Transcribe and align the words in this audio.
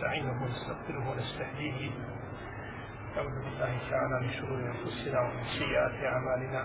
ونستعينه 0.00 0.42
ونستغفره 0.42 1.10
ونستهديه 1.10 1.90
نعوذ 3.16 3.44
بالله 3.44 3.78
تعالى 3.90 4.20
من 4.20 4.30
شرور 4.30 4.58
أنفسنا 4.58 5.20
ومن 5.20 5.44
سيئات 5.58 6.04
أعمالنا. 6.04 6.62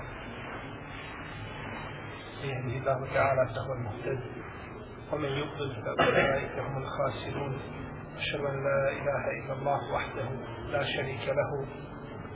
من 2.44 2.50
يهده 2.50 2.78
الله 2.78 3.14
تعالى 3.14 3.48
فهو 3.56 3.74
المهتد 3.74 4.20
ومن 5.14 5.30
يضلل 5.30 5.84
فأولئك 5.84 6.60
هم 6.60 6.78
الخاسرون. 6.78 7.60
أشهد 8.18 8.40
أن 8.40 8.64
لا 8.64 8.92
إله 8.92 9.24
إلا 9.44 9.54
الله 9.54 9.94
وحده 9.94 10.30
لا 10.72 10.84
شريك 10.84 11.30
له 11.30 11.68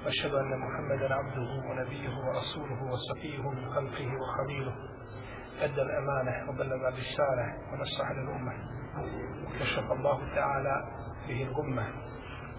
وأشهد 0.05 0.33
أن 0.33 0.59
محمدا 0.59 1.13
عبده 1.15 1.51
ونبيه 1.69 2.09
ورسوله 2.09 2.83
وصفيه 2.91 3.49
من 3.49 3.69
خلقه 3.69 4.09
وخليله. 4.21 4.75
أدى 5.61 5.81
الأمانة 5.81 6.49
وبلغ 6.49 6.87
الرسالة 6.87 7.47
ونصح 7.71 8.11
للأمة. 8.11 8.78
وكشف 9.47 9.91
الله 9.91 10.35
تعالى 10.35 10.83
به 11.27 11.43
الغمه 11.43 11.85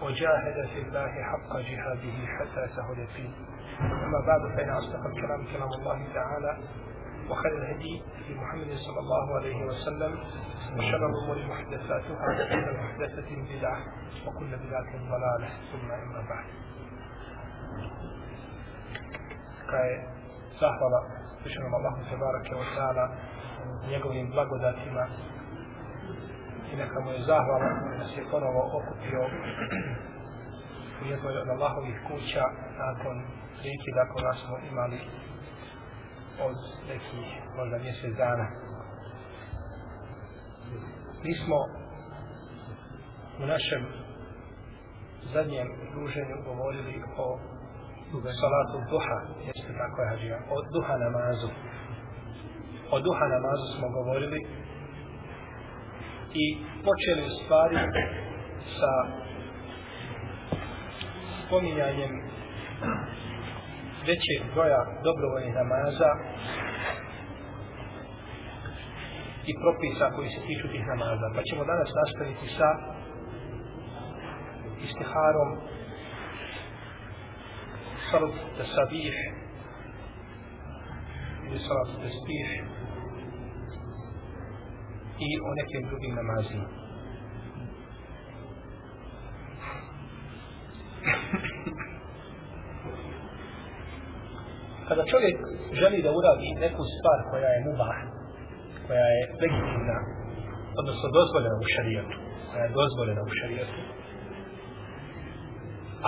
وجاهد 0.01 0.67
في 0.73 0.79
الله 0.81 1.11
حق 1.23 1.57
جهاده 1.57 2.27
حتى 2.39 2.65
أتاه 2.65 2.91
اليقين 2.93 3.33
أما 3.81 4.19
بعد 4.27 4.55
فإن 4.57 4.69
أصدق 4.69 5.05
الكلام 5.05 5.45
كلام 5.53 5.69
الله 5.79 6.07
تعالى 6.13 6.57
وخير 7.29 7.57
الهدي 7.57 8.01
في 8.27 8.35
محمد 8.35 8.75
صلى 8.75 8.99
الله 8.99 9.35
عليه 9.35 9.65
وسلم 9.65 10.19
وشر 10.77 10.97
الأمور 11.09 11.45
محدثاتها 11.49 12.25
وكل 12.33 12.77
محدثة 12.77 13.29
بدعة 13.57 13.79
وكل 14.27 14.57
بدعة 14.57 14.91
ضلالة 15.09 15.49
ثم 15.71 15.91
أما 15.91 16.21
بعد. 16.29 16.45
كاي 19.71 20.21
zahvala 20.61 20.99
Allahu 21.41 21.99
Tebarake 22.09 22.53
wa 22.53 22.65
ta'ala 22.77 23.05
njegovim 23.87 24.29
blagodatima 24.31 25.07
i 26.71 26.75
neka 26.75 26.99
mu 26.99 27.11
je 27.11 27.19
zahvala 27.29 27.69
da 27.89 27.97
nas 27.97 28.17
je 28.17 28.29
ponovo 28.31 28.61
okupio 28.77 29.21
u 31.01 31.05
jednoj 31.05 31.37
od 31.37 31.49
Allahovih 31.49 31.97
kuća 32.07 32.45
nakon 32.83 33.15
prijeki 33.59 33.91
da 33.97 34.03
nas 34.27 34.37
smo 34.45 34.57
imali 34.71 34.99
od 36.47 36.57
nekih 36.87 37.27
možda 37.57 37.77
mjesec 37.77 38.13
dana. 38.17 38.47
Mi 41.23 41.33
smo 41.43 41.57
u 43.43 43.45
našem 43.45 43.81
zadnjem 45.33 45.67
druženju 45.93 46.35
govorili 46.45 46.95
o 47.17 47.39
salatu 48.41 48.77
duha, 48.91 49.17
jeste 49.47 49.73
tako 49.81 50.01
je 50.01 50.09
hađija, 50.09 50.37
o 50.55 50.57
duha 50.73 50.95
namazu. 50.97 51.49
O 52.91 52.99
duha 52.99 53.25
namazu 53.35 53.65
smo 53.77 53.87
govorili 53.89 54.39
i 56.33 56.45
počeli 56.87 57.21
u 57.27 57.35
stvari 57.43 57.77
sa 58.79 58.93
spominjanjem 61.45 62.11
većeg 64.07 64.39
broja 64.53 64.81
dobrovoljnih 65.03 65.53
namaza 65.55 66.11
i 69.49 69.51
propisa 69.61 70.05
koji 70.15 70.29
se 70.29 70.41
tiču 70.47 70.67
tih 70.73 70.83
namaza. 70.87 71.27
Pa 71.35 71.41
ćemo 71.47 71.63
danas 71.65 71.89
nastaviti 72.01 72.47
sa 72.57 72.69
istiharom 74.83 75.49
salat 78.11 78.33
tasabih 78.57 79.15
ili 81.47 81.59
salat 81.59 81.89
tasbih 82.03 82.47
i 85.27 85.29
o 85.47 85.51
nekim 85.59 85.81
drugim 85.89 86.13
namazima. 86.15 86.67
Kada 94.87 95.03
čovjek 95.11 95.37
želi 95.79 95.99
da 96.05 96.11
uradi 96.19 96.49
neku 96.65 96.83
stvar 96.95 97.19
koja 97.31 97.49
je 97.55 97.65
mubah, 97.67 97.97
koja 98.87 99.05
je 99.15 99.21
legitimna, 99.41 99.97
odnosno 100.81 101.07
dozvoljena 101.17 101.57
u 101.63 101.67
šarijetu, 101.73 102.17
koja 102.49 102.63
je 102.63 102.75
dozvoljena 102.79 103.21
u 103.29 103.31
šarijetu, 103.39 103.81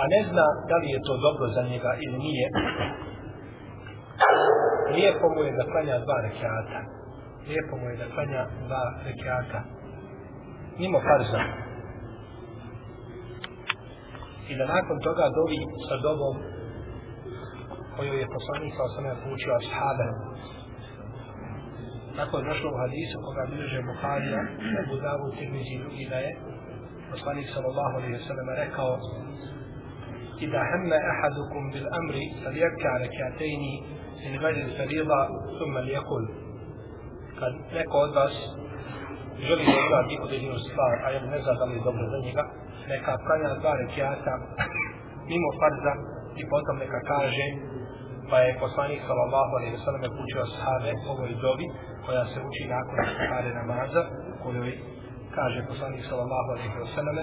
a 0.00 0.02
ne 0.14 0.20
zna 0.30 0.46
da 0.70 0.76
li 0.80 0.88
je 0.94 1.00
to 1.08 1.14
dobro 1.26 1.46
za 1.56 1.62
njega 1.72 1.90
ili 2.04 2.18
nije, 2.26 2.46
lijepo 4.94 5.26
mu 5.34 5.40
je 5.46 5.52
da 5.58 5.70
klanja 5.72 5.96
dva 6.06 6.18
rekiata, 6.26 6.80
lijepo 7.48 7.74
mu 7.80 7.86
je 7.90 7.96
da 7.96 8.06
klanja 8.14 8.42
dva 8.66 8.82
rekiata 9.06 9.60
mimo 10.78 10.98
farza 11.06 11.42
i 14.50 14.52
da 14.58 14.64
nakon 14.74 14.98
toga 15.06 15.26
dovi 15.38 15.60
sa 15.88 15.96
dobom 16.06 16.36
koju 17.96 18.12
je 18.20 18.32
poslanik 18.36 18.72
sa 18.76 18.82
osame 18.88 19.10
poučio 19.22 19.52
ashabe 19.60 20.08
tako 22.16 22.38
je 22.38 22.44
došlo 22.50 22.68
u 22.70 22.80
hadisu 22.82 23.16
koga 23.24 23.42
bilježe 23.50 23.80
Bukharija 23.90 24.40
Ebu 24.80 24.96
Davu 25.04 25.26
Tirmizi 25.38 25.76
drugi 25.82 26.04
da 26.12 26.18
je 26.26 26.32
poslanik 27.12 27.46
sallallahu 27.54 27.94
alaihi 27.98 28.24
sallam 28.28 28.48
rekao 28.62 28.94
إذا 30.42 30.62
هم 30.72 30.92
أحدكم 30.92 31.70
بالأمر 31.72 32.14
فليركع 32.44 32.90
ركعتين 33.04 33.62
من 34.26 34.38
غير 34.38 34.56
الفريضة 34.66 35.26
ثم 35.58 35.78
ليقل 35.78 36.43
kad 37.38 37.52
neko 37.76 37.96
od 38.06 38.12
vas 38.18 38.34
želi 39.46 39.64
da 39.70 39.80
uradi 39.88 40.14
određenu 40.24 40.58
stvar, 40.66 40.94
a 41.04 41.06
jedan 41.14 41.28
ne 41.34 41.38
zna 41.44 41.52
da 41.60 41.64
li 41.64 41.74
je 41.76 41.86
dobro 41.88 42.04
za 42.12 42.18
njega, 42.26 42.44
neka 42.92 43.12
pranja 43.26 43.50
dva 43.62 43.72
rekiata 43.82 44.32
mimo 45.30 45.48
farza 45.60 45.92
i 46.40 46.42
potom 46.52 46.76
neka 46.84 47.00
kaže 47.12 47.46
pa 48.30 48.36
je 48.44 48.58
poslanik 48.64 49.00
sallallahu 49.08 49.52
alaihi 49.58 49.78
sallam 49.84 50.02
učio 50.24 50.44
sahabe 50.54 50.90
ovoj 51.12 51.32
dobi 51.44 51.66
koja 52.06 52.24
se 52.32 52.38
uči 52.48 52.62
nakon 52.74 52.98
stare 53.14 53.50
namaza 53.60 54.02
u 54.32 54.34
kojoj 54.42 54.72
kaže 55.36 55.58
poslanik 55.70 56.02
sallallahu 56.10 56.48
alaihi 56.54 56.94
sallam 56.96 57.16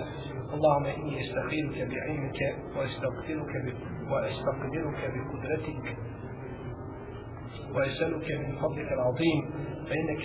Allahume 0.56 0.92
inni 1.00 1.16
istahiruke 1.24 1.84
bi 1.92 1.98
imike 2.16 2.48
wa 2.76 2.84
istakfiruke 2.90 3.58
bi 3.66 3.72
wa 4.12 4.20
istakfiruke 4.32 5.06
bi 5.14 5.20
kudretik 5.32 5.84
wa 7.76 7.82
istakfiruke 7.90 8.36
bi 8.44 8.52
kudretik 8.60 8.90
wa 8.96 9.02
istakfiruke 9.06 9.14
bi 9.22 9.40
kudretik 9.42 9.71
فإنك 9.90 10.24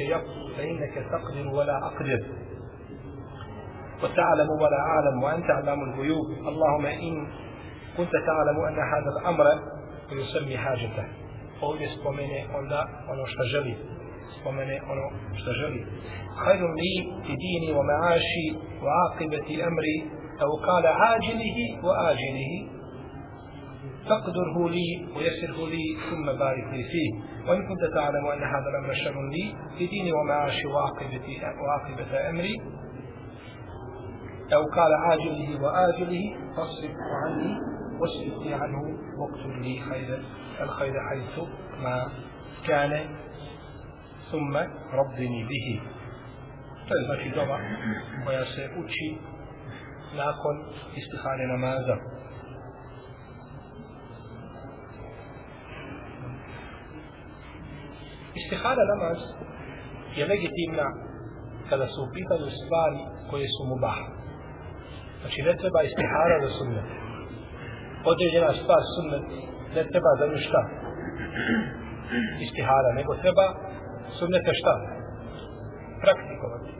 فإنك 0.56 0.94
تقدر 1.10 1.48
ولا 1.54 1.76
أقدر. 1.86 2.20
وتعلم 4.02 4.50
ولا 4.62 4.80
أعلم 4.80 5.22
وأنت 5.22 5.50
أعلم 5.50 5.80
الغيوب. 5.84 6.26
اللهم 6.50 6.86
إن 6.86 7.26
كنت 7.96 8.12
تعلم 8.26 8.58
أن 8.68 8.78
هذا 8.92 9.10
الأمر 9.20 9.44
ويسمي 10.12 10.56
حاجته. 10.56 11.04
ovdje 11.60 11.88
spomene 11.88 12.44
onda 12.58 12.88
ono 13.08 13.26
što 13.26 13.42
želi 13.42 13.76
spomene 14.40 14.80
خير 16.44 16.62
لي 16.80 16.94
في 17.26 17.32
ديني 17.44 17.72
ومعاشي 17.78 18.46
وعاقبة 18.82 19.48
أمري 19.68 19.98
أو 20.42 20.50
قال 20.66 20.86
عاجله 20.86 21.58
وآجله. 21.86 22.75
تقدره 24.08 24.68
لي 24.68 25.08
ويسره 25.16 25.68
لي 25.68 25.96
ثم 26.10 26.26
بارك 26.38 26.66
لي 26.72 26.84
فيه. 26.92 27.10
وإن 27.48 27.68
كنت 27.68 27.94
تعلم 27.94 28.26
أن 28.26 28.42
هذا 28.42 28.68
الأمر 28.70 28.94
شر 28.94 29.28
لي 29.28 29.54
في 29.78 29.86
ديني 29.86 30.12
ومعاشي 30.12 30.66
وعاقبة, 30.66 32.30
أمري. 32.30 32.56
أو 34.54 34.62
قال 34.62 34.94
عاجله 34.94 35.62
وآجله 35.62 36.36
فاصرف 36.56 36.96
عني 37.24 37.60
واصرفني 38.00 38.54
عنه 38.54 38.82
واقتل 39.18 39.62
لي 39.62 39.80
خير 39.90 40.22
الخير 40.60 40.94
حيث 41.10 41.38
ما 41.82 42.06
كان. 42.66 42.92
ثم 44.32 44.56
ربني 44.92 45.44
به. 45.44 45.80
To 46.88 46.94
je 46.94 47.04
znači 47.04 47.30
doba 47.34 47.58
koja 48.26 48.44
istihane 50.96 51.46
namaza. 51.46 52.15
Istihara 58.40 58.84
namaz 58.92 59.18
je 60.18 60.22
legitimna 60.32 60.86
kada 61.70 61.86
su 61.92 61.98
u 62.02 62.12
pitanju 62.16 62.48
stvari 62.60 63.00
koje 63.30 63.46
su 63.54 63.62
mubah. 63.72 63.98
Znači 65.20 65.38
ne 65.48 65.54
treba 65.60 65.80
istihara 65.82 66.36
za 66.44 66.50
sunnet. 66.58 66.88
Određena 68.12 68.50
stvar 68.60 68.82
sunnet 68.94 69.26
ne 69.76 69.82
treba 69.90 70.10
za 70.20 70.26
nju 70.30 70.38
šta? 70.46 70.62
Istihara, 72.46 72.90
nego 72.98 73.10
treba 73.24 73.46
sunnete 74.18 74.50
šta? 74.60 74.74
Praktikovati. 76.04 76.72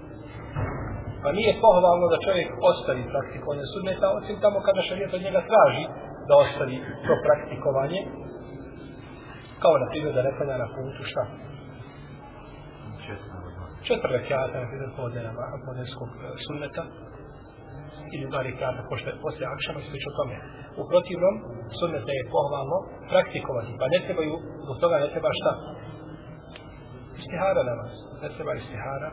Pa 1.23 1.29
nije 1.39 1.61
pohvalno 1.67 2.07
da 2.13 2.25
čovjek 2.27 2.49
ostavi 2.71 3.03
praktikovanje 3.13 3.67
sunneta, 3.75 4.07
osim 4.19 4.37
tamo 4.45 4.59
kada 4.67 4.81
šarijet 4.89 5.13
od 5.15 5.23
njega 5.27 5.41
traži 5.51 5.85
da 6.29 6.35
ostavi 6.45 6.77
to 7.07 7.15
praktikovanje, 7.27 8.01
kao 9.63 9.75
na 9.83 9.87
primjer 9.91 10.13
da 10.15 10.23
ne 10.23 10.33
klanja 10.37 10.57
na 10.65 10.69
putu 10.75 11.03
šta? 11.11 11.23
Četiri 13.87 14.13
rekiata 14.19 14.57
na 14.61 14.69
primjer 14.71 14.91
podne 14.99 15.21
nama, 15.29 15.45
podneskog 15.67 16.11
sunneta. 16.47 16.85
ili 18.15 18.31
dva 18.33 18.43
rekata 18.49 18.81
pošto 18.91 19.11
poslije 19.25 19.47
akšama 19.55 19.79
i 19.81 19.89
slično 19.91 20.11
tome. 20.19 20.37
U 20.81 20.83
protivnom, 20.91 21.35
sunnete 21.79 22.13
je 22.19 22.31
pohvalno 22.35 22.79
praktikovati, 23.13 23.73
pa 23.81 23.87
ne 23.93 23.99
trebaju, 24.07 24.35
zbog 24.65 24.77
toga 24.83 24.97
ne 25.05 25.09
treba 25.15 25.31
šta? 25.41 25.53
Istihara 27.21 27.63
namaz. 27.71 27.93
Ne 28.23 28.29
treba 28.37 28.53
istihara 28.55 29.11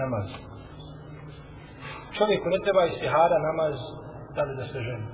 namaz. 0.00 0.26
Čovjeku 2.16 2.46
ne 2.54 2.60
treba 2.64 2.82
istihara 2.84 3.38
namaz 3.48 3.76
da 4.34 4.42
li 4.46 4.56
da 4.60 4.64
se 4.72 4.78
ženi. 4.88 5.06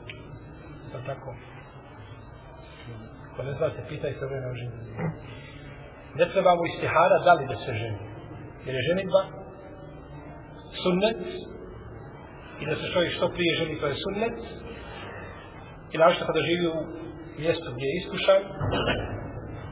To 0.93 0.99
tako. 1.07 1.31
Ko 3.37 3.43
ne 3.43 3.53
znate, 3.53 3.85
pitaj 3.89 4.13
se 4.13 4.27
vremena 4.27 4.53
o 4.53 4.59
ženitbi. 4.61 4.93
Ne 6.19 6.25
treba 6.33 6.55
mu 6.55 6.65
istihara 6.67 7.17
da 7.25 7.33
li 7.35 7.47
da 7.53 7.57
se 7.65 7.73
ženi. 7.83 8.01
Jer 8.67 8.75
je 8.75 8.89
ženitba 8.91 9.21
sunnet 10.83 11.23
i 12.61 12.67
da 12.67 12.75
se 12.77 12.87
čovjek 12.93 13.13
što 13.13 13.35
prije 13.37 13.53
ženi, 13.61 13.81
to 13.81 13.87
je 13.87 14.03
sunnet. 14.05 14.39
I 15.93 15.99
našto 15.99 16.27
kada 16.27 16.41
živi 16.49 16.67
u 16.67 16.79
mjestu 17.43 17.69
gdje 17.75 17.87
je 17.89 17.99
iskušan, 18.01 18.43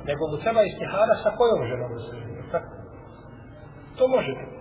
nego 0.09 0.23
mu 0.31 0.37
treba 0.43 0.61
istihara 0.63 1.15
sa 1.23 1.31
kojom 1.39 1.61
ženom 1.71 1.91
da 1.97 2.01
se 2.07 2.15
ženi. 2.21 2.43
Tako. 2.53 2.71
To 3.99 4.05
može 4.17 4.33
biti. 4.41 4.57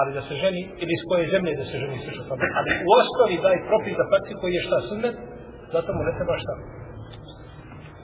Ali 0.00 0.10
da 0.18 0.22
se 0.28 0.34
ženi, 0.44 0.62
ili 0.82 0.92
iz 0.96 1.02
koje 1.08 1.32
zemlje 1.34 1.60
da 1.60 1.64
se 1.70 1.76
ženi 1.82 1.96
slično 2.02 2.22
što. 2.24 2.34
Ali 2.58 2.70
u 2.88 2.90
osnovi 3.00 3.36
daj 3.46 3.56
propis 3.70 3.94
da 4.00 4.10
praktikuje 4.12 4.50
je 4.54 4.66
šta 4.66 4.78
sunnet, 4.88 5.16
zato 5.74 5.88
mu 5.96 6.00
ne 6.08 6.12
treba 6.18 6.34
šta. 6.44 6.54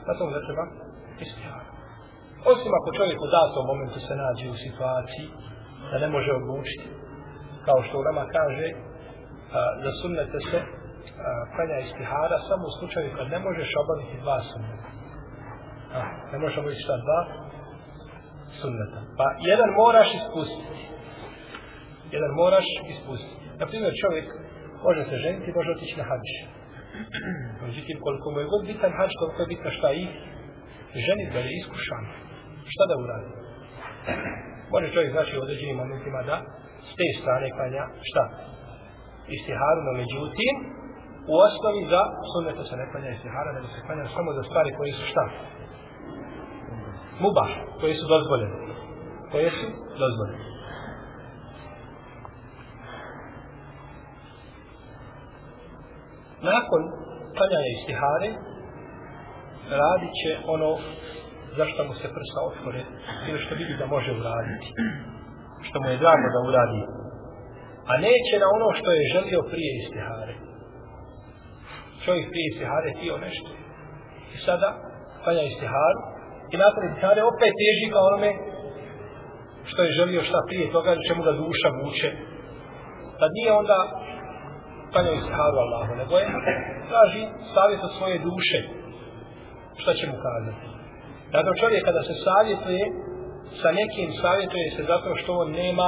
Pa 0.05 0.13
Zato 0.13 0.25
mu 0.25 0.31
ne 0.31 0.41
treba 0.47 0.65
istihara. 1.25 1.69
Osim 2.51 2.71
ako 2.79 2.89
čovjek 2.97 3.19
u 3.21 3.29
datom 3.37 3.63
momentu 3.71 3.99
se 4.07 4.13
nađe 4.23 4.45
u 4.49 4.61
situaciji 4.65 5.27
da 5.91 5.95
ne 6.03 6.09
može 6.15 6.31
odlučiti, 6.39 6.87
kao 7.65 7.79
što 7.85 7.93
u 7.99 8.05
kaže, 8.37 8.67
a, 8.73 9.59
da 9.83 9.89
sunnete 10.01 10.39
se 10.49 10.59
a, 10.61 10.65
klanja 11.53 11.77
istihara 11.79 12.37
samo 12.49 12.63
u 12.67 12.75
slučaju 12.77 13.15
kad 13.17 13.27
ne 13.35 13.39
možeš 13.47 13.69
obaviti 13.83 14.21
dva 14.23 14.37
sunneta. 14.51 14.89
A, 15.97 15.99
ne 16.31 16.37
možeš 16.41 16.57
obaviti 16.57 16.85
šta 16.85 16.95
dva 17.05 17.21
sunneta. 18.59 18.99
Pa 19.19 19.25
jedan 19.51 19.69
moraš 19.81 20.09
ispustiti. 20.19 20.81
Jedan 22.15 22.31
moraš 22.41 22.67
ispustiti. 22.93 23.43
Naprimjer, 23.61 23.93
čovjek 24.03 24.27
može 24.85 25.01
se 25.09 25.15
ženiti, 25.25 25.57
može 25.57 25.69
otići 25.71 25.99
na 26.01 26.05
hađ. 26.09 26.27
Međutim, 27.65 27.97
koliko 28.05 28.27
mu 28.31 28.37
je 28.39 28.51
god 28.51 28.61
bitan 28.69 28.91
hađ, 28.97 29.11
koliko 29.19 29.39
je 29.41 29.51
bitno 29.53 29.69
šta 29.77 29.89
i 30.01 30.03
ženit 31.05 31.29
da 31.33 31.39
je 31.39 31.51
iskušan. 31.61 32.03
Šta 32.73 32.83
da 32.89 32.95
uradi? 33.03 33.29
Može 34.73 34.87
čovjek 34.93 35.11
znači 35.15 35.31
u 35.37 35.43
određenim 35.45 35.77
momentima 35.83 36.21
da 36.29 36.37
s 36.89 36.91
te 36.97 37.07
strane 37.21 37.47
klanja 37.55 37.83
šta? 38.09 38.23
Istiharu, 39.35 39.81
no 39.87 39.91
međutim, 40.01 40.53
u 41.33 41.33
osnovi 41.47 41.81
za 41.93 42.01
sunneto 42.31 42.61
se 42.69 42.75
ne 42.81 42.85
klanja 42.91 43.09
istihara, 43.17 43.49
nego 43.55 43.67
se 43.67 43.85
klanja 43.85 44.05
samo 44.17 44.29
za 44.37 44.43
stvari 44.49 44.69
koje 44.77 44.91
su 44.97 45.03
šta? 45.11 45.25
Mubah, 47.23 47.51
koje 47.79 47.93
su 47.99 48.05
dozvoljene. 48.13 48.57
Koje 49.31 49.49
su 49.57 49.67
dozvoljene. 50.03 50.54
Nakon 56.41 56.81
klanjanja 57.35 57.69
istihare, 57.77 58.29
radit 59.81 60.13
će 60.21 60.31
ono 60.55 60.69
zašto 61.57 61.79
mu 61.87 61.93
se 62.01 62.07
prsa 62.15 62.39
otvore 62.49 62.81
ili 63.29 63.39
što 63.43 63.55
vidi 63.55 63.73
da 63.81 63.85
može 63.95 64.11
uraditi. 64.11 64.67
Što 65.67 65.75
mu 65.81 65.87
je 65.89 66.01
drago 66.03 66.27
da 66.35 66.39
uradi. 66.49 66.81
A 67.91 67.93
neće 68.07 68.33
na 68.43 68.47
ono 68.55 68.67
što 68.77 68.89
je 68.91 69.11
želio 69.13 69.41
prije 69.51 69.71
istihare. 69.81 70.33
Čovjek 72.03 72.25
prije 72.31 72.45
istihare 72.51 72.89
tio 72.99 73.15
nešto. 73.25 73.49
I 74.35 74.37
sada 74.45 74.69
klanja 75.23 75.43
istiharu 75.51 75.99
i 76.53 76.55
nakon 76.63 76.81
istihare 76.85 77.21
opet 77.31 77.51
teži 77.61 77.87
ka 77.93 77.99
onome 78.09 78.31
što 79.69 79.79
je 79.83 79.95
želio 79.99 80.21
šta 80.29 80.39
prije 80.47 80.71
toga 80.75 80.91
čemu 81.07 81.21
ga 81.27 81.31
duša 81.31 81.69
vuče. 81.77 82.09
Tad 83.19 83.29
nije 83.37 83.51
onda 83.61 83.77
klanjaju 84.95 85.17
istiharu 85.19 85.57
Allahu 85.65 85.91
nego 86.01 86.13
je 86.21 86.25
traži 86.89 87.23
savjet 87.55 87.81
od 87.87 87.91
svoje 87.97 88.17
duše 88.29 88.59
šta 89.81 89.91
će 89.97 90.05
mu 90.11 90.17
kazati 90.25 90.75
Zato 91.33 91.49
čovjek 91.61 91.81
kada 91.89 92.01
se 92.09 92.15
savjetuje 92.27 92.83
sa 93.61 93.69
nekim 93.79 94.09
savjetuje 94.23 94.67
se 94.75 94.81
zato 94.91 95.09
što 95.19 95.31
on 95.43 95.49
nema 95.63 95.87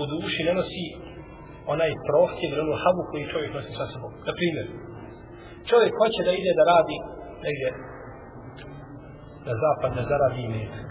u 0.00 0.02
duši, 0.12 0.40
ne 0.48 0.52
nosi 0.58 0.86
onaj 1.74 1.90
prohtjev 2.08 2.48
ili 2.50 2.64
onu 2.64 2.76
havu 2.82 3.02
koji 3.10 3.30
čovjek 3.32 3.50
nosi 3.56 3.72
sa 3.78 3.86
sobom. 3.92 4.12
Na 4.28 4.32
primjer, 4.38 4.66
čovjek 5.70 5.92
hoće 6.00 6.20
da 6.28 6.32
ide 6.34 6.52
da 6.58 6.64
radi 6.72 6.96
negdje 7.46 7.68
na 9.46 9.54
zapad, 9.62 9.90
da 9.96 10.02
zaradi 10.12 10.40
imetak. 10.48 10.86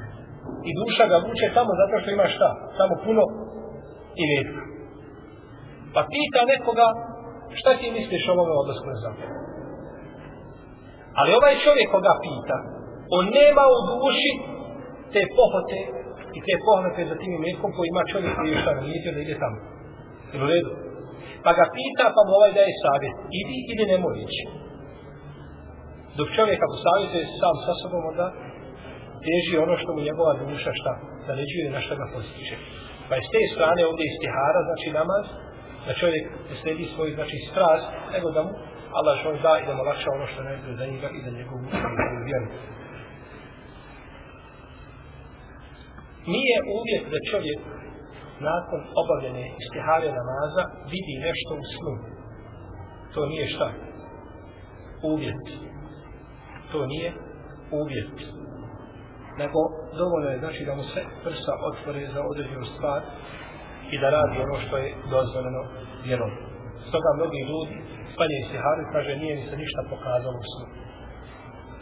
I 0.70 0.72
duša 0.80 1.04
ga 1.12 1.18
vuče 1.26 1.48
tamo 1.58 1.72
zato 1.82 1.96
što 2.02 2.10
ima 2.12 2.28
šta? 2.36 2.50
Samo 2.78 2.94
puno 3.06 3.24
imetka. 4.24 4.62
Pa 5.94 6.02
pita 6.14 6.42
nekoga 6.54 6.88
šta 7.60 7.72
ti 7.80 7.88
misliš 7.98 8.24
o 8.28 8.34
ovome 8.36 8.54
odlasku 8.62 8.86
na 8.94 8.98
zapad? 9.04 9.30
Ali 11.20 11.38
ovaj 11.40 11.56
čovjek 11.66 11.88
koga 11.96 12.14
pita, 12.26 12.58
on 13.18 13.24
nema 13.40 13.64
u 13.76 13.78
duši 13.90 14.32
te 15.14 15.22
pohote 15.38 15.80
i 16.38 16.40
te 16.46 16.56
pohlepe 16.68 17.02
za 17.12 17.16
tim 17.22 17.32
imetkom 17.40 17.72
koji 17.76 17.88
ima 17.90 18.04
čovjek 18.12 18.34
koji 18.38 18.50
je 18.52 18.62
šta 18.62 18.72
na 18.74 18.82
da 19.16 19.20
ide 19.22 19.36
tamo. 19.44 19.60
Ili 20.34 20.44
u 20.46 20.52
redu? 20.54 20.72
Pa 21.46 21.52
ga 21.58 21.66
pita, 21.78 22.06
pa 22.16 22.22
mu 22.26 22.32
ovaj 22.40 22.52
daje 22.58 22.74
savjet. 22.84 23.16
Idi 23.42 23.58
ili 23.72 23.84
nemoj 23.92 24.16
ići. 24.26 24.44
Dok 26.18 26.28
čovjek 26.38 26.60
ako 26.66 26.76
savjetuje 26.86 27.26
sam 27.42 27.56
sa 27.66 27.74
sobom, 27.82 28.04
onda 28.12 28.28
teži 29.26 29.54
ono 29.66 29.76
što 29.82 29.90
mu 29.96 30.08
njegova 30.08 30.34
duša 30.42 30.72
šta 30.80 30.94
naređuje 31.28 31.68
na 31.76 31.80
šta 31.86 31.94
ga 32.02 32.06
postiče. 32.14 32.56
Pa 33.08 33.14
je 33.16 33.22
s 33.26 33.30
te 33.34 33.42
strane 33.54 33.82
ovdje 33.90 34.04
istihara, 34.08 34.60
znači 34.68 34.88
namaz, 35.00 35.26
da 35.86 35.94
čovjek 35.94 36.26
ne 36.50 36.56
sledi 36.62 36.86
svoj 36.96 37.10
znači 37.18 37.38
strast, 37.52 37.88
nego 38.14 38.28
da 38.36 38.42
mu 38.44 38.52
Allah 38.98 39.14
što 39.20 39.32
da 39.46 39.54
i 39.60 39.66
da 39.68 39.74
mu 39.76 39.84
lakša 39.84 40.10
ono 40.18 40.28
što 40.28 40.44
najbolje 40.44 40.76
za 40.82 40.86
njega 40.86 41.08
i 41.18 41.24
za 41.26 41.32
njegovu 41.38 41.62
vjeru. 42.30 42.48
nije 46.26 46.58
uvijek 46.78 47.04
da 47.12 47.30
čovjek 47.32 47.60
nakon 48.50 48.82
obavljene 49.02 49.46
istihare 49.62 50.10
namaza 50.20 50.64
vidi 50.94 51.16
nešto 51.28 51.52
u 51.62 51.66
snu. 51.74 51.94
To 53.14 53.26
nije 53.26 53.48
šta? 53.48 53.72
Uvjet. 55.14 55.46
To 56.72 56.86
nije 56.86 57.14
uvjet. 57.72 58.18
Nego 59.38 59.60
dovoljno 59.98 60.30
je 60.30 60.40
znači 60.40 60.66
da 60.66 60.76
mu 60.76 60.84
se 60.84 61.02
prsa 61.24 61.54
otvore 61.70 62.08
za 62.14 62.22
određenu 62.32 62.66
stvar 62.66 63.02
i 63.94 63.96
da 64.02 64.08
radi 64.18 64.36
ono 64.46 64.56
što 64.66 64.76
je 64.78 64.96
dozvoljeno 65.16 65.62
vjerom. 66.06 66.32
Stoga 66.90 67.10
mnogi 67.18 67.40
ljudi 67.50 67.76
spanje 68.14 68.36
istiharu 68.44 68.80
i 68.84 68.92
kaže 68.94 69.12
nije 69.22 69.36
mi 69.36 69.44
se 69.50 69.56
ništa 69.64 69.82
pokazalo 69.94 70.38
u 70.44 70.48
snu. 70.52 70.66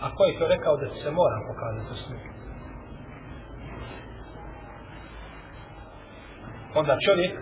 A 0.04 0.06
ko 0.16 0.22
je 0.26 0.38
to 0.40 0.46
rekao 0.56 0.76
da 0.82 0.88
se 1.04 1.10
mora 1.20 1.38
pokazati 1.50 1.94
u 1.96 1.98
snu? 2.04 2.18
onda 6.80 6.94
čovjek 7.08 7.34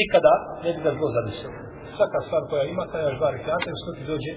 nikada 0.00 0.32
ne 0.64 0.70
bi 0.74 0.80
ga 0.86 0.90
zlo 0.98 1.08
zadesio. 1.16 1.50
Svaka 1.96 2.18
stvar 2.26 2.42
koja 2.50 2.64
ima, 2.64 2.84
kada 2.90 3.04
još 3.08 3.18
dva 3.20 3.30
rekata, 3.36 3.70
u 3.76 3.82
sluti 3.84 4.10
dođe 4.12 4.32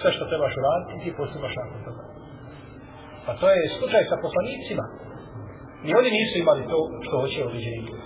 sve 0.00 0.10
što 0.14 0.28
trebaš 0.30 0.54
uraditi 0.60 0.92
i 0.94 1.02
ti 1.02 1.16
postupaš 1.18 1.54
nakon 1.60 1.80
toga. 1.86 2.02
Pa 3.26 3.32
to 3.40 3.46
je 3.54 3.72
slučaj 3.78 4.02
sa 4.10 4.16
poslanicima. 4.24 4.84
Ni 5.84 5.92
oni 6.00 6.10
nisu 6.18 6.34
imali 6.38 6.62
to 6.72 6.78
što 7.04 7.14
hoće 7.22 7.38
određenje. 7.48 8.03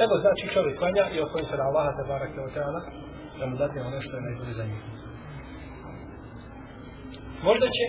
Nego 0.00 0.14
znači 0.24 0.44
čovjek 0.54 0.78
klanja 0.80 1.04
i 1.14 1.22
otvori 1.24 1.46
se 1.50 1.56
na 1.60 1.64
Allaha 1.68 1.90
te 1.96 2.04
barake 2.10 2.38
o 2.40 2.52
teana 2.54 2.80
da 3.38 3.44
mu 3.46 3.54
dati 3.62 3.76
ono 3.78 3.98
što 4.04 4.12
je 4.16 4.26
najbolje 4.26 4.54
za 4.60 4.64
njih. 4.70 4.82
Možda 7.48 7.66
će 7.76 7.84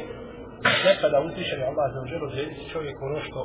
nekada 0.89 1.17
utišeni 1.27 1.63
Allah 1.69 1.87
za 1.93 1.99
uđer 2.05 2.19
odrediti 2.27 2.69
čovjek 2.73 2.95
ono 3.07 3.19
što 3.27 3.39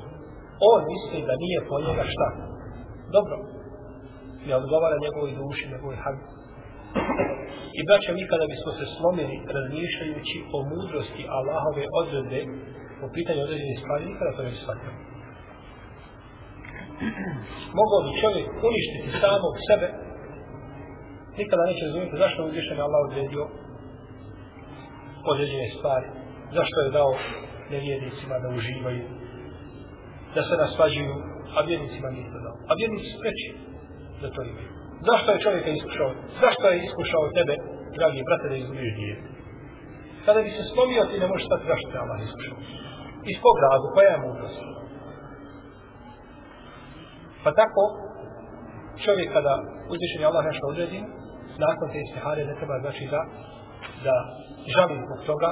on 0.72 0.80
misli 0.92 1.26
da 1.28 1.34
nije 1.44 1.58
po 1.68 1.76
njega 1.86 2.04
šta 2.14 2.28
dobro 3.16 3.36
ne 4.46 4.54
odgovara 4.62 4.96
njegovoj 5.04 5.32
duši, 5.40 5.64
njegovoj 5.72 5.98
habi. 6.04 6.22
I 7.78 7.80
braća, 7.88 8.10
mi 8.12 8.30
kada 8.32 8.46
bismo 8.52 8.70
se 8.78 8.84
slomili 8.96 9.36
razmišljajući 9.56 10.36
o 10.56 10.58
mudrosti 10.70 11.22
Allahove 11.38 11.84
odredbe 12.00 12.40
po 13.00 13.06
pitanju 13.16 13.40
određenih 13.46 13.78
stvari, 13.82 14.02
nikada 14.10 14.30
to 14.36 14.42
ne 14.42 14.50
bi 14.52 14.62
shvatio. 14.62 14.92
Mogao 17.80 18.00
bi 18.04 18.20
čovjek 18.22 18.48
uništiti 18.68 19.08
samog 19.22 19.54
sebe, 19.68 19.86
nikada 21.40 21.62
neće 21.70 21.82
razumjeti 21.88 22.22
zašto 22.24 22.40
uzvišen 22.48 22.78
Allah 22.80 23.00
odredio 23.08 23.44
određene 25.32 25.68
stvari, 25.76 26.08
zašto 26.56 26.76
je 26.80 26.94
dao 26.98 27.12
nevjednicima 27.74 28.36
da 28.42 28.48
uživaju, 28.58 29.04
da 30.34 30.40
se 30.48 30.54
nasvađuju, 30.62 31.16
a 31.56 31.58
vjernicima 31.68 32.08
nije 32.14 32.26
to 32.32 32.38
dao. 32.46 32.56
A 32.70 32.72
vjernici 32.78 33.06
su 33.10 33.16
preći 33.22 33.48
da 34.20 34.26
to 34.34 34.40
imaju. 34.42 34.70
Zašto 35.08 35.28
je 35.30 35.44
čovjek 35.46 35.64
iskušao? 35.66 36.10
Zašto 36.44 36.64
je 36.68 36.82
iskušao 36.86 37.34
tebe, 37.38 37.54
dragi 37.98 38.26
brate, 38.28 38.46
da 38.52 38.56
izgubiš 38.56 38.92
dijete? 39.00 39.28
Kada 40.24 40.40
bi 40.44 40.50
se 40.56 40.62
slomio, 40.72 41.08
ti 41.10 41.22
ne 41.22 41.28
možeš 41.30 41.46
stati 41.48 41.70
zašto 41.72 41.86
te 41.92 41.98
Allah 42.02 42.18
iskušao. 42.28 42.58
Iz 43.32 43.36
kog 43.44 43.56
razloga? 43.66 43.94
koja 43.94 44.10
je 44.12 44.22
mudrost? 44.26 44.79
Pa 47.44 47.50
tako, 47.60 47.82
čovjek 49.04 49.28
kada 49.36 49.54
uzvišen 49.92 50.20
je 50.20 50.28
Allah 50.30 50.44
nešto 50.50 50.64
odredi, 50.72 51.00
nakon 51.66 51.86
te 51.92 51.98
istihare 52.06 52.42
ne 52.50 52.54
treba 52.58 52.74
znači 52.84 53.04
da, 53.14 53.20
da 54.06 54.14
žali 54.74 54.94
zbog 55.06 55.20
toga, 55.30 55.50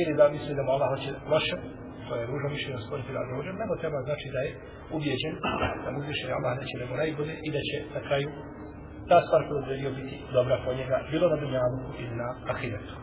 ili 0.00 0.12
da 0.18 0.32
misli 0.34 0.54
da 0.58 0.62
mu 0.62 0.70
Allah 0.74 0.88
hoće 0.94 1.10
loše, 1.32 1.56
to 2.06 2.12
je 2.18 2.26
ružno 2.30 2.48
mišljenje 2.54 2.80
stvoriti 2.86 3.12
da 3.16 3.30
dođe, 3.32 3.50
nego 3.62 3.72
treba 3.82 3.98
znači 4.08 4.26
da 4.34 4.40
je 4.46 4.50
ubijeđen 4.96 5.34
da 5.84 5.88
mu 5.90 5.98
uzvišen 6.02 6.28
je 6.30 6.36
Allah 6.38 6.52
neće 6.60 6.74
nego 6.82 6.92
najbolje 7.02 7.34
i 7.46 7.48
da 7.54 7.60
će 7.68 7.76
na 7.96 8.00
kraju 8.06 8.28
ta 9.08 9.18
stvar 9.26 9.40
koju 9.46 9.58
odredio 9.62 9.90
biti 9.98 10.16
dobra 10.32 10.56
po 10.64 10.70
njega, 10.78 10.96
bilo 11.10 11.26
na 11.28 11.36
dunjavu 11.36 11.78
ili 12.02 12.14
na 12.22 12.28
ahiretu. 12.52 12.94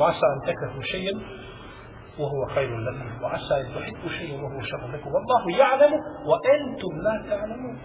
Vasa 0.00 0.26
an 0.32 0.40
tekrahu 0.46 0.80
šejen, 0.90 1.18
وهو 2.19 2.45
خير 2.55 2.77
لكم 2.77 3.23
وعسى 3.23 3.53
أن 3.61 3.67
تحبوا 3.75 4.09
شيئا 4.09 4.41
وهو 4.43 4.61
شر 4.61 4.87
لكم 4.87 5.09
والله 5.15 5.57
يعلم 5.57 5.93
وأنتم 6.29 6.93
لا 7.05 7.29
تعلمون 7.29 7.77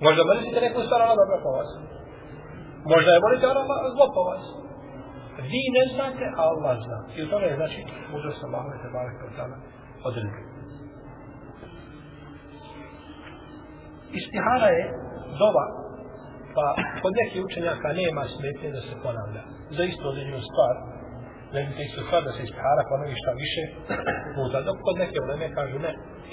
Možda 0.00 0.22
mrzite 0.24 0.60
neku 0.60 0.80
stvar, 0.86 1.00
Allah 1.02 1.16
dobro 1.20 1.38
po 1.44 1.50
vas. 1.56 1.70
Možda 2.92 3.10
je 3.12 3.20
volite, 3.24 3.44
Allah 3.46 3.66
zlo 3.96 4.06
po 4.16 4.22
vas. 4.30 4.44
Vi 5.52 5.62
ne 5.76 5.84
znate, 5.92 6.24
a 6.38 6.42
Allah 6.52 6.74
zna. 6.84 6.98
I 7.16 7.22
u 7.24 7.30
tome 7.30 7.46
je 7.46 7.56
znači, 7.60 7.80
mudrost 8.12 8.44
Allahu 8.44 8.68
te 8.82 8.88
barek 8.96 9.18
od 9.26 9.32
tada 9.38 9.56
odredio. 10.08 10.44
Istihara 14.20 14.68
je 14.78 14.84
dova, 15.42 15.66
pa 16.56 16.66
kod 17.02 17.12
nekih 17.20 17.40
učenjaka 17.44 17.88
nema 18.02 18.22
smetnje 18.34 18.68
da 18.76 18.80
se 18.88 18.94
ponavlja. 19.04 19.42
Za 19.76 19.82
isto 19.90 20.04
određenu 20.08 20.40
stvar, 20.50 20.74
ne 21.55 21.61
bi 21.67 21.83
isto 21.87 21.99
stvar 22.07 22.21
da 22.27 22.31
se 22.35 22.41
istihara 22.47 22.83
ponovi 22.91 23.21
šta 23.21 23.31
više 23.43 23.63
puta. 24.37 24.57
Dok 24.67 24.77
kod 24.85 24.95
neke 25.03 25.17
vreme 25.25 25.45
kažu 25.57 25.77
ne, 25.85 25.91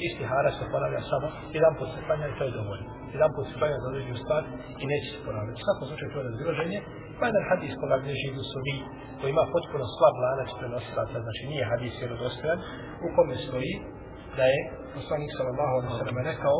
istihara 0.08 0.50
se 0.58 0.64
ponavlja 0.74 1.00
samo 1.12 1.26
jedan 1.58 1.72
put 1.78 1.88
se 1.94 2.00
klanja 2.06 2.26
i 2.28 2.36
to 2.38 2.44
je 2.48 2.56
dovoljno. 2.60 2.88
Jedan 3.16 3.30
put 3.34 3.44
se 3.48 3.54
klanja 3.60 3.78
za 3.82 3.88
određenu 3.92 4.18
stvar 4.24 4.42
i 4.82 4.84
neće 4.92 5.08
se 5.14 5.20
ponavljati. 5.26 5.58
U 5.60 5.64
svakom 5.66 5.84
slučaju 5.88 6.10
to 6.12 6.18
je 6.20 6.28
razilaženje. 6.30 6.78
Pa 7.18 7.22
jedan 7.28 7.44
hadis 7.50 7.72
koga 7.80 7.96
bliži 8.04 8.28
u 8.42 8.44
sobi, 8.52 8.76
koji 9.18 9.30
ima 9.30 9.44
potpuno 9.54 9.84
slab 9.96 10.14
lanac 10.24 10.50
prenosilaca, 10.58 11.16
znači 11.26 11.42
nije 11.52 11.64
hadis 11.72 11.94
vjerodostojan, 12.00 12.58
u 13.06 13.08
kome 13.16 13.34
stoji 13.46 13.72
da 14.36 14.44
je 14.52 14.60
poslanik 14.96 15.30
sallallahu 15.38 15.72
alaihi 15.76 15.94
sallam 16.00 16.18
rekao 16.32 16.58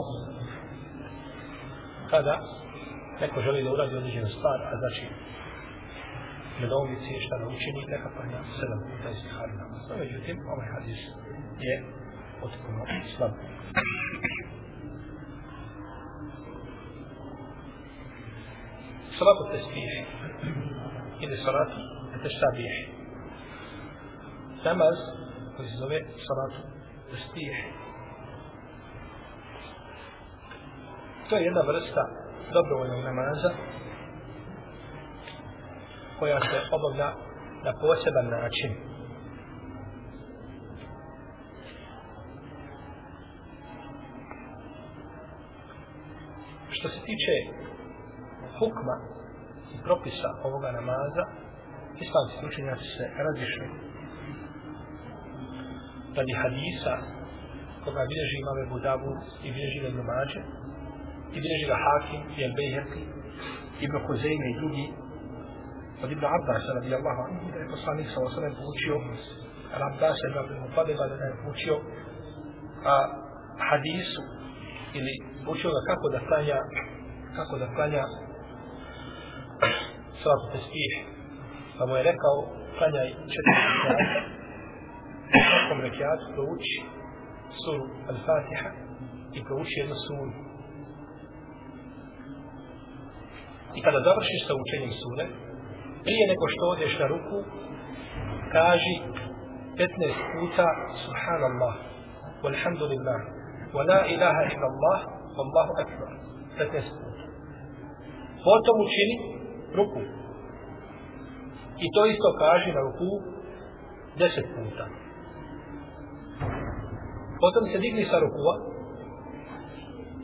kada 2.13 2.35
neko 3.23 3.39
želi 3.47 3.65
da 3.65 3.73
uradi 3.73 3.97
određenu 3.97 4.29
stvar, 4.37 4.59
a 4.71 4.73
znači 4.83 5.05
nedoumici 6.61 7.21
šta 7.27 7.35
da 7.39 7.47
učini, 7.47 7.81
neka 7.89 8.09
klanja 8.15 8.41
sedam 8.59 8.81
puta 8.89 9.09
iz 9.11 9.17
istihari 9.17 9.53
namaz. 9.63 9.83
No, 9.89 9.97
međutim, 9.97 10.37
ovaj 10.55 10.69
hadis 10.75 11.01
je 11.67 11.75
potpuno 12.41 12.83
slab. 13.17 13.33
Salatu 19.19 19.43
tesbih 19.53 19.93
ili 21.25 21.37
salatu 21.37 21.79
tesabih. 22.23 22.75
Namaz 24.65 24.97
koji 25.57 25.69
se 25.69 25.77
zove 25.77 25.99
salatu 26.27 26.61
tesbih. 27.11 27.55
To 31.29 31.37
je 31.37 31.45
jedna 31.45 31.61
vrsta 31.61 32.03
dobrovoljnog 32.55 33.05
namaza 33.05 33.51
koja 36.23 36.41
se 36.41 36.59
obavlja 36.77 37.09
na 37.67 37.73
poseban 37.83 38.27
način. 38.37 38.71
Što 46.77 46.89
se 46.89 46.99
tiče 47.09 47.35
hukma 48.59 48.97
i 49.75 49.77
propisa 49.87 50.29
ovoga 50.49 50.71
namaza, 50.79 51.25
islamski 52.05 52.47
učenjaci 52.51 52.89
se 52.97 53.05
razišli 53.27 53.67
radi 56.17 56.33
hadisa 56.43 56.95
koga 57.85 58.03
bilježi 58.11 58.37
imame 58.39 58.65
Budavu 58.73 59.13
i 59.47 59.49
bilježi 59.55 59.79
ga 59.85 59.89
Numađe 59.99 60.41
i 61.35 61.39
bilježi 61.45 61.67
ga 61.73 61.77
Hakim 61.85 62.23
i 62.37 62.41
Al-Bejherki 62.49 63.03
Ibn 63.85 63.97
Huzeyme 64.07 64.47
i 64.51 64.59
drugi 64.61 65.02
od 66.03 66.11
Ibn 66.13 66.25
Abbas 66.25 66.65
radijallahu 66.79 67.21
anhu 67.27 67.53
da 67.53 67.59
je 67.59 67.73
poslanik 67.75 68.09
sa 68.15 68.21
osanem 68.27 68.55
poučio 68.61 68.97
Al-Abbas 69.77 70.19
ibn 70.29 70.39
Abdul 70.39 70.61
Mutaliba 70.65 71.05
da 71.09 71.15
je 71.29 71.41
poučio 71.45 71.77
a, 72.93 72.95
hadisu 73.71 74.23
ili 74.99 75.15
učio 75.53 75.71
ga 75.75 75.81
kako 75.91 76.07
da 76.15 76.19
klanja 76.29 76.59
kako 77.37 77.55
da 77.63 77.67
klanja 77.77 78.03
salatu 80.23 80.47
tesbih 80.53 80.93
pa 81.79 81.83
mu 81.87 81.97
je 81.97 82.03
rekao 82.11 82.37
klanjaj 82.79 83.09
četiri 83.33 83.55
rekiata. 83.65 84.21
U 85.37 85.41
svakom 85.49 85.79
rekiatu 85.87 86.25
prouči 86.35 86.77
suru 87.63 87.85
Al-Fatiha 88.11 88.71
i 89.37 89.39
prouči 89.47 89.75
jednu 89.83 89.97
suru. 90.07 90.33
I 93.77 93.81
kada 93.85 93.99
završiš 94.07 94.41
sa 94.47 94.53
učenjem 94.63 94.93
sure 95.03 95.27
prije 96.05 96.25
nego 96.33 96.45
što 96.53 96.65
odeš 96.75 96.93
na 97.03 97.07
ruku 97.15 97.39
kaži 98.55 98.97
15 99.77 100.33
puta 100.35 100.67
subhanallah 101.05 101.75
walhamdulillah 102.45 103.21
wa 103.77 103.83
la 103.91 104.01
ilaha 104.15 104.43
illa 104.53 104.67
Allah 104.73 104.99
wallahu 105.39 105.73
akbar. 105.83 106.11
15 106.59 106.93
puta. 107.01 107.25
Potom 108.45 108.77
učini 108.87 109.17
ruku. 109.79 110.01
I 111.85 111.87
to 111.95 112.01
isto 112.07 112.29
kaži 112.43 112.71
na 112.77 112.81
ruku 112.87 113.09
10 114.19 114.55
puta. 114.57 114.85
Potom 117.41 117.63
se 117.73 117.79
digni 117.79 118.05
sa 118.05 118.19
rukua 118.19 118.55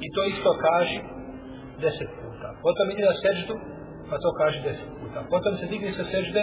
i 0.07 0.09
to 0.15 0.21
isto 0.33 0.51
kaži 0.67 1.01
10 1.81 2.21
puta. 2.21 2.49
Potom 2.63 2.87
idi 2.93 3.03
na 3.03 3.15
seždu 3.23 3.55
pa 4.11 4.17
to 4.23 4.31
kaži 4.41 4.59
10 4.61 4.77
puta 4.87 4.98
puta. 5.19 5.31
Potom 5.31 5.57
se 5.57 5.67
digni 5.67 5.93
sa 5.93 6.05
sežde, 6.05 6.43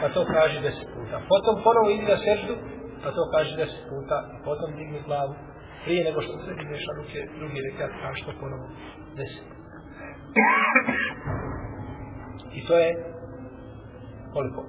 pa 0.00 0.08
to 0.08 0.24
kaži 0.24 0.60
deset 0.60 0.88
puta. 0.94 1.20
Potom 1.28 1.62
ponovo 1.62 1.90
idi 1.90 2.02
na 2.02 2.16
seždu, 2.16 2.54
pa 3.02 3.10
to 3.10 3.30
kaži 3.30 3.56
deset 3.56 3.82
puta. 3.88 4.16
I 4.34 4.44
Potom 4.44 4.76
digni 4.76 5.02
glavu. 5.06 5.34
Prije 5.84 6.04
nego 6.04 6.22
što 6.22 6.32
se 6.38 6.54
digneš 6.54 6.82
na 6.88 6.94
ruke, 6.98 7.18
drugi 7.38 7.60
rekat 7.66 7.90
kaži 8.02 8.24
to 8.24 8.32
ponovo 8.40 8.66
deset. 9.16 9.46
I 12.54 12.66
to 12.66 12.78
je 12.78 12.90
koliko? 14.32 14.62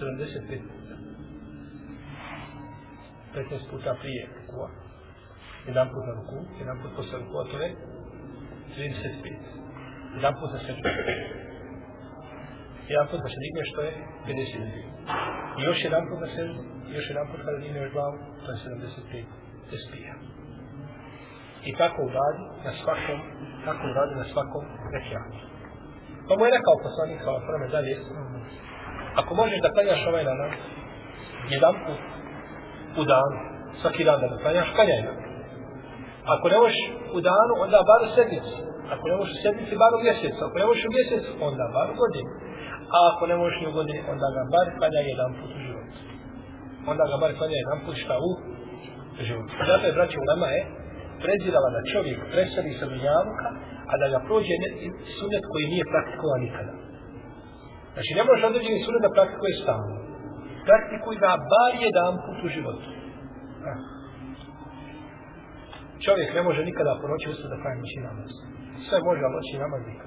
75 0.00 0.60
puta. 0.62 0.94
15 3.34 3.70
puta 3.70 3.96
prije 4.00 4.28
rukua. 4.36 4.70
Jedan 5.66 5.88
put 5.88 6.04
na 6.06 6.12
ruku, 6.14 6.44
jedan 6.58 6.76
put 6.82 6.96
posle 6.96 7.18
rukua, 7.18 7.44
to 7.44 7.62
je 7.62 7.70
35 8.76 9.56
jedan 10.16 10.34
put 10.40 10.52
na 10.52 10.58
seždu. 10.58 10.88
Pa 12.86 12.92
jedan 12.92 13.06
put 13.10 13.20
da 13.24 13.28
se 13.32 13.38
digne 13.44 13.62
što 13.70 13.80
je 13.86 13.92
52. 14.26 15.58
I 15.58 15.60
još 15.68 15.78
jedan 15.86 16.02
put 16.08 16.18
za 16.24 16.28
seždu, 16.36 16.60
još 16.96 17.06
jedan 17.10 17.26
put 17.30 17.40
kada 17.44 17.58
digneš 17.62 17.92
glavu, 17.92 18.16
to 18.42 18.48
je 18.52 18.58
75 18.58 19.24
tespija. 19.70 20.14
I 21.68 21.70
tako 21.80 21.98
uradi 22.08 22.42
na 22.66 22.72
svakom, 22.80 23.18
tako 23.66 23.82
uradi 23.92 24.14
na 24.22 24.26
svakom 24.32 24.64
rekiatu. 24.94 25.38
Pa 26.26 26.32
mu 26.36 26.42
je 26.44 26.54
rekao 26.56 26.84
poslanik, 26.86 27.18
hvala 27.24 27.40
prame 27.48 27.68
dalje, 27.76 27.92
ako 29.20 29.30
možeš 29.40 29.58
da 29.64 29.72
klanjaš 29.74 30.02
ovaj 30.10 30.24
namaz, 30.30 30.52
jedan 31.54 31.74
put 31.84 32.00
u 33.00 33.02
danu, 33.12 33.38
svaki 33.80 34.04
dan 34.08 34.20
da 34.20 34.42
klanjaš, 34.42 34.68
klanjaj 34.76 35.02
nam. 35.06 35.16
Ako 36.34 36.44
ne 36.52 36.58
možeš 36.62 36.78
u 37.16 37.18
danu, 37.30 37.52
onda 37.64 37.78
bar 37.90 38.00
u 38.06 38.10
sedmicu. 38.16 38.56
Ako 38.94 39.04
ne 39.10 39.16
možeš 39.18 39.32
u 39.38 39.42
sedmici, 39.44 39.80
bar 39.82 39.92
u 39.98 40.04
mjesecu. 40.06 40.40
Ako 40.46 40.56
ne 40.60 40.66
možeš 40.68 40.84
u 40.86 40.94
mjesecu, 40.96 41.30
onda 41.48 41.64
bar 41.76 41.86
u 41.92 41.98
godinu. 42.02 42.30
A 42.94 42.96
ako 43.10 43.22
ne 43.30 43.36
možeš 43.40 43.56
ni 43.60 43.66
u 43.70 43.76
godini, 43.78 44.00
onda 44.12 44.26
ga 44.36 44.42
bar 44.54 44.66
klanja 44.78 45.00
jedan 45.12 45.30
put 45.38 45.50
u 45.58 45.60
životu. 45.66 45.96
Onda 46.90 47.04
ga 47.10 47.16
bar 47.22 47.30
klanja 47.38 47.56
jedan 47.62 47.78
put 47.84 47.96
šta 48.04 48.14
u 48.28 48.30
životu. 49.28 49.52
Zato 49.70 49.84
je, 49.86 49.96
braći, 49.96 50.16
ulema 50.24 50.48
je 50.56 50.62
prezirala 51.24 51.68
da 51.74 51.88
čovjek 51.92 52.18
preseli 52.32 52.78
sa 52.78 52.86
dunjavuka, 52.92 53.48
a 53.90 53.92
da 54.00 54.06
ga 54.12 54.18
prođe 54.28 54.54
sunet 55.16 55.44
koji 55.52 55.64
nije 55.72 55.90
praktikovan 55.92 56.40
nikada. 56.46 56.72
Znači, 57.94 58.10
ne 58.18 58.22
možeš 58.26 58.42
određeni 58.50 58.84
sunet 58.86 59.02
da 59.06 59.16
praktikuje 59.16 59.52
stalno. 59.62 59.96
Praktikuj 60.68 61.14
ga 61.24 61.32
bar 61.52 61.72
jedan 61.86 62.12
put 62.24 62.38
u 62.46 62.48
životu. 62.56 62.88
čovjek 66.04 66.28
ne 66.38 66.42
može 66.46 66.60
nikada 66.70 66.98
po 67.00 67.06
noći 67.12 67.26
ustati 67.32 67.52
da 67.52 67.62
pravi 67.62 67.78
noći 67.82 67.98
namaz. 68.08 68.30
Sve 68.86 68.98
može, 69.08 69.20
ali 69.24 69.34
noći 69.38 69.62
namaz 69.64 69.82
nikada. 69.90 70.05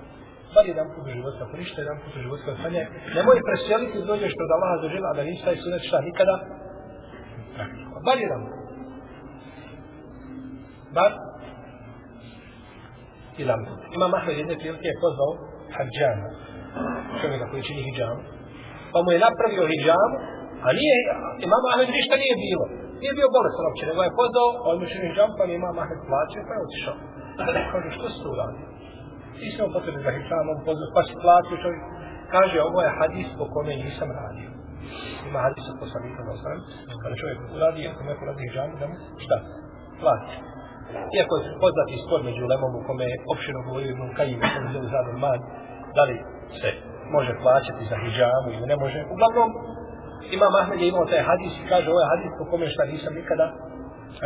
Bar 0.56 0.66
jedan 0.74 0.88
put 0.94 1.04
u 1.08 1.12
životu, 1.18 1.38
ako 1.46 1.56
ništa 1.62 1.78
jedan 1.82 1.98
put 2.04 2.14
u 2.18 2.22
životu, 2.26 2.42
kada 2.46 2.58
klanja, 2.62 2.84
nemoj 3.16 3.40
preseliti 3.48 4.00
da 4.00 4.06
dođeš 4.12 4.34
pred 4.40 4.50
Allaha 4.56 4.76
za 4.84 4.88
žela, 4.94 5.08
a 5.10 5.18
da 5.18 5.24
nisi 5.30 5.46
taj 5.48 5.58
sunet 5.64 5.84
šta 5.88 5.98
nikada. 6.10 6.36
Bar 8.08 8.18
jedan 8.26 8.42
put. 8.48 8.58
Bar 10.98 11.12
jedan 13.44 13.60
put. 13.68 13.80
Imam 13.98 14.12
Ahmed 14.18 14.36
jedne 14.42 14.56
prilike 14.62 14.88
je 14.92 15.02
pozvao 15.04 15.32
hađana, 15.76 16.28
čovjeka 17.22 17.46
koji 17.52 17.68
čini 17.68 17.82
hijjam, 17.88 18.18
pa 18.92 18.98
mu 19.04 19.10
je 19.14 19.24
napravio 19.28 19.64
hijjam, 19.72 20.12
a 20.66 20.68
nije, 20.80 20.98
imam 21.48 21.64
Ahmed 21.72 21.90
ništa 21.98 22.16
nije 22.24 22.36
bilo. 22.46 22.66
Nije 23.02 23.14
bio 23.20 23.34
bolestan 23.38 23.66
uopće, 23.66 23.84
nego 23.90 24.00
je 24.04 24.18
pozvao, 24.22 24.50
on 24.70 24.76
mu 24.80 24.86
čini 24.92 25.08
hijjam, 25.12 25.32
pa 25.38 25.44
nije 25.46 25.58
imam 25.62 25.78
Ahmed 25.84 26.00
plaćao, 26.10 26.44
pa 26.48 26.54
je 26.56 26.64
otišao. 26.68 26.98
Kaže, 27.72 27.90
što 27.98 28.06
se 28.12 28.18
to 28.24 28.30
uradio? 28.36 28.68
Nisam 29.44 29.66
potrebno 29.76 30.00
za 30.06 30.12
hijjamu, 30.16 30.50
on 30.52 30.60
pa 30.96 31.02
si 31.08 31.14
platio 31.24 31.62
čovjek. 31.64 31.84
Kaže, 32.36 32.58
ovo 32.70 32.80
je 32.86 32.98
hadis 33.00 33.28
po 33.40 33.46
kome 33.54 33.72
nisam 33.86 34.10
radio. 34.22 34.50
Ima 35.30 35.40
hadis 35.48 35.66
od 35.72 35.78
poslanika 35.84 36.20
na 36.26 36.32
osram, 36.36 36.60
kada 37.02 37.16
čovjek 37.22 37.40
uradi, 37.56 37.82
ako 37.92 38.02
neko 38.10 38.24
radi 38.30 38.44
hijjamu, 38.50 38.74
da 38.82 38.86
mu, 38.92 38.96
šta? 39.24 39.38
Plati. 40.02 40.36
Iako 41.16 41.34
je 41.38 41.44
poznati 41.64 42.02
spor 42.04 42.20
među 42.30 42.44
lemom 42.52 42.74
u 42.80 42.86
kome 42.88 43.04
je 43.12 43.22
opšteno 43.34 43.60
govorio 43.68 43.92
Ibn 43.92 44.08
Kajim, 44.18 44.40
u 44.42 44.46
je 44.76 44.90
zove 44.94 45.14
Man, 45.24 45.40
da 45.96 46.04
li 46.08 46.16
se 46.60 46.70
može 47.16 47.34
plaćati 47.44 47.90
za 47.92 47.98
hijjamu 48.04 48.50
ili 48.56 48.66
ne 48.72 48.78
može. 48.84 49.00
Uglavnom, 49.14 49.50
Imam 50.36 50.54
Ahmed 50.62 50.80
je 50.82 50.88
imao 50.88 51.12
taj 51.12 51.24
hadis 51.30 51.54
i 51.58 51.68
kaže, 51.72 51.86
ovo 51.90 52.00
je 52.02 52.12
hadis 52.14 52.32
po 52.40 52.46
kome 52.52 52.66
šta 52.74 52.84
nisam 52.94 53.14
nikada 53.20 53.46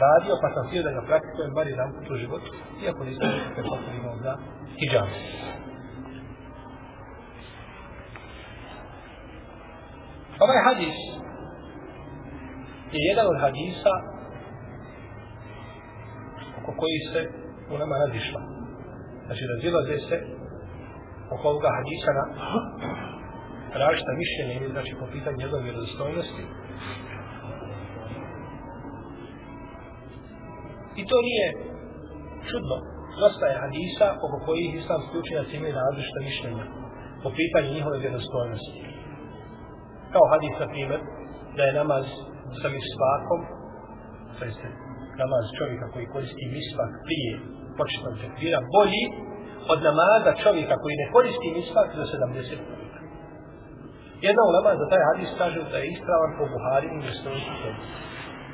radio, 0.05 0.33
pa 0.41 0.47
sam 0.53 0.67
htio 0.67 0.83
da 0.83 0.91
ga 0.91 1.01
praktikujem 1.09 1.53
bar 1.53 1.67
jedan 1.67 1.89
put 1.93 2.11
u 2.11 2.15
životu, 2.23 2.49
iako 2.85 3.03
nisam 3.03 3.27
se 3.55 3.61
potpuno 3.69 3.95
imao 4.01 4.17
za 4.25 4.33
hijab. 4.79 5.09
Ovaj 10.45 10.59
hadis 10.67 10.97
je 12.93 12.99
jedan 13.09 13.25
od 13.33 13.37
hadisa 13.45 13.93
oko 16.59 16.71
koji 16.81 16.99
se 17.11 17.21
u 17.73 17.77
nama 17.77 17.95
razišla. 18.05 18.41
Znači, 19.25 19.43
razilaze 19.53 19.97
se 20.09 20.17
oko 21.33 21.45
ovoga 21.49 21.69
hadisa 21.77 22.11
na 22.19 22.25
različita 23.81 24.11
mišljenja 24.23 24.53
ili 24.57 24.71
znači 24.75 24.91
po 24.99 25.05
pitanju 25.13 25.37
njegove 25.37 25.63
vjerozostojnosti. 25.63 26.43
I 30.99 31.01
to 31.09 31.17
nije 31.27 31.47
čudno. 32.49 32.75
Dosta 33.21 33.45
je 33.47 33.61
hadisa 33.63 34.07
oko 34.25 34.37
kojih 34.45 34.69
islamski 34.75 35.15
učenjaci 35.21 35.53
imaju 35.55 35.73
različite 35.81 36.19
mišljenja 36.29 36.65
po 37.23 37.29
pitanju 37.39 37.75
njihove 37.75 37.97
vjerozostojnosti. 38.03 38.79
Kao 40.13 40.25
hadis, 40.33 40.53
na 40.63 40.67
primjer, 40.73 41.01
da 41.57 41.61
je 41.63 41.77
namaz 41.81 42.05
sa 42.61 42.67
misvakom, 42.77 43.39
to 44.35 44.41
jeste 44.49 44.67
namaz 45.23 45.43
čovjeka 45.59 45.85
koji 45.93 46.13
koristi 46.15 46.53
misvak 46.57 46.91
prije 47.07 47.31
početnog 47.79 48.15
tekvira, 48.21 48.59
bolji 48.75 49.03
od 49.73 49.79
namaza 49.87 50.31
čovjeka 50.43 50.75
koji 50.81 50.95
ne 51.01 51.07
koristi 51.15 51.47
misvak 51.59 51.89
za 51.99 52.05
70 52.13 52.69
minuta. 52.69 52.99
Jedna 54.27 54.43
ulema 54.49 54.71
za 54.81 54.85
taj 54.91 55.01
hadis 55.09 55.31
kaže 55.41 55.59
da 55.71 55.77
je 55.79 55.89
ispravan 55.93 56.31
po 56.37 56.43
Buhari 56.53 56.87
i 56.91 56.99
Muslimu. 57.05 57.39
hadis. 57.63 57.87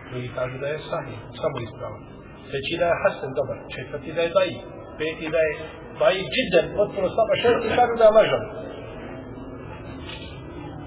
Drugi 0.09 0.29
kažu 0.37 0.55
da 0.63 0.67
je 0.67 0.79
sahih, 0.91 1.19
samo 1.41 1.55
ispravan. 1.67 2.18
Treći 2.49 2.75
da 2.79 2.85
je 2.89 2.99
Hasan 3.01 3.31
dobar, 3.39 3.57
četvrti 3.73 4.11
da 4.17 4.21
je 4.21 4.35
daji, 4.37 4.55
peti 4.99 5.27
da 5.35 5.39
je 5.47 5.53
daji 6.01 6.21
džiden, 6.33 6.65
potpuno 6.79 7.07
slaba, 7.13 7.33
šesti 7.43 7.67
kažu 7.77 7.93
da 7.99 8.05
je 8.07 8.15
lažan. 8.17 8.43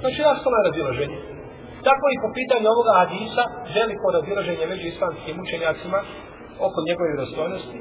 Znači, 0.01 0.19
nastalo 0.29 0.55
je 0.59 0.67
razilaženje. 0.69 1.19
Tako 1.87 2.05
i 2.15 2.23
po 2.25 2.29
pitanju 2.39 2.67
ovoga 2.75 2.93
hadisa, 3.03 3.45
veliko 3.79 4.07
razilaženje 4.19 4.65
među 4.73 4.87
islamskim 4.89 5.37
učenjacima 5.45 5.99
oko 6.67 6.79
njegove 6.89 7.21
dostojnosti. 7.23 7.79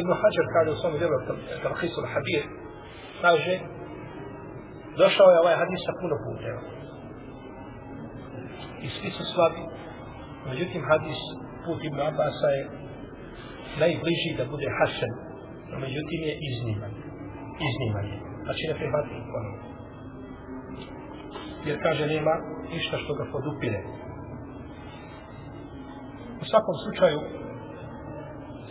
Ibn 0.00 0.10
Hajar 0.20 0.46
kaže 0.54 0.70
u 0.70 0.80
svom 0.80 0.94
djelu 0.98 1.18
Tarhisul 1.62 2.06
Habir, 2.12 2.44
kaže, 3.22 3.54
došao 5.00 5.28
je 5.30 5.42
ovaj 5.42 5.56
hadis 5.62 5.80
sa 5.86 5.92
puno 6.00 6.16
puteva. 6.24 6.62
I 8.84 8.86
svi 8.96 9.10
su 9.16 9.24
slabi. 9.32 9.62
Međutim, 10.50 10.82
hadis 10.90 11.20
put 11.64 11.78
Ibn 11.84 12.00
Abasa 12.00 12.48
je 12.56 12.62
najbliži 13.80 14.30
da 14.38 14.44
bude 14.52 14.68
hasen. 14.78 15.12
No, 15.70 15.76
međutim, 15.78 16.20
je 16.28 16.34
izniman. 16.48 16.92
Izniman 17.68 18.06
je. 18.12 18.18
Znači, 18.44 18.62
ne 18.68 18.74
prihvati 18.78 19.14
ponovno. 19.32 19.62
Jer 21.66 21.76
kaže, 21.82 22.06
nema 22.06 22.34
ništa 22.74 22.96
što 22.98 23.14
ga 23.14 23.24
podupire. 23.32 23.80
U 26.42 26.44
svakom 26.50 26.74
slučaju, 26.84 27.18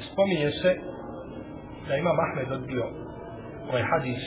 spominje 0.08 0.50
se 0.62 0.72
da 1.88 1.96
ima 1.96 2.12
Mahmed 2.14 2.52
odbio 2.52 2.86
ovaj 3.70 3.84
hadis 3.92 4.24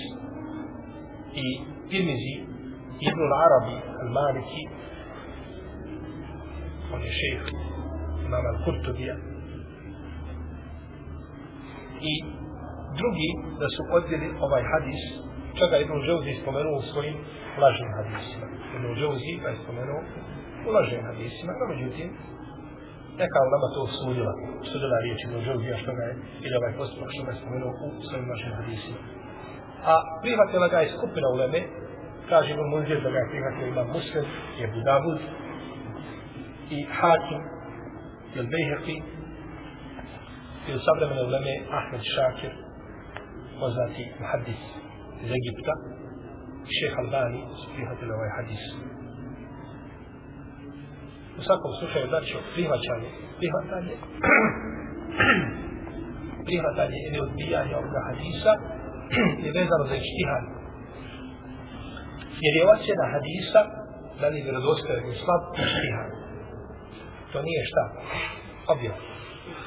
i 1.44 1.46
Tirmizi, 1.90 2.36
Ibn 3.08 3.20
al-Arabi, 3.28 3.76
al-Maliki, 4.02 4.64
on 6.94 7.02
je 7.02 7.12
šejh 7.20 7.66
imam 8.26 8.44
al-Kurtubija, 8.52 9.14
i 12.12 12.14
drugi 12.98 13.30
da 13.60 13.66
su 13.74 13.82
odbili 13.98 14.28
ovaj 14.46 14.62
hadis, 14.72 15.02
čega 15.58 15.76
Ibn 15.78 15.94
Džavzi 16.06 16.32
spomenuo 16.42 16.76
u 16.78 16.86
svojim 16.90 17.16
lažnim 17.62 17.90
hadisima. 17.98 18.46
Ibn 18.76 18.86
Džavzi 18.98 19.32
ga 19.42 19.48
je 19.50 19.60
spomenuo 19.62 20.00
u 20.66 20.68
lažnim 20.76 21.02
hadisima, 21.08 21.52
no 21.58 21.64
međutim, 21.72 22.08
neka 23.22 23.38
u 23.46 23.52
nama 23.54 23.68
to 23.74 23.82
sudila, 23.98 24.32
sudila 24.70 24.96
riječ 25.04 25.20
Ibn 25.24 25.36
Džavzija 25.44 25.76
što 25.82 25.92
ga 25.98 26.02
je, 26.08 26.14
ili 26.44 26.54
ovaj 26.60 26.72
postupak 26.80 27.08
što 27.14 27.22
ga 27.26 27.30
je 27.32 27.40
spomenuo 27.42 27.70
u 27.86 27.88
svojim 28.08 28.26
lažnim 28.32 28.54
hadisima 28.60 29.00
a 29.86 29.94
prihvatila 30.22 30.68
ga 30.68 30.78
je 30.80 30.94
skupina 30.96 31.28
uleme, 31.34 31.60
kaže 32.28 32.52
Ibn 32.52 32.64
Munzir 32.70 33.02
da 33.02 33.10
ga 33.10 33.18
je 33.18 33.30
prihvatila 33.30 33.68
imam 33.68 33.88
Muslim, 33.96 34.24
je 34.60 34.66
Budavud 34.74 35.20
i 36.70 36.78
Hakim, 36.98 37.42
i 38.34 38.38
Bejheqi, 38.52 38.96
i 40.68 40.70
u 40.78 40.80
savremene 40.86 41.22
uleme 41.28 41.54
Ahmed 41.78 42.02
Šakir, 42.14 42.52
poznati 43.60 44.02
muhaddis 44.20 44.62
iz 45.24 45.30
Egipta, 45.38 45.74
šeha 46.76 46.98
Albani 47.02 47.40
su 47.60 47.66
prihvatili 47.74 48.12
ovaj 48.18 48.30
hadis. 48.36 48.64
U 51.38 51.42
svakom 51.46 51.72
slučaju, 51.78 52.06
znači, 52.12 52.32
prihvaćanje, 52.54 53.10
prihvatanje, 53.38 53.94
prihvatanje 56.48 56.98
ili 57.06 57.18
odbijanje 57.26 57.74
ovoga 57.80 58.00
hadisa, 58.08 58.52
je 59.44 59.50
vezano 59.58 59.84
za 59.90 59.96
ištihad. 60.02 60.44
Jer 62.44 62.52
je 62.58 62.70
ocjena 62.74 63.06
hadisa 63.14 63.62
da 64.20 64.28
li 64.28 64.36
je 64.38 64.44
vjerodostojan 64.44 65.04
i 65.12 65.20
slab 65.22 65.42
ištihad. 65.66 66.10
To 67.32 67.38
nije 67.48 67.62
šta? 67.70 67.84
Objav. 68.72 68.96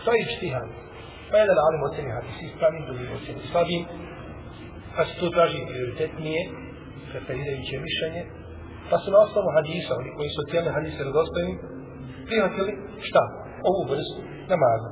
To 0.05 0.09
je 0.13 0.19
ištihad. 0.27 0.67
Pa 1.29 1.35
jedan 1.37 1.57
alim 1.65 1.81
ocjeni 1.87 2.11
hadisi 2.17 2.41
ispravim, 2.45 2.83
drugi 2.87 3.05
ocjeni 3.17 3.41
slabim. 3.51 3.83
Pa 4.95 5.01
se 5.07 5.13
tu 5.19 5.27
traži 5.35 5.67
prioritetnije, 5.69 6.41
preferirajuće 7.09 7.75
mišljenje. 7.87 8.21
Pa 8.89 8.95
su 9.01 9.07
na 9.13 9.19
osnovu 9.25 9.49
hadisa, 9.57 9.91
oni 10.01 10.11
koji 10.17 10.29
su 10.35 10.41
cijeli 10.49 10.75
hadise 10.77 10.97
vjerodostojni, 10.99 11.53
prihvatili 12.27 12.71
šta? 13.07 13.23
Ovu 13.69 13.81
vrstu 13.91 14.19
namaza. 14.51 14.89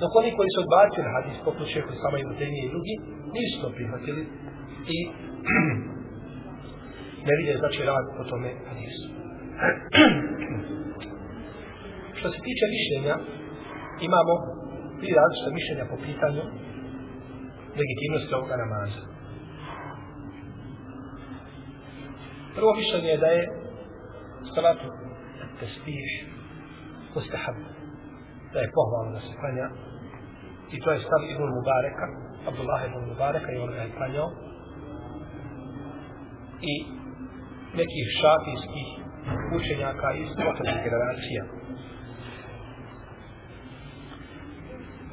Dok 0.00 0.10
oni 0.20 0.30
koji 0.36 0.50
su 0.54 0.58
odbacili 0.64 1.08
hadis, 1.16 1.36
poput 1.48 1.66
šehu 1.72 1.92
sama 2.02 2.16
i 2.18 2.28
Mutenije 2.30 2.62
i 2.64 2.72
drugi, 2.74 2.94
nisu 3.36 3.56
to 3.62 3.68
prihvatili 3.76 4.22
i 4.96 4.98
ne 7.28 7.34
vidje 7.38 7.54
znači 7.62 7.80
rad 7.90 8.06
po 8.16 8.22
tome 8.30 8.50
hadisu. 8.68 9.06
Što 12.18 12.26
se 12.32 12.38
tiče 12.46 12.64
mišljenja, 12.76 13.14
imamo 14.08 14.34
tri 15.00 15.10
različita 15.18 15.50
mišljenja 15.58 15.84
po 15.90 15.96
pitanju 16.06 16.42
legitimnosti 17.80 18.34
ovoga 18.38 18.56
namaza. 18.62 19.02
Prvo 22.56 22.70
mišljenje 22.80 23.10
je 23.12 23.22
da 23.24 23.30
je 23.36 23.42
salatu 24.54 24.86
tespih 25.60 26.08
mustahab, 27.14 27.58
da 28.52 28.58
je 28.60 28.74
pohvalno 28.76 29.10
da 29.16 29.20
se 29.20 29.32
klanja 29.40 29.66
i 30.74 30.76
to 30.82 30.88
je 30.90 31.04
stav 31.06 31.22
Ibn 31.32 31.44
Mubareka, 31.56 32.06
Abdullah 32.48 32.80
ibn 32.88 33.00
Mubareka 33.10 33.52
i 33.52 33.58
on 33.64 33.70
ga 33.76 33.82
je 33.82 33.94
klanjao. 33.96 34.28
I 36.72 36.74
nekih 37.80 38.06
šafijskih 38.20 38.88
učenjaka 39.56 40.08
iz 40.22 40.28
potrebnih 40.44 40.82
generacija. 40.86 41.59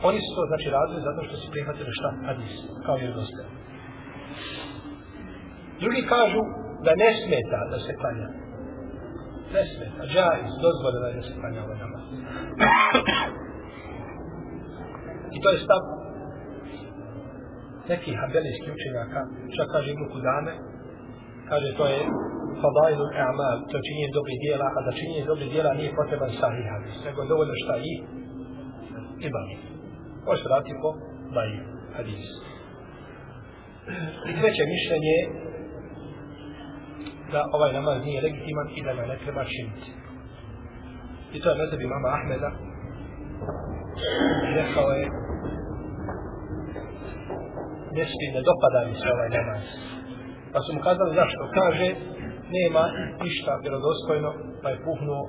Oni 0.03 0.19
su 0.23 0.29
to 0.35 0.43
znači 0.51 0.67
radili 0.77 1.07
zato 1.09 1.21
što 1.27 1.35
su 1.41 1.51
prihvatili 1.53 1.91
šta? 1.99 2.09
Hadis, 2.27 2.53
kao 2.85 2.95
vjerodostojan. 2.95 3.51
Drugi 5.83 6.01
kažu 6.13 6.41
da 6.85 6.91
ne 7.03 7.09
smeta 7.21 7.59
da 7.71 7.77
se 7.85 7.91
klanja. 7.99 8.27
Ne 9.55 9.63
smeta. 9.73 10.01
Džajz, 10.13 10.49
dozvoljeno 10.65 11.05
je 11.07 11.15
da 11.19 11.23
se 11.27 11.33
klanja 11.39 11.59
ovaj 11.65 11.77
namaz. 11.83 12.03
I 15.35 15.37
to 15.41 15.47
je 15.49 15.63
stav 15.65 15.81
nekih 17.91 18.15
habelijskih 18.21 18.69
učenjaka, 18.77 19.21
čak 19.55 19.67
kaže 19.73 19.87
Ibn 19.91 20.03
Kudame, 20.13 20.53
kaže 21.49 21.69
to 21.77 21.85
je 21.93 21.99
fadailu 22.61 23.05
amal, 23.31 23.57
to 23.69 23.77
činjenje 23.85 24.17
dobrih 24.17 24.37
dijela, 24.45 24.67
a 24.77 24.79
da 24.85 24.91
činjenje 24.99 25.25
dobrih 25.31 25.49
dijela 25.53 25.71
nije 25.79 25.95
potreban 25.99 26.31
sahih 26.39 26.65
hadis, 26.73 26.95
nego 27.05 27.17
je 27.21 27.31
dovoljno 27.33 27.55
šta 27.63 27.75
i 27.89 27.91
i. 29.25 29.76
Može 30.27 30.41
se 30.43 30.49
dati 30.55 30.71
po 30.81 30.89
baj 31.35 31.49
hadis. 31.95 32.27
I 34.29 34.31
treće 34.39 34.63
mišljenje 34.75 35.13
je 35.17 35.23
da 37.31 37.41
ovaj 37.55 37.71
namaz 37.73 37.97
nije 38.05 38.21
legitiman 38.21 38.67
i 38.75 38.83
da 38.85 38.93
ga 38.93 39.03
ne 39.11 39.17
treba 39.23 39.43
činiti. 39.53 39.87
I 41.33 41.39
to 41.41 41.49
je 41.49 41.59
mezebi 41.61 41.93
mama 41.93 42.09
Ahmeda. 42.17 42.51
I 44.47 44.49
rekao 44.61 44.87
je 44.99 45.05
ne 47.97 48.05
svi, 48.11 48.25
ne 48.35 48.41
dopada 48.49 48.79
mi 48.87 48.95
se 49.01 49.07
ovaj 49.15 49.29
namaz. 49.37 49.63
Pa 50.53 50.59
su 50.63 50.69
mu 50.75 50.79
kazali 50.87 51.19
zašto? 51.21 51.41
Kaže, 51.59 51.87
nema 52.57 52.83
ništa 53.23 53.51
vjerodostojno, 53.63 54.29
pa 54.61 54.67
je 54.69 54.83
puhnuo 54.87 55.21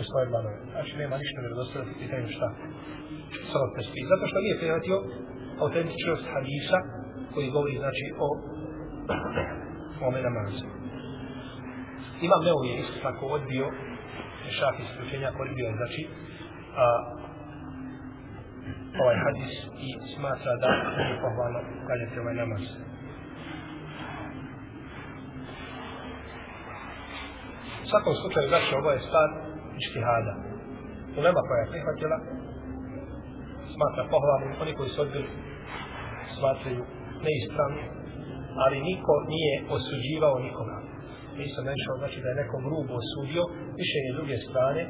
u 0.00 0.02
svoje 0.08 0.26
dlanove. 0.30 0.58
Znači, 0.74 0.92
nema 1.02 1.16
ništa 1.22 1.38
vjerodostojno, 1.40 1.84
po 1.92 1.98
pitanju 2.02 2.28
šta? 2.36 2.48
Salat 3.52 3.72
tespi. 3.76 4.10
Zato 4.12 4.24
što 4.30 4.38
nije 4.44 4.60
prihvatio 4.60 4.96
autentičnost 5.64 6.24
hadisa 6.34 6.78
koji 7.34 7.54
govori, 7.56 7.76
znači, 7.84 8.04
o 8.26 8.28
ome 10.08 10.20
namazu. 10.28 10.66
Imam 12.26 12.42
Neu 12.46 12.60
je 12.68 12.74
isto 12.82 12.96
tako 13.06 13.24
odbio 13.36 13.66
šafi 14.58 14.82
isključenja 14.82 15.30
odbio 15.42 15.66
je, 15.66 15.76
znači, 15.80 16.02
a, 16.76 16.86
ovaj 19.02 19.16
hadis 19.24 19.54
i 19.86 19.88
smatra 20.14 20.52
da 20.62 20.68
nije 20.98 21.20
pohvalno 21.24 21.60
kaljati 21.88 22.20
ovaj 22.20 22.34
namaz. 22.34 22.64
U 27.84 27.86
svakom 27.90 28.14
slučaju, 28.20 28.48
znači, 28.48 28.74
ovo 28.74 28.90
je 28.90 29.00
stvar 29.08 29.51
ištihada. 29.80 30.32
Ulema 31.20 31.40
koja 31.46 31.60
je 31.60 31.70
prihvatila, 31.72 32.16
smatra 33.74 34.02
pohvalnim, 34.14 34.52
oni 34.62 34.72
koji 34.78 34.88
su 34.94 34.98
odbili, 35.04 35.28
smatraju 36.36 36.82
neispravni, 37.26 37.84
ali 38.62 38.86
niko 38.90 39.14
nije 39.34 39.54
osuđivao 39.76 40.36
nikoga. 40.46 40.78
Nisam 41.40 41.62
nešao, 41.72 42.00
znači 42.02 42.18
da 42.22 42.28
je 42.28 42.40
neko 42.42 42.56
grubo 42.66 42.92
osudio, 43.02 43.42
više 43.80 43.96
je 44.00 44.16
druge 44.18 44.36
strane, 44.48 44.82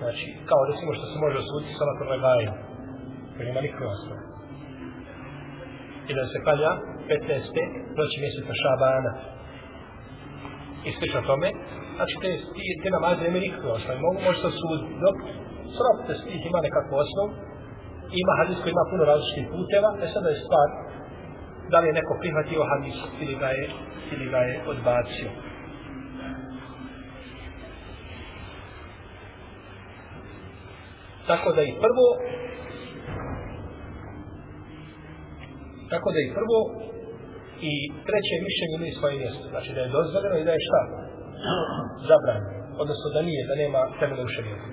Znači, 0.00 0.26
kao 0.50 0.62
recimo 0.70 0.90
što 0.96 1.06
se 1.10 1.16
može 1.24 1.36
osuditi 1.44 1.76
sa 1.78 1.84
lakom 1.90 2.08
legajom, 2.14 2.56
koji 3.34 3.46
nema 3.48 3.60
nikakve 3.60 3.86
osnove. 3.94 4.22
I 6.08 6.12
da 6.18 6.24
se 6.32 6.38
kalja 6.48 6.72
15. 7.08 7.98
noći 7.98 8.16
mjeseca 8.22 8.54
Šabana. 8.62 9.12
I 10.86 10.90
slično 10.98 11.20
tome, 11.30 11.48
znači 11.96 12.14
te, 12.22 12.30
ti, 12.54 12.64
te 12.82 12.88
namaze 12.96 13.20
nema 13.22 13.38
nikakve 13.46 13.70
osnove. 13.76 13.98
Mogu, 14.04 14.18
može 14.26 14.38
se 14.40 14.46
osuditi. 14.52 14.92
Dok 15.04 15.16
srop 15.76 15.98
te 16.06 16.14
stih 16.20 16.40
ima 16.50 16.60
nekakvu 16.66 16.94
osnovu, 17.04 17.30
ima 18.22 18.32
hadis 18.40 18.58
koji 18.62 18.72
ima 18.72 18.90
puno 18.90 19.02
različitih 19.10 19.46
puteva, 19.54 19.90
e 20.04 20.06
sada 20.14 20.28
je 20.30 20.42
stvar 20.44 20.68
da 21.70 21.76
li 21.80 21.86
je 21.88 21.98
neko 22.00 22.14
prihvatio 22.20 22.70
hadis 22.72 22.98
ili 23.22 23.34
ga 23.42 23.48
je, 23.58 23.64
ili 24.14 24.26
ga 24.32 24.40
je 24.48 24.54
odbacio. 24.72 25.30
Tako 31.26 31.52
da 31.52 31.62
i 31.62 31.72
prvo 31.84 32.06
tako 35.90 36.08
da 36.14 36.18
i 36.20 36.34
prvo 36.38 36.58
i 37.70 37.72
treće 38.06 38.34
mišljenje 38.48 38.74
imaju 38.76 38.92
svoje 38.98 39.14
mjesto. 39.18 39.44
Znači 39.48 39.70
da 39.74 39.80
je 39.80 39.94
dozvoljeno 39.98 40.36
i 40.38 40.44
da 40.44 40.52
je 40.52 40.66
šta? 40.68 41.05
Zabranjeno. 42.08 42.56
Odnosno 42.82 43.06
da 43.14 43.20
nije, 43.28 43.42
da 43.50 43.54
nema 43.62 43.80
temelja 44.00 44.24
u 44.26 44.34
šarijetu. 44.36 44.68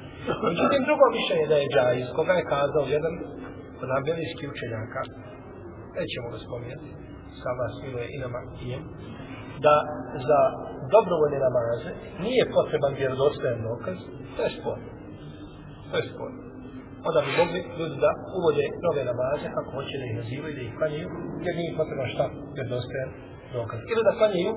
Međutim, 0.50 0.82
drugo 0.88 1.06
mišljenje 1.18 1.46
da 1.52 1.58
je 1.58 1.72
džajiz, 1.74 2.08
koga 2.18 2.34
je 2.38 2.50
kazao 2.54 2.94
jedan 2.96 3.16
od 3.84 3.90
ambelijskih 3.98 4.48
učenjaka, 4.54 5.02
nećemo 6.00 6.28
ga 6.34 6.40
spominjati, 6.46 6.88
sama 7.44 7.66
smiluje 7.78 8.08
i 8.16 8.18
nama 8.24 8.40
i 8.64 8.66
jem, 8.72 8.84
da 9.66 9.76
za 10.28 10.40
dobrovoljne 10.96 11.40
namaze 11.48 11.92
nije 12.26 12.52
potreban 12.58 12.94
vjerodostojan 13.02 13.60
dokaz, 13.70 13.98
to 14.36 14.40
je 14.46 14.52
sporno. 14.58 14.90
To 15.90 15.96
je 16.00 16.06
sporno. 16.12 16.40
Onda 17.08 17.20
bi 17.26 17.32
mogli 17.42 17.60
ljudi 17.80 17.96
da 18.06 18.12
uvode 18.40 18.66
nove 18.86 19.02
namaze, 19.12 19.46
kako 19.56 19.70
hoće 19.78 19.96
da 20.02 20.06
ih 20.08 20.16
nazivaju, 20.22 20.54
da 20.58 20.64
ih 20.66 20.74
klanjaju, 20.78 21.08
jer 21.46 21.54
nije 21.60 21.78
potreban 21.80 22.10
šta 22.14 22.26
vjerodostojan 22.56 23.10
dokaz. 23.58 23.80
Ili 23.92 24.02
da 24.08 24.18
klanjaju, 24.20 24.52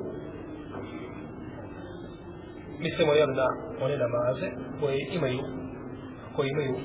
mislimo 2.85 3.13
jel 3.13 3.31
na 3.41 3.49
one 3.85 3.97
namaze 4.05 4.49
koje 4.81 4.99
imaju, 5.19 5.41
koji 6.37 6.49
imaju 6.51 6.75
uh, 6.75 6.83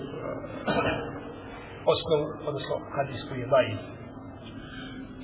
osnovu, 1.93 2.25
odnosno 2.49 2.75
hadis 2.95 3.21
koji 3.27 3.39
je 3.41 3.51
vajiv. 3.56 3.80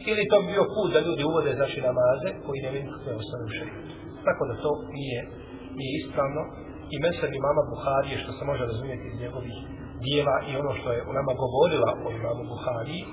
Ili 0.09 0.29
to 0.29 0.35
bi 0.41 0.47
bio 0.53 0.65
put 0.75 0.89
da 0.93 1.05
ljudi 1.07 1.23
uvode 1.31 1.51
znači 1.59 1.77
namaze 1.89 2.29
koji 2.45 2.59
ne 2.65 2.71
vidim 2.73 2.89
kakve 2.93 3.11
osnovu 3.21 3.43
u 3.47 3.55
šarijetu. 3.57 3.93
Tako 4.27 4.43
da 4.49 4.61
to 4.63 4.71
nije, 4.97 5.19
nije 5.79 5.93
ispravno 6.01 6.41
i 6.93 6.95
mesel 7.05 7.31
imama 7.41 7.61
Buharije 7.71 8.17
što 8.23 8.31
se 8.37 8.43
može 8.51 8.63
razumjeti 8.71 9.05
iz 9.07 9.17
njegovih 9.23 9.57
dijela 10.05 10.35
i 10.49 10.51
ono 10.61 10.71
što 10.79 10.89
je 10.95 11.01
u 11.09 11.11
nama 11.19 11.31
govorila 11.43 11.91
o 12.05 12.07
imamu 12.19 12.43
Buhariji 12.53 13.03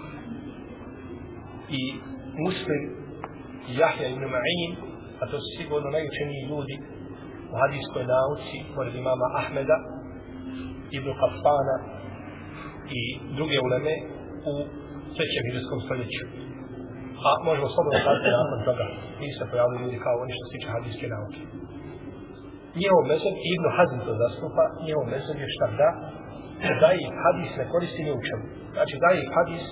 i 1.81 1.83
muslim 2.47 2.83
Jahja 3.79 4.07
ibn 4.09 4.25
Ma'in 4.35 4.71
a 5.21 5.23
to 5.31 5.37
su 5.43 5.49
sigurno 5.59 5.89
najučeniji 5.97 6.49
ljudi 6.53 6.75
u 7.55 7.57
hadijskoj 7.63 8.05
nauci 8.15 8.57
pored 8.75 8.95
imama 8.95 9.27
Ahmeda 9.41 9.77
ibn 10.97 11.11
Kafana 11.21 11.77
i 12.99 13.01
druge 13.39 13.57
uleme 13.67 13.95
u 14.53 14.55
trećem 15.17 15.45
hiljskom 15.49 15.81
stoljeću. 15.87 16.25
A 17.27 17.31
možemo 17.47 17.69
slobodno 17.75 17.99
kazati 18.07 18.37
nakon 18.39 18.61
toga. 18.69 18.87
Nisu 19.21 19.37
se 19.39 19.51
pojavili 19.51 19.83
ljudi 19.83 19.99
kao 20.05 20.17
oni 20.23 20.33
što 20.37 20.45
se 20.45 20.53
tiče 20.55 20.69
hadijske 20.75 21.07
nauke 21.15 21.43
njihov 22.81 23.01
mezeb, 23.11 23.35
Ibn 23.53 23.67
Hazm 23.77 23.99
to 24.07 24.13
zastupa, 24.23 24.65
njihov 24.87 25.05
mezeb 25.15 25.37
je 25.43 25.49
šta 25.55 25.67
da, 25.81 25.89
da 26.83 26.89
ih 27.01 27.09
hadis 27.25 27.51
ne 27.59 27.65
koristi 27.73 28.01
ni 28.05 28.13
u 28.19 28.25
čemu. 28.29 28.47
Znači 28.75 28.95
da 29.05 29.09
ih 29.21 29.27
hadis 29.37 29.65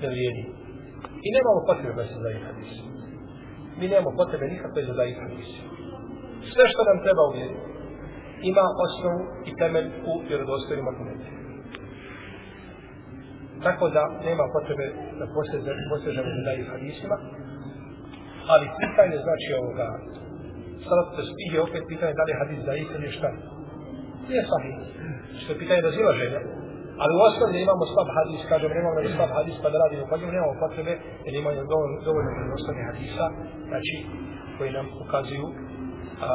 ne 0.00 0.08
vrijedi. 0.12 0.42
I 1.26 1.28
nemamo 1.36 1.60
potrebe 1.68 1.94
da 2.00 2.04
se 2.10 2.18
da 2.24 2.30
ih 2.36 2.42
hadis. 2.48 2.72
Mi 3.78 3.84
nemamo 3.92 4.10
potrebe 4.20 4.44
nikakve 4.54 4.80
za 4.88 4.94
da 4.98 5.04
ih 5.04 5.16
hadis. 5.24 5.48
Sve 6.50 6.64
što 6.72 6.80
nam 6.90 6.98
treba 7.04 7.22
uvjeriti, 7.30 7.60
ima 8.50 8.64
osnovu 8.86 9.20
i 9.48 9.50
temelj 9.60 9.88
u 10.10 10.12
vjerodostojnim 10.28 10.88
argumentima. 10.92 11.38
Tako 13.66 13.84
da 13.96 14.02
nema 14.28 14.44
potrebe 14.54 14.86
da 15.18 15.24
posežemo 15.90 16.28
za 16.34 16.42
da 16.46 16.52
ih 16.52 16.66
hadisima, 16.74 17.16
ali 18.52 18.74
pitanje 18.80 19.16
znači 19.26 19.48
ovoga 19.60 19.88
salat 20.88 21.08
tasbih 21.16 21.50
je 21.54 21.60
opet 21.66 21.82
pitanje 21.92 22.12
da 22.18 22.22
li 22.24 22.30
je 22.32 22.40
hadis 22.42 22.60
zaif 22.68 22.88
ili 22.96 23.10
šta. 23.16 23.30
Nije 24.28 24.42
sahih. 24.50 24.76
Što 25.40 25.48
je 25.52 25.60
pitanje 25.62 25.80
razilaženja. 25.90 26.40
Ali 27.02 27.12
u 27.18 27.24
osnovi 27.28 27.56
imamo 27.66 27.84
slab 27.92 28.08
hadis, 28.18 28.40
kažem, 28.52 28.70
nemamo 28.78 29.00
da 29.04 29.10
slab 29.16 29.32
hadis 29.38 29.56
pa 29.62 29.68
da 29.72 29.76
radimo 29.82 30.04
po 30.10 30.16
njemu, 30.18 30.32
nemamo 30.36 30.54
potrebe, 30.64 30.92
jer 31.24 31.32
imamo 31.34 31.64
dovoljno, 31.72 31.96
dovoljno 32.08 32.30
osnovnih 32.58 32.84
hadisa, 32.90 33.26
znači, 33.70 33.94
koji 34.56 34.70
nam 34.78 34.86
ukazuju 35.04 35.46
a, 36.20 36.32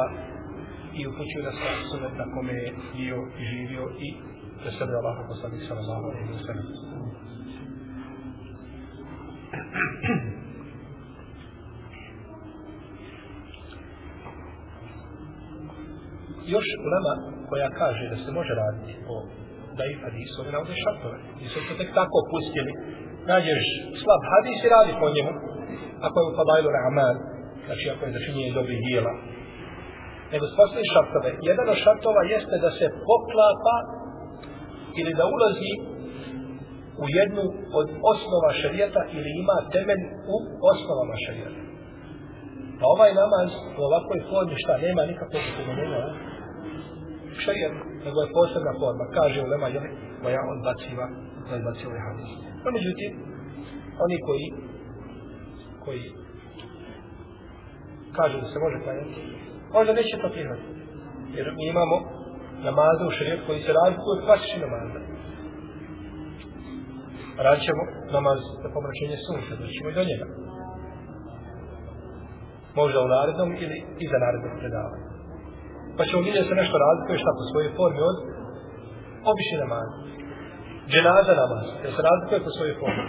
i 0.98 1.00
upućuju 1.10 1.42
da 1.48 1.52
se 1.58 1.66
sunet 1.90 2.14
na 2.22 2.26
kome 2.34 2.52
je 2.52 2.70
bio 2.96 3.18
i 3.40 3.42
živio 3.52 3.84
i 4.06 4.08
da 4.64 4.70
sebe 4.70 4.92
Allah 5.00 5.16
poslanik 5.28 5.62
sallallahu 5.68 6.04
alaihi 6.10 6.32
wa 6.36 6.42
sallam. 6.46 6.66
još 16.54 16.68
ulema 16.86 17.12
koja 17.48 17.68
kaže 17.80 18.04
da 18.12 18.16
se 18.24 18.30
može 18.38 18.52
raditi 18.62 18.92
po 19.06 19.16
i 19.92 19.94
hadisu, 20.02 20.36
oni 20.40 20.50
navode 20.54 20.74
šartove. 20.84 21.18
I 21.42 21.44
su 21.52 21.58
to 21.68 21.74
tek 21.80 21.90
tako 22.00 22.18
pustili. 22.30 22.72
Nađeš 23.30 23.64
slab 24.00 24.22
hadis 24.32 24.58
i 24.62 24.72
radi 24.74 24.92
po 25.02 25.06
njemu. 25.14 25.32
Ako 26.06 26.16
je 26.18 26.28
u 26.30 26.36
fadailu 26.38 26.68
ra'aman, 26.76 27.16
znači 27.66 27.84
ako 27.92 28.02
je 28.04 28.16
začinjenje 28.16 28.58
dobrih 28.60 28.78
dijela. 28.86 29.12
Nego 30.32 30.44
spostali 30.54 30.92
šartove. 30.94 31.30
Jedan 31.50 31.66
od 31.72 31.78
šartova 31.84 32.22
jeste 32.34 32.56
da 32.64 32.70
se 32.78 32.86
poklapa 33.10 33.76
ili 35.00 35.12
da 35.18 35.24
ulazi 35.34 35.72
u 37.02 37.04
jednu 37.18 37.44
od 37.80 37.88
osnova 38.12 38.50
šarijeta 38.60 39.02
ili 39.16 39.30
ima 39.42 39.56
temelj 39.74 40.02
u 40.34 40.36
osnovama 40.72 41.16
šarijeta. 41.24 41.60
Pa 42.78 42.84
ovaj 42.94 43.10
namaz 43.22 43.48
u 43.78 43.80
ovakvoj 43.88 44.20
formi 44.30 44.56
šta 44.62 44.74
nema 44.86 45.02
nikakvog 45.10 45.42
upomenja 45.50 46.00
šarijet, 47.44 47.74
nego 48.04 48.18
je 48.20 48.34
posebna 48.38 48.72
forma. 48.80 49.04
Kaže 49.18 49.38
ulema, 49.40 49.66
lema, 49.66 49.68
jeli, 49.74 49.90
koja 50.22 50.40
odbaciva, 50.54 51.06
odbaciva 51.56 51.90
ovaj 51.90 52.02
hadis. 52.06 52.30
No, 52.64 52.68
međutim, 52.78 53.10
oni 54.04 54.16
koji 54.26 54.46
koji 55.84 56.02
kažu 58.18 58.36
da 58.42 58.46
se 58.52 58.58
može 58.64 58.78
klanjati, 58.84 59.20
onda 59.72 59.92
neće 59.92 60.14
to 60.22 60.28
prihvatiti. 60.34 60.78
Jer 61.36 61.46
mi 61.56 61.64
imamo 61.68 61.96
namaze 62.66 63.02
u 63.06 63.14
šarijetu 63.16 63.42
koji 63.46 63.60
se 63.62 63.72
razlikuju 63.78 64.12
od 64.14 64.24
klasični 64.26 64.64
namaza. 64.66 65.00
Radit 67.44 67.64
ćemo 67.68 67.82
namaz 68.16 68.38
za 68.62 68.68
pomračenje 68.74 69.16
sunca, 69.26 69.52
da 69.60 69.66
ćemo 69.74 69.88
i 69.90 69.96
do 69.98 70.04
njega. 70.10 70.26
Možda 72.80 72.98
u 73.00 73.12
narednom 73.14 73.50
ili 73.64 73.78
iza 74.04 74.18
narednog 74.24 74.54
predavanja. 74.60 75.08
Pa 75.96 76.02
ćemo 76.08 76.20
vidjeti 76.26 76.44
da 76.44 76.48
se 76.50 76.60
nešto 76.62 76.76
razlikuje 76.84 77.22
šta 77.22 77.30
po 77.38 77.44
svojoj 77.50 77.70
formi 77.78 78.00
od 78.10 78.16
obični 79.30 79.56
namaz. 79.64 79.88
Dženaza 80.92 81.34
namaz, 81.42 81.66
jer 81.82 81.90
se 81.96 82.02
razlikuje 82.08 82.38
po 82.46 82.50
svojoj 82.56 82.74
formi. 82.80 83.04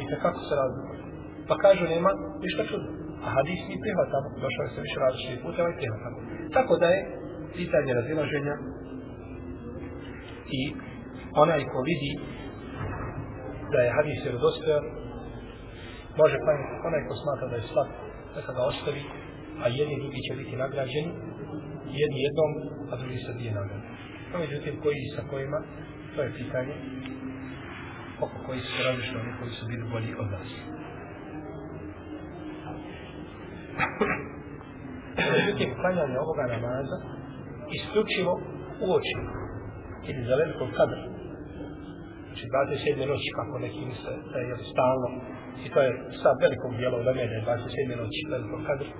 I 0.00 0.02
kako 0.24 0.40
se 0.48 0.54
razlikuje. 0.60 0.98
Pa 1.48 1.54
kažu 1.64 1.84
nema 1.94 2.10
ništa 2.44 2.62
čudno. 2.70 2.99
A 3.24 3.28
hadis 3.36 3.60
mi 3.68 3.76
prihvatamo, 3.84 4.26
došao 4.44 4.64
je 4.64 4.70
se 4.74 4.80
više 4.86 4.98
različitih 5.04 5.38
puteva 5.44 5.68
i 5.70 5.78
prihvatamo. 5.80 6.18
Tako 6.56 6.72
da 6.82 6.86
je 6.94 7.00
pitanje 7.58 7.90
razilaženja 8.00 8.54
i 10.58 10.60
onaj 11.42 11.60
ko 11.72 11.78
vidi 11.90 12.12
da 13.72 13.78
je 13.82 13.94
hadis 13.96 14.18
vjerodostojan, 14.24 14.84
može 16.20 16.36
klanjati 16.44 16.74
onaj 16.88 17.02
ko 17.08 17.14
smatra 17.22 17.46
da 17.52 17.56
je 17.56 17.68
slab, 17.70 17.88
neka 18.36 18.52
ga 18.56 18.62
ostavi, 18.70 19.02
a 19.62 19.64
jedni 19.78 19.96
drugi 20.02 20.20
će 20.26 20.32
biti 20.40 20.54
nagrađeni, 20.64 21.10
jedni 22.00 22.18
jednom, 22.26 22.50
a 22.90 22.92
drugi 23.00 23.18
sa 23.26 23.32
dvije 23.32 23.52
nagrade. 23.60 23.86
No, 24.30 24.36
međutim, 24.44 24.74
koji 24.82 25.00
sa 25.16 25.22
kojima, 25.30 25.58
to 26.14 26.22
je 26.22 26.36
pitanje 26.40 26.74
oko 28.24 28.36
koji 28.46 28.60
su 28.60 28.82
različni 28.86 29.16
oni 29.22 29.32
koji 29.38 29.50
su 29.50 29.66
bili 29.70 29.84
bolji 29.92 30.12
od 30.22 30.28
nas. 30.34 30.48
Međutim, 35.34 35.68
klanjanje 35.80 36.16
ovoga 36.24 36.44
namaza 36.54 36.96
isključivo 37.76 38.32
u 38.84 38.86
oči 38.96 39.16
ili 40.08 40.22
za 40.28 40.34
velikog 40.42 40.68
kadra. 40.78 41.02
Znači, 42.26 42.44
27. 42.46 43.08
noći, 43.12 43.28
kako 43.38 43.54
neki 43.66 43.82
misle, 43.90 44.14
da 44.32 44.38
je 44.38 44.54
stalno, 44.72 45.08
i 45.64 45.66
to 45.72 45.78
je 45.86 45.90
sad 46.22 46.34
velikog 46.46 46.70
dijela 46.78 46.96
u 46.98 47.04
Lemene, 47.06 47.36
27. 47.46 48.02
noći, 48.02 48.20
velikog 48.34 48.60
kadra. 48.68 48.90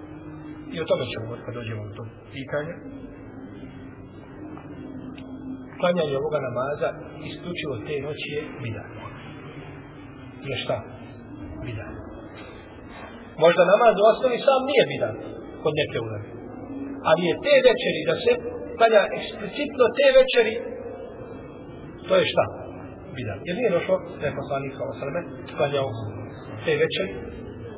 I 0.74 0.76
o 0.80 0.88
tome 0.90 1.04
ćemo 1.12 1.26
kad 1.44 1.54
dođemo 1.54 1.82
do 1.88 1.92
tog 1.98 2.06
pitanja. 2.34 2.74
Klanjanje 5.80 6.16
ovoga 6.16 6.38
namaza 6.48 6.88
isključivo 7.28 7.74
te 7.86 7.94
noći 8.06 8.28
je 8.36 8.42
bidan. 8.62 8.90
Je 10.48 10.56
šta? 10.64 10.76
Bidan. 11.64 11.99
Možda 13.44 13.62
namaz 13.72 13.94
u 14.02 14.04
osnovi 14.12 14.38
sam 14.46 14.60
nije 14.70 14.84
bidan 14.92 15.14
kod 15.62 15.72
neke 15.80 15.98
uleme. 16.06 16.28
Ali 17.08 17.22
je 17.28 17.34
te 17.44 17.54
večeri 17.68 18.00
da 18.10 18.16
se 18.24 18.32
klanja 18.78 19.02
eksplicitno 19.18 19.84
te 19.98 20.06
večeri 20.18 20.54
to 22.08 22.12
je 22.20 22.24
šta? 22.32 22.44
Bidan. 23.16 23.38
Jer 23.46 23.54
nije 23.58 23.70
došlo 23.76 23.94
da 24.20 24.24
je 24.26 24.38
poslanik 24.40 24.72
sa 24.78 24.84
osrme 24.92 25.20
klanjao 25.56 25.88
te 26.64 26.72
večeri 26.84 27.12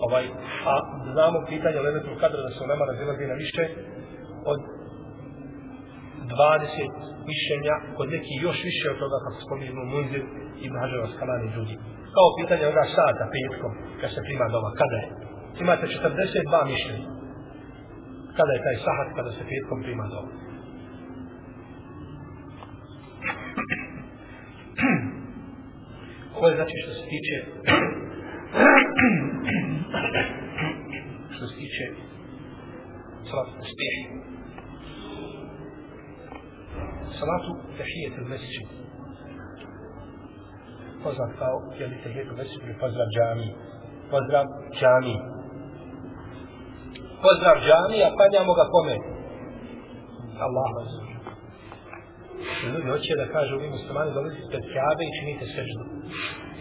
ovaj, 0.07 0.25
a 0.73 0.75
znamo 1.13 1.39
pitanje 1.53 1.77
o 1.79 1.87
levetru 1.87 2.15
kadra 2.23 2.41
da 2.47 2.51
se 2.53 2.61
u 2.65 2.71
nema 2.73 2.85
razilazi 2.91 3.25
na 3.33 3.37
više 3.45 3.65
od 4.53 4.61
20 6.33 7.13
mišljenja, 7.31 7.75
kod 7.97 8.07
neki 8.17 8.33
još 8.47 8.59
više 8.69 8.87
od 8.93 8.99
toga 9.03 9.17
kako 9.25 9.39
spominu 9.47 9.83
Munzir 9.93 10.25
i 10.65 10.67
Mahađeva 10.73 11.07
Skalani 11.15 11.47
ljudi. 11.47 11.55
drugi. 11.55 11.75
Kao 12.17 12.29
pitanje 12.41 12.65
ovoga 12.67 12.85
sata 12.99 13.25
petkom, 13.35 13.73
kad 14.01 14.09
se 14.15 14.21
prima 14.27 14.47
doma, 14.55 14.71
kada 14.81 14.97
je? 15.03 15.07
Imate 15.61 15.87
42 15.87 16.67
mišljenja. 16.73 17.09
Kada 18.37 18.53
je 18.53 18.65
taj 18.67 18.77
sahat 18.85 19.09
kada 19.17 19.31
se 19.33 19.45
petkom 19.51 19.83
prima 19.83 20.07
doma? 20.13 20.33
Ovo 26.37 26.49
je 26.49 26.57
znači 26.57 26.77
što 26.83 26.93
se 26.93 27.05
tiče 27.13 27.37
što 31.31 31.47
se 31.47 31.55
tiče 31.55 31.85
salatu 33.31 33.53
uspjeh. 33.65 33.97
Salatu 37.19 37.51
tehijet 37.77 38.15
il 38.19 38.29
mesečin. 38.29 38.69
Poznat 41.03 41.31
kao, 41.39 41.57
jel, 41.79 41.91
li 41.91 41.97
tehijet 42.05 42.27
il 42.27 42.37
mesečin, 42.37 42.75
pozdrav 42.81 43.07
džami. 43.17 43.49
Pozdrav 44.11 44.45
džami. 44.79 45.32
Pozdrav 47.25 47.57
džami, 47.67 47.99
a 48.07 48.09
panjamo 48.19 48.53
ga 48.59 48.65
kome? 48.75 48.97
Allahu 50.47 50.75
vas. 50.79 50.93
Ljudi 52.73 52.89
hoće 52.95 53.13
da 53.23 53.33
kažu, 53.35 53.53
vi 53.63 53.69
muslimani 53.77 54.15
dolazi 54.17 54.37
ispred 54.43 54.65
Kjabe 54.73 55.03
i 55.07 55.15
činite 55.19 55.45
seždu 55.55 55.85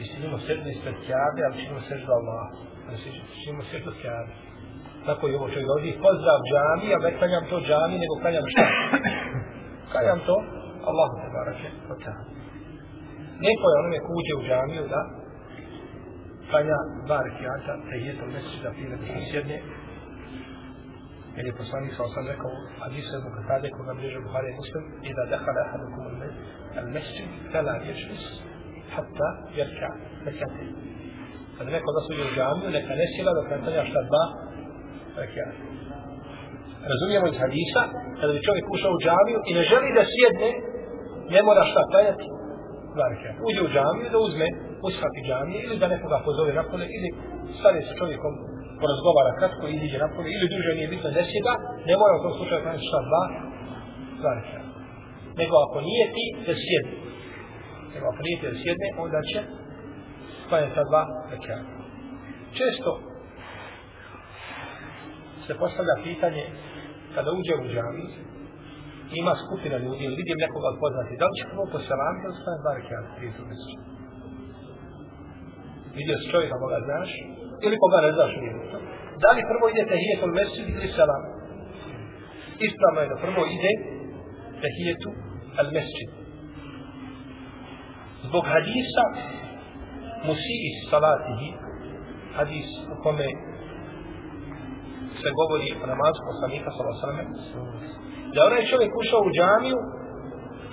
i 0.02 0.04
činimo 0.12 0.38
srdu 0.46 0.68
ispred 0.76 0.98
Kjabe, 1.06 1.42
ali 1.46 1.60
činimo 1.62 1.82
seždu 1.90 2.10
Allah. 2.20 2.46
Ali 2.88 2.98
činimo 3.42 3.64
seždu 3.72 3.92
Kjabe. 4.02 4.34
Tako 5.08 5.24
je 5.28 5.36
ovo 5.40 5.48
čovjek 5.54 5.68
dolazi, 5.72 6.00
pozdrav 6.06 6.40
džami, 6.50 6.88
a 6.96 6.98
ne 7.04 7.12
klanjam 7.20 7.44
to 7.52 7.58
džami, 7.68 7.96
nego 8.04 8.14
klanjam 8.22 8.46
šta? 8.54 8.66
klanjam 9.92 10.20
to, 10.28 10.36
Allahu 10.90 11.14
te 11.22 11.28
barake, 11.36 11.70
od. 11.94 12.06
Neko 13.46 13.66
je 13.68 13.80
onome 13.82 14.00
ko 14.06 14.10
uđe 14.20 14.34
u 14.40 14.46
džamiju 14.48 14.84
da 14.94 15.02
klanja 16.50 16.78
dva 17.08 17.20
rekiata, 17.28 17.74
te 17.88 17.96
je 18.06 18.14
to 18.20 18.26
da 18.64 18.70
prije 18.76 18.90
da 18.94 18.98
se 19.06 19.20
sjedne, 19.32 19.58
jer 21.36 21.46
je 21.46 21.60
poslanik 21.62 21.92
sa 21.96 22.04
osam 22.08 22.26
rekao, 22.34 22.52
hadisu 22.82 23.16
vi 23.24 23.32
Katade 23.38 23.68
koga 23.78 23.94
bliže 24.00 24.20
Buhari 24.26 24.48
je 24.50 24.60
muslim, 24.62 24.84
i 25.08 25.10
da 25.18 25.24
dehala 25.34 25.62
ahadukum 25.68 26.02
al-mesjid, 26.82 27.30
fela 27.52 27.74
ješlis, 27.88 28.26
hatta 28.94 29.30
jerka 29.58 29.90
rekate. 30.28 30.64
Kad 31.56 31.66
neko 31.76 31.90
da 31.96 32.02
suđe 32.06 32.24
u 32.30 32.34
džamiju, 32.36 32.70
neka 32.78 32.94
ne 33.02 33.06
sjela 33.12 33.32
dok 33.38 33.46
ne 33.52 33.58
klanja 33.64 33.84
šta 33.90 34.02
dva 34.10 34.26
rekate. 35.22 35.56
Razumijemo 36.92 37.28
iz 37.30 37.38
hadisa, 37.44 37.82
kada 38.20 38.32
bi 38.36 38.46
čovjek 38.48 38.66
ušao 38.76 38.92
u 38.96 39.02
džamiju 39.06 39.40
i 39.50 39.52
ne 39.58 39.64
želi 39.72 39.90
da 39.98 40.04
sjedne, 40.14 40.50
ne 41.34 41.40
mora 41.48 41.64
šta 41.72 41.82
klanjati 41.92 42.26
dva 42.96 43.06
rekate. 43.14 43.38
Uđe 43.48 43.62
u 43.68 43.72
džamiju 43.76 44.08
da 44.14 44.20
uzme 44.28 44.48
ushati 44.88 45.26
džamije 45.28 45.60
ili 45.66 45.78
da 45.82 45.94
nekoga 45.96 46.18
pozove 46.28 46.52
napole 46.60 46.86
ili 46.98 47.10
stane 47.60 47.80
sa 47.88 47.94
čovjekom 48.02 48.34
porazgovara 48.82 49.32
kratko 49.40 49.64
i 49.68 49.74
iziđe 49.78 49.98
napolje, 50.04 50.30
ili 50.36 50.52
duže 50.54 50.72
nije 50.78 50.92
bitno 50.94 51.10
ne 51.18 51.24
sjeda, 51.30 51.54
ne 51.90 51.94
mora 52.00 52.14
u 52.16 52.24
tom 52.24 52.34
slučaju 52.38 52.64
klanjati 52.64 52.90
šta 52.90 53.00
dva, 53.10 53.24
dva 54.20 54.32
rekate. 54.38 54.70
Nego 55.40 55.54
ako 55.66 55.78
nije 55.88 56.06
ti, 56.16 56.26
da 56.48 56.54
sjedne 56.64 57.02
nego 57.94 58.06
ako 58.12 58.22
nije 58.26 58.38
ti 58.40 58.46
da 58.52 58.58
sjedne, 58.64 58.88
onda 59.04 59.20
će 59.30 59.40
klanjati 60.50 60.76
ta 60.78 60.84
dva 60.90 61.04
rekiata. 61.34 61.74
Često 62.60 62.92
se 65.46 65.54
postavlja 65.64 65.96
pitanje 66.08 66.44
kada 67.16 67.30
uđe 67.40 67.54
u 67.58 67.66
džami, 67.74 68.06
ima 69.22 69.34
skupina 69.44 69.78
ljudi 69.86 70.04
ili 70.06 70.20
vidim 70.22 70.38
nekoga 70.46 70.70
poznati, 70.84 71.20
da 71.20 71.26
li 71.28 71.38
će 71.40 71.50
prvo 71.52 71.66
poselamiti 71.76 72.26
ili 72.28 72.40
stane 72.42 72.60
dva 72.64 72.74
rekiata 72.80 73.10
prije 73.18 73.32
tu? 73.36 73.44
Vidio 75.98 76.16
si 76.18 76.32
čovjeka 76.34 76.56
pa 76.56 76.62
koga 76.64 76.80
znaš 76.88 77.10
ili 77.66 77.76
koga 77.82 78.00
ne 78.06 78.12
znaš 78.18 78.32
nije. 78.42 78.54
Da 79.24 79.30
li 79.36 79.50
prvo 79.52 79.66
ide 79.68 79.84
tehijetu 79.94 80.26
mjesecu 80.38 80.62
ili 80.78 80.90
selam? 80.98 81.24
Ispravno 82.68 83.00
je 83.02 83.12
da 83.14 83.18
prvo 83.26 83.42
ide 83.56 83.72
tehijetu 84.64 85.10
al 85.60 85.68
mjesecu 85.76 86.22
zbog 88.28 88.44
hadisa 88.54 89.04
musii 90.28 90.72
salatihi 90.92 91.50
hadis 92.38 92.70
u 92.94 92.96
kome 93.04 93.28
se 95.22 95.30
govori 95.40 95.70
o 95.84 95.86
namazu 95.94 96.20
poslanika 96.30 96.70
sallallahu 96.72 97.32
da 98.34 98.40
onaj 98.50 98.64
čovjek 98.72 98.92
ušao 99.02 99.22
u 99.28 99.34
džamiju 99.38 99.80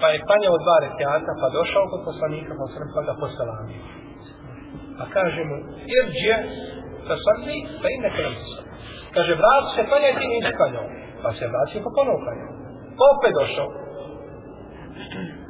pa 0.01 0.07
je 0.13 0.27
panjao 0.31 0.57
dva 0.65 0.77
rekiata 0.87 1.33
pa 1.41 1.47
došao 1.59 1.91
kod 1.93 2.01
poslanika 2.11 2.53
sallallahu 2.55 2.97
pa 2.97 3.03
ga 3.09 3.15
posalamio 3.23 3.83
pa 4.99 5.05
kaže 5.17 5.43
mu 5.51 5.57
irđe 5.99 6.35
sa 7.09 7.17
salli 7.27 7.57
pa 7.83 7.87
i 7.95 7.97
kaže 9.15 9.33
vrat 9.41 9.65
se 9.75 9.83
panjaj 9.91 10.15
ti 10.19 10.27
nisi 10.33 10.53
panjao 10.61 10.87
pa 11.23 11.29
se 11.39 11.45
vratio 11.53 11.85
pa 11.85 11.91
ponovo 11.97 12.19
panjao 12.27 12.51
pa 12.99 13.05
opet 13.15 13.33
došao 13.41 13.71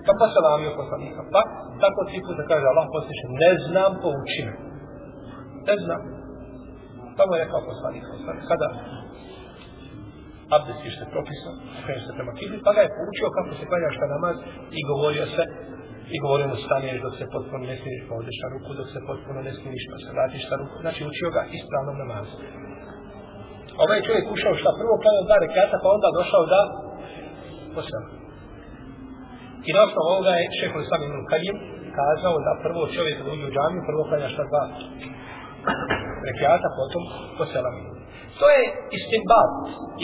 Pa 0.06 0.12
pa 0.20 0.26
salamio 0.34 0.78
poslanika. 0.80 1.20
Pa 1.34 1.40
tako 1.82 2.00
tri 2.08 2.18
puta 2.26 2.42
kaže 2.50 2.64
Allah 2.72 2.86
posliše, 2.94 3.26
ne 3.44 3.52
znam 3.64 3.90
po 4.02 4.08
učinu. 4.20 4.54
Ne 5.68 5.76
znam. 5.84 6.00
Pa 7.16 7.22
je 7.24 7.42
rekao 7.44 7.68
poslanik. 7.70 8.04
Kada 8.50 8.68
abdestiš 10.56 10.86
je 10.86 10.94
što 10.94 11.02
je 11.04 11.12
propisan, 11.14 11.54
krenuo 11.84 12.04
se 12.06 12.12
prema 12.18 12.32
kibli, 12.38 12.58
pa 12.66 12.70
ga 12.76 12.80
je 12.84 12.94
poučio 12.98 13.34
kako 13.36 13.50
se 13.58 13.68
klanja 13.70 13.96
šta 13.96 14.06
namaz 14.14 14.36
i 14.78 14.80
govorio 14.90 15.26
se 15.36 15.42
i 16.14 16.16
govorio 16.24 16.46
mu 16.52 16.56
staneš 16.64 16.98
dok 17.04 17.14
se 17.20 17.26
potpuno 17.34 17.62
ne 17.70 17.76
smiriš, 17.80 18.02
pa 18.08 18.12
odeš 18.20 18.36
na 18.44 18.48
ruku 18.54 18.70
dok 18.80 18.88
se 18.94 19.00
potpuno 19.08 19.38
ne 19.48 19.52
smiriš, 19.58 19.84
pa 19.90 19.96
se 20.02 20.08
vratiš 20.16 20.44
na 20.50 20.56
ruku. 20.60 20.74
Znači 20.84 21.00
učio 21.10 21.28
ga 21.36 21.42
ispravnom 21.58 21.96
namazu. 22.02 22.36
Ovaj 23.84 24.00
čovjek 24.06 24.26
ušao 24.36 24.60
šta 24.60 24.70
prvo 24.80 24.94
klanio 25.02 25.28
dva 25.28 25.38
rekata, 25.46 25.76
pa 25.82 25.88
onda 25.96 26.08
došao 26.20 26.44
da 26.54 26.60
posela. 27.74 28.08
I 29.68 29.70
na 29.74 29.80
osnovu 29.86 30.06
ovoga 30.12 30.32
je 30.38 30.52
šehol 30.58 30.82
sam 30.90 31.00
imam 31.02 31.24
kajim 31.30 31.56
kazao 31.98 32.36
da 32.46 32.52
prvo 32.64 32.82
čovjek 32.96 33.16
da 33.24 33.30
uđe 33.32 33.46
u 33.48 33.54
džamiju, 33.56 33.88
prvo 33.90 34.02
klanja 34.08 34.28
šta 34.34 34.42
dva 34.50 34.64
rekata, 36.28 36.68
potom 36.80 37.02
posela. 37.38 37.70
To 38.40 38.46
je 38.54 38.62
istimbat 38.98 39.52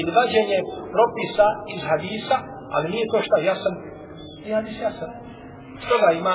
ili 0.00 0.10
vađenje 0.18 0.58
propisa 0.94 1.46
iz 1.74 1.82
hadisa, 1.90 2.36
ali 2.74 2.92
nije 2.94 3.10
to 3.12 3.18
šta 3.26 3.36
jasan. 3.48 3.74
I 4.46 4.48
hadis 4.56 4.76
jasan. 4.86 5.10
Stoga 5.84 6.08
ima 6.12 6.34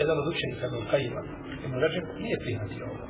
jedan 0.00 0.16
od 0.22 0.26
učenika 0.32 0.64
Ibn 0.66 0.80
Kajima, 0.90 1.22
Ibn 1.66 1.76
Ređep 1.84 2.06
nije 2.24 2.36
prihvatio 2.44 2.84
ovo, 2.92 3.04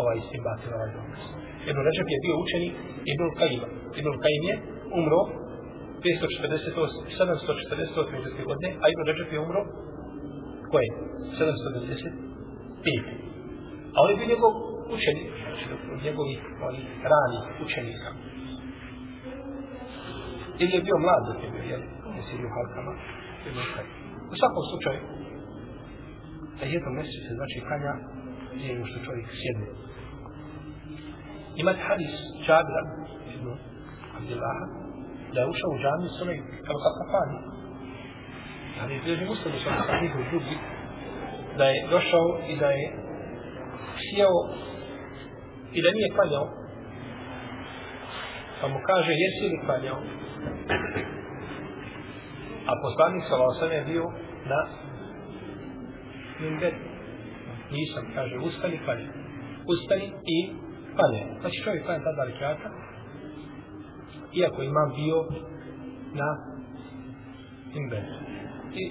ovaj 0.00 0.16
istimbat 0.22 0.58
ili 0.64 0.74
ovaj 0.78 0.90
dokaz. 0.98 1.22
Ibn 1.70 1.80
Ređep 1.86 2.08
je 2.14 2.18
bio 2.24 2.34
učenik 2.44 2.74
Ibn 3.12 3.24
Kajima. 3.38 3.68
Ibn 4.00 4.12
Kajim 4.24 4.42
je 4.50 4.54
umro 4.98 5.20
548, 6.04 7.14
748. 7.18 8.48
godine, 8.48 8.70
a 8.82 8.84
Ibn 8.92 9.02
Ređep 9.08 9.30
je 9.34 9.40
umro 9.46 9.62
koje? 10.72 10.88
795. 11.38 13.24
A 13.94 13.96
on 14.02 14.08
je 14.10 14.16
bio 14.18 14.32
njegov 14.34 14.52
učenik, 14.96 15.28
znači 15.42 15.64
od 15.94 16.00
njegovih 16.06 16.40
onih 16.68 16.86
ranih 17.12 17.44
učenika. 17.64 18.10
Ili 20.62 20.72
je 20.76 20.86
bio 20.86 20.96
mlad 21.04 21.22
dok 21.28 21.38
je 21.44 21.50
bio, 21.54 21.64
jel? 21.72 21.82
Jesi 22.16 22.46
u 22.46 22.50
halkama, 22.56 22.92
U 24.32 24.34
svakom 24.40 24.64
slučaju, 24.70 25.00
na 26.60 26.66
jednom 26.74 26.92
mjestu 26.96 27.18
se 27.26 27.32
znači 27.38 27.58
kanja 27.68 27.94
gdje 28.54 28.68
je 28.68 28.86
što 28.90 28.98
čovjek 29.06 29.28
sjedne. 29.40 29.66
Imate 31.62 31.80
hadis 31.88 32.14
Čabira 32.46 32.82
ibn 33.34 33.48
Abdillaha 34.16 34.66
da 35.32 35.40
je 35.40 35.50
ušao 35.52 35.70
u 35.74 35.80
džami 35.82 36.08
s 36.14 36.22
onaj 36.22 36.38
kao 36.66 36.78
kakafani. 36.86 37.38
Ali 38.80 38.94
je 38.94 39.00
bilo 39.04 39.30
muslimo 39.30 39.56
sa 39.64 39.70
sahihu 39.88 40.18
drugi 40.30 40.56
da 41.58 41.64
je 41.64 41.86
došao 41.90 42.28
i 42.52 42.56
da 42.62 42.70
je 42.78 42.86
sjeo 44.04 44.38
i 45.76 45.78
da 45.82 45.88
nije 45.96 46.14
klanjao. 46.16 46.46
Pa 48.60 48.68
mu 48.68 48.78
kaže, 48.88 49.12
jesi 49.22 49.44
li 49.52 49.64
klanjao? 49.66 49.98
A 52.66 52.72
poslanik 52.82 53.24
sa 53.28 53.36
Laosam 53.36 53.72
je 53.72 53.84
bio 53.84 54.04
na 54.52 54.60
minber. 56.40 56.74
Nisam, 57.70 58.04
kaže, 58.14 58.36
ustani, 58.38 58.78
klanjao. 58.84 59.12
Ustani 59.72 60.06
i 60.36 60.38
klanjao. 60.96 61.40
Znači 61.40 61.62
čovjek 61.64 61.84
klanja 61.84 62.04
tada 62.04 62.24
rekiata, 62.24 62.68
iako 64.40 64.62
imam 64.62 64.88
bio 65.00 65.18
na 66.20 66.28
minber. 67.74 68.04
I 68.82 68.84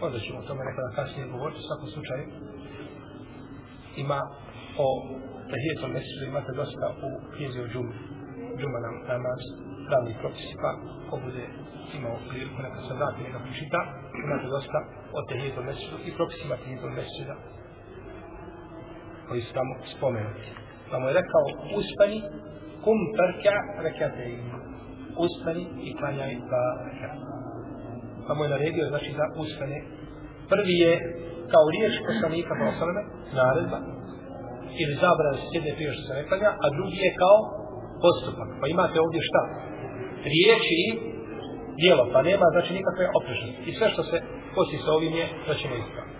onda 0.00 0.18
ćemo 0.18 0.38
o 0.38 0.46
tome 0.48 0.62
nekada 0.64 0.96
kasnije 0.96 1.28
govoriti, 1.28 1.60
u 1.60 1.68
svakom 1.68 1.88
slučaju 1.88 2.24
ima 3.96 4.20
o 4.86 4.88
tahijetom 5.50 5.90
mesiru 5.96 6.24
imate 6.26 6.52
dosta 6.52 6.86
u 7.06 7.10
knjizi 7.36 7.60
o 7.60 7.68
džumu. 7.72 7.94
Džuma 8.58 8.78
nam 8.86 8.94
namaz, 9.12 9.40
pravni 9.88 10.14
propis, 10.20 10.48
pa 10.62 10.70
ko 11.08 11.14
bude 11.24 11.44
imao 11.96 12.16
priliku 12.28 12.58
neka 12.66 12.80
se 12.86 12.92
vrati 12.98 13.22
neka 13.26 13.38
pročita, 13.44 13.78
imate 14.24 14.46
dosta 14.56 14.78
o 15.16 15.18
tahijetom 15.28 15.64
mesiru 15.68 15.96
i 16.06 16.10
propisima 16.18 16.54
tahijetom 16.62 16.92
mesira 16.98 17.36
koji 19.28 19.40
su 19.42 19.52
tamo 19.58 19.72
spomenuti. 19.92 20.46
Pa 20.90 20.98
mu 20.98 21.04
je 21.08 21.18
rekao, 21.20 21.44
uspani, 21.80 22.18
kum 22.84 22.98
perka 23.18 23.56
rekate 23.86 24.24
im. 24.34 24.44
Uspani 25.24 25.64
i 25.88 25.90
klanjaj 25.98 26.34
dva 26.48 26.66
rekata. 26.88 27.24
Pa 28.26 28.34
mu 28.34 28.40
je 28.44 28.54
naredio, 28.54 28.92
znači 28.92 29.10
da 29.18 29.24
uspane. 29.42 29.78
Prvi 30.52 30.74
je 30.84 30.92
kao 31.52 31.64
riješ 31.74 31.94
poslanika 32.08 32.52
pa 32.58 32.64
osaleme, 32.72 33.02
naredba, 33.38 33.78
ili 34.82 34.94
zabrana 35.02 35.36
se 35.38 35.46
sjedne 35.50 35.72
prije 35.76 35.90
što 35.94 36.02
se 36.06 36.12
ne 36.18 36.22
klanja, 36.28 36.50
a 36.64 36.66
drugi 36.76 36.98
je 37.06 37.18
kao 37.22 37.38
postupak. 38.04 38.48
Pa 38.60 38.66
imate 38.74 38.96
ovdje 39.04 39.20
šta? 39.28 39.42
Riječi 40.32 40.74
i 40.86 40.88
dijelo, 41.80 42.04
pa 42.12 42.20
nema 42.28 42.46
znači 42.54 42.70
nikakve 42.78 43.04
oprešnosti. 43.18 43.62
I 43.68 43.72
sve 43.78 43.86
što 43.94 44.02
se 44.10 44.16
kosi 44.54 44.76
sa 44.84 44.90
ovim 44.98 45.14
je, 45.20 45.26
da 45.48 45.54
ćemo 45.60 45.74
ispraviti. 45.82 46.14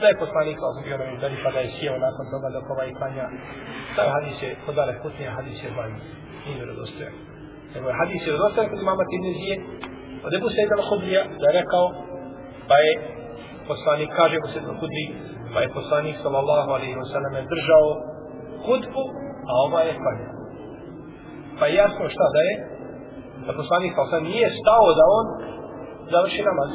Da 0.00 0.06
je 0.08 0.20
poslanik 0.24 0.56
kao 0.62 0.70
bio 0.86 0.96
nam 1.00 1.08
vidi, 1.22 1.36
pa 1.44 1.50
da 1.54 1.60
je 1.60 1.72
sjeo 1.76 1.96
nakon 2.06 2.24
toga 2.32 2.48
dok 2.56 2.66
ovaj 2.74 2.90
klanja. 2.98 3.26
Taj 3.96 4.08
hadis 4.14 4.36
je 4.44 4.50
kod 4.64 4.74
dale 4.78 4.92
Kutnija, 5.02 5.36
hadis 5.38 5.58
je 5.64 5.70
vanj. 5.78 5.94
Nije 6.44 6.56
vjerodostojan. 6.60 7.14
Nego 7.72 7.86
je 7.88 7.98
hadis 8.00 8.20
je 8.22 8.28
vjerodostojan 8.30 8.68
kod 8.70 8.80
imama 8.86 9.04
Tirmizije. 9.10 9.54
Od 10.26 10.32
Ebu 10.38 10.48
Sejda 10.56 10.74
al-Hudrija 10.80 11.22
da 11.40 11.44
je 11.48 11.58
rekao, 11.60 11.84
pa 12.68 12.76
je 12.84 12.92
poslanik, 13.70 14.10
kaže 14.18 14.34
Ebu 14.40 14.48
Sejda 14.52 14.68
al-Hudri, 14.74 15.04
pa 15.52 15.58
je 15.64 15.74
poslanik 15.78 16.16
sallallahu 16.24 16.70
alaihi 16.76 16.96
wa 17.02 17.08
sallam 17.12 17.34
držao 17.54 17.86
hudbu, 18.64 19.04
a 19.50 19.52
ova 19.66 19.80
je 19.88 19.92
klanja. 20.02 20.28
Pa 21.58 21.64
je 21.66 21.74
jasno 21.82 22.04
šta 22.14 22.26
da 22.34 22.40
je, 22.48 22.54
da 23.48 23.52
poslanik 23.60 23.92
kao 23.96 24.06
sam 24.12 24.22
nije 24.32 24.48
stao 24.60 24.86
da 24.98 25.04
on 25.18 25.26
završi 26.14 26.40
namaz. 26.50 26.70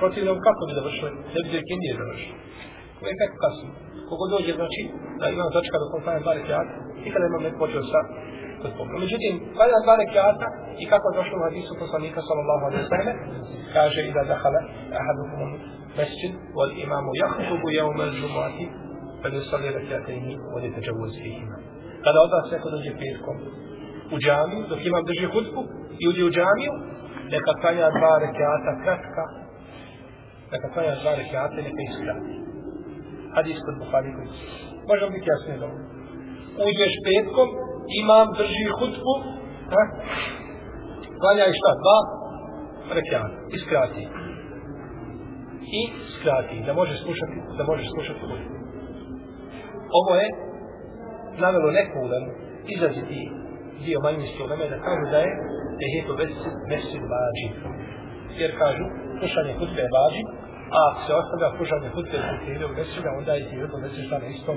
Protivno, 0.00 0.32
kako 0.46 0.62
bi 0.68 0.78
završio? 0.78 1.08
Ne 1.34 1.40
bi 1.44 1.48
zekin 1.54 1.78
nije 1.82 1.94
završio. 2.02 2.34
To 2.98 3.02
je 3.08 3.14
kako 3.20 3.36
kasno. 3.44 3.68
Kogod 4.08 4.28
dođe, 4.34 4.52
znači, 4.60 4.80
da 5.20 5.26
imam 5.28 5.50
začka 5.56 5.76
do 5.82 5.86
kontanja 5.94 6.20
dva 6.24 6.32
rekiata, 6.40 6.74
nikada 7.04 7.24
imam 7.26 7.42
ne 7.46 7.52
počeo 7.60 7.82
sa 7.92 8.00
kutbom. 8.60 8.86
Međutim, 9.04 9.32
kada 9.58 9.84
dva 9.86 9.94
rekiata 10.04 10.46
i 10.82 10.84
kako 10.92 11.04
je 11.08 11.16
došlo 11.20 11.34
u 11.38 11.44
hadisu 11.46 11.72
poslanika, 11.82 12.20
sallallahu 12.28 12.62
alaihi 12.66 12.86
sallam, 12.94 13.16
kaže 13.76 14.00
i 14.04 14.14
da 14.16 14.22
zahala, 14.32 14.60
ahadu 15.00 15.24
mesjid, 15.98 16.32
wal 16.56 16.70
imamu 16.84 17.10
jahutubu 17.22 17.66
jaume 17.78 18.06
džumati, 18.18 18.64
pa 19.20 19.26
ne 19.32 19.40
sali 19.48 19.68
rekiata 19.78 20.10
imi, 20.12 20.34
vodite 20.52 20.78
džavuz 20.84 21.12
fihima. 21.22 21.56
Kada 22.04 22.18
od 22.24 22.30
vas 22.36 22.46
neko 22.54 22.68
dođe 22.74 22.92
petkom, 23.00 23.36
u 24.14 24.16
džamiju, 24.24 24.62
dok 24.70 24.80
imam 24.90 25.04
drži 25.10 25.26
hudbu 25.34 25.62
i 26.00 26.04
uđe 26.10 26.22
u 26.24 26.34
džamiju, 26.36 26.72
neka 27.34 27.52
klanja 27.60 27.86
dva 27.98 28.14
rekiata 28.24 28.72
kratka, 28.82 29.24
neka 30.52 30.68
klanja 30.72 30.94
dva 31.02 31.12
rekiata 31.20 31.56
neka 31.66 31.80
iskrati. 31.88 32.34
Hadis 33.34 33.58
kod 33.66 33.74
Bukhari 33.82 34.10
koji 34.16 34.28
Možemo 34.90 35.10
biti 35.16 35.30
jasni 35.32 35.54
da 35.62 35.66
uđeš 36.68 36.94
petkom, 37.06 37.48
imam 38.02 38.26
drži 38.38 38.66
hudbu, 38.78 39.14
ha? 39.72 39.82
klanjaj 41.20 41.52
šta? 41.60 41.70
Dva 41.82 41.98
rekiata, 42.98 43.36
iskrati 43.56 44.04
i 45.78 45.80
skrati, 46.14 46.62
da 46.66 46.72
može 46.80 46.94
slušati, 47.04 47.38
da 47.58 47.62
može 47.70 47.84
slušati 47.94 48.20
hudbu. 48.20 48.56
Ovo 49.98 50.12
je 50.20 50.26
navelo 51.44 51.70
neku 51.78 51.96
ulemu, 52.06 52.30
izraziti 52.74 53.20
dio 53.84 53.98
manjinske 54.06 54.40
uleme, 54.46 54.64
da 54.74 54.78
kažu 54.86 55.04
da 55.14 55.18
je 55.24 55.30
tehetu 55.80 56.12
mesid 56.70 57.02
vađi. 57.12 57.46
Jer 58.40 58.50
kažu, 58.62 58.84
slušanje 59.18 59.52
hutbe 59.58 59.80
je 59.84 59.94
vađi, 59.96 60.22
a 60.76 60.78
ako 60.88 61.00
se 61.06 61.12
ostavlja 61.20 61.48
slušanje 61.58 61.88
hutbe 61.96 62.16
u 62.20 62.38
tehetu 62.44 62.68
mesida, 62.78 63.10
onda 63.20 63.32
je 63.34 63.42
tehetu 63.50 63.76
šta 64.06 64.16
na 64.24 64.28
istom, 64.34 64.56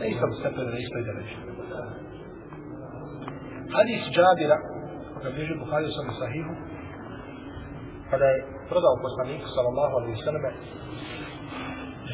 na 0.00 0.04
istom 0.12 0.30
stepenu, 0.38 0.70
na 0.74 0.78
istoj 0.84 1.02
deleži. 1.08 1.36
Hadis 3.74 4.02
Džabira, 4.14 4.58
koga 5.14 5.30
bliži 5.34 5.54
Buhari 5.62 5.88
sam 5.96 6.06
u 6.12 6.14
sahihu, 6.20 6.52
kada 8.10 8.26
je 8.32 8.38
prodao 8.70 9.02
poslaniku 9.06 9.46
sallallahu 9.54 9.94
alaihi 9.98 10.22
sallam 10.26 10.44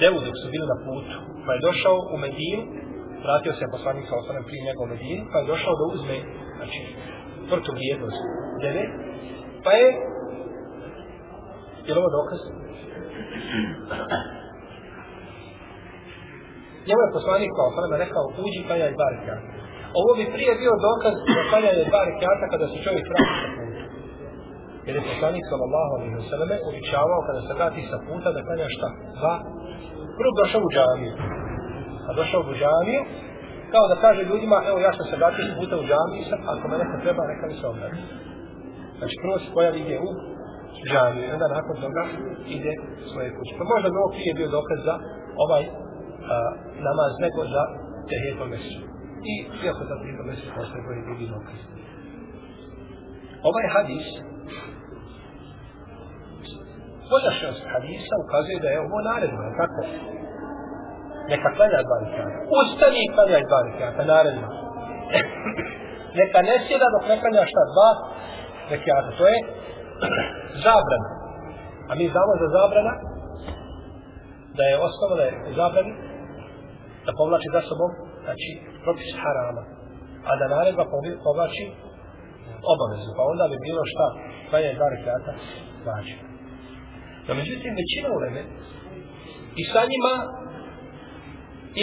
devu 0.00 0.18
dok 0.26 0.36
su 0.42 0.46
bili 0.54 0.66
na 0.72 0.78
putu 0.86 1.16
pa 1.44 1.50
je 1.52 1.64
došao 1.68 1.96
u 2.14 2.16
Medinu 2.24 2.62
vratio 3.26 3.52
se 3.58 3.74
poslanik 3.76 4.04
sa 4.08 4.14
osanem 4.22 4.44
prije 4.48 4.60
njega 4.66 4.80
u 4.84 4.90
Medinu 4.92 5.22
pa 5.30 5.36
je 5.38 5.50
došao 5.52 5.74
da 5.80 5.84
uzme 5.94 6.16
znači 6.58 6.80
tvrtu 7.48 7.70
vrijednost 7.76 8.20
deve 8.64 8.82
pa 9.64 9.70
je 9.78 9.86
je 11.86 11.92
li 11.94 12.00
ovo 12.02 12.10
dokaz? 12.18 12.40
Njemu 16.86 17.02
je 17.04 17.16
poslanik 17.18 17.50
kao 17.58 17.74
sallam 17.76 17.94
rekao 18.04 18.24
uđi 18.44 18.60
pa 18.68 18.74
ja 18.80 18.86
i 18.90 18.98
bar 19.02 19.14
Ovo 20.00 20.10
bi 20.18 20.32
prije 20.34 20.52
bio 20.62 20.74
dokaz 20.88 21.14
da 21.36 21.42
kanja 21.52 21.70
je 21.78 21.88
dva 21.90 22.02
rekiata 22.10 22.44
kada 22.52 22.66
se 22.70 22.78
čovjek 22.86 23.04
vrati 23.10 23.34
sa 23.38 23.46
puta. 23.58 23.78
Jer 24.86 24.94
je 24.98 25.08
poslanik 25.10 25.44
sallallahu 25.50 25.92
alaihi 25.96 26.16
wa 26.20 26.26
sallam 26.30 26.50
uvičavao 26.68 27.20
kada 27.28 27.40
se 27.46 27.52
vrati 27.58 27.82
sa 27.90 27.98
puta 28.06 28.28
da 28.36 28.40
kanja 28.48 28.66
šta? 28.76 28.88
Dva. 29.18 29.34
Prvo 30.18 30.32
došao 30.40 30.60
u 30.66 30.72
džamiju. 30.74 31.14
A 32.08 32.10
došao 32.18 32.40
u 32.50 32.56
džamiju, 32.60 33.02
kao 33.72 33.84
da 33.90 34.02
kaže 34.04 34.20
ljudima, 34.30 34.58
evo 34.68 34.78
ja 34.86 34.92
sam 34.96 35.04
se 35.06 35.20
vratio 35.20 35.56
puta 35.60 35.74
u 35.82 35.86
džamiju, 35.90 36.22
sam, 36.30 36.40
ako 36.52 36.64
me 36.68 36.76
neko 36.82 36.96
treba, 37.04 37.22
neka 37.32 37.44
mi 37.50 37.56
se 37.60 37.66
obrati. 37.72 38.00
Znači 38.98 39.14
prvo 39.22 39.36
se 39.42 39.48
pojavi 39.56 39.80
gdje 39.84 39.96
u 40.08 40.10
džamiju, 40.90 41.24
i 41.26 41.34
onda 41.36 41.46
nakon 41.56 41.76
toga 41.84 42.02
ide 42.56 42.72
svoje 43.10 43.28
kuće. 43.36 43.52
Pa 43.58 43.64
možda 43.72 43.86
bi 43.90 43.96
ovo 43.98 44.10
prije 44.16 44.32
bio 44.38 44.48
dokaz 44.58 44.78
za 44.88 44.94
ovaj 45.44 45.62
a, 46.34 46.36
namaz, 46.88 47.12
nego 47.24 47.40
za 47.54 47.62
tehijeto 48.10 48.44
mesu. 48.52 48.78
I 49.30 49.32
iako 49.64 49.82
za 49.90 49.96
tehijeto 50.00 50.24
mesu 50.30 50.46
postoje 50.56 50.82
koji 50.86 51.06
drugi 51.08 51.26
dokaz. 51.36 51.58
Ovaj 53.48 53.66
hadis, 53.74 54.06
podašnost 57.10 57.62
hadisa 57.72 58.14
ukazuje 58.24 58.58
da 58.64 58.68
je 58.70 58.78
ovo 58.86 58.98
naredno, 59.10 59.42
tako? 59.60 59.80
Neka 61.32 61.48
klanja 61.56 61.80
dva 61.86 61.96
rekata. 62.04 62.38
Ustani 62.60 63.00
i 63.02 63.12
klanjaj 63.14 63.42
dva 63.50 63.60
rekata, 63.68 64.00
naredno. 64.12 64.48
Neka 66.18 66.38
ne 66.48 66.54
sjeda 66.64 66.86
dok 66.94 67.04
ne 67.10 67.16
klanja 67.20 67.42
šta 67.52 67.62
dva 67.72 67.90
rekata. 68.72 69.08
To 69.18 69.24
je 69.32 69.38
zabrana. 70.66 71.10
A 71.90 71.92
mi 71.98 72.04
znamo 72.14 72.32
za 72.42 72.48
zabrana 72.56 72.92
da 74.58 74.62
je 74.70 74.80
osnovna 74.86 75.26
zabrani 75.60 75.92
da 77.06 77.10
povlači 77.18 77.48
za 77.56 77.60
sobom 77.68 77.90
znači 78.24 78.50
propis 78.84 79.10
harama. 79.22 79.62
A 80.28 80.30
da 80.40 80.54
naredba 80.54 80.84
povlači 81.26 81.64
obavezu. 82.72 83.10
Pa 83.16 83.22
onda 83.32 83.44
bi 83.52 83.66
bilo 83.68 83.82
šta 83.92 84.06
klanja 84.48 84.70
dva 84.78 84.88
rekata 84.96 85.32
znači. 85.84 86.14
No 87.26 87.32
međutim, 87.40 87.70
većina 87.82 88.08
uleme 88.16 88.42
i 89.60 89.62
sa 89.72 89.82
njima 89.92 90.12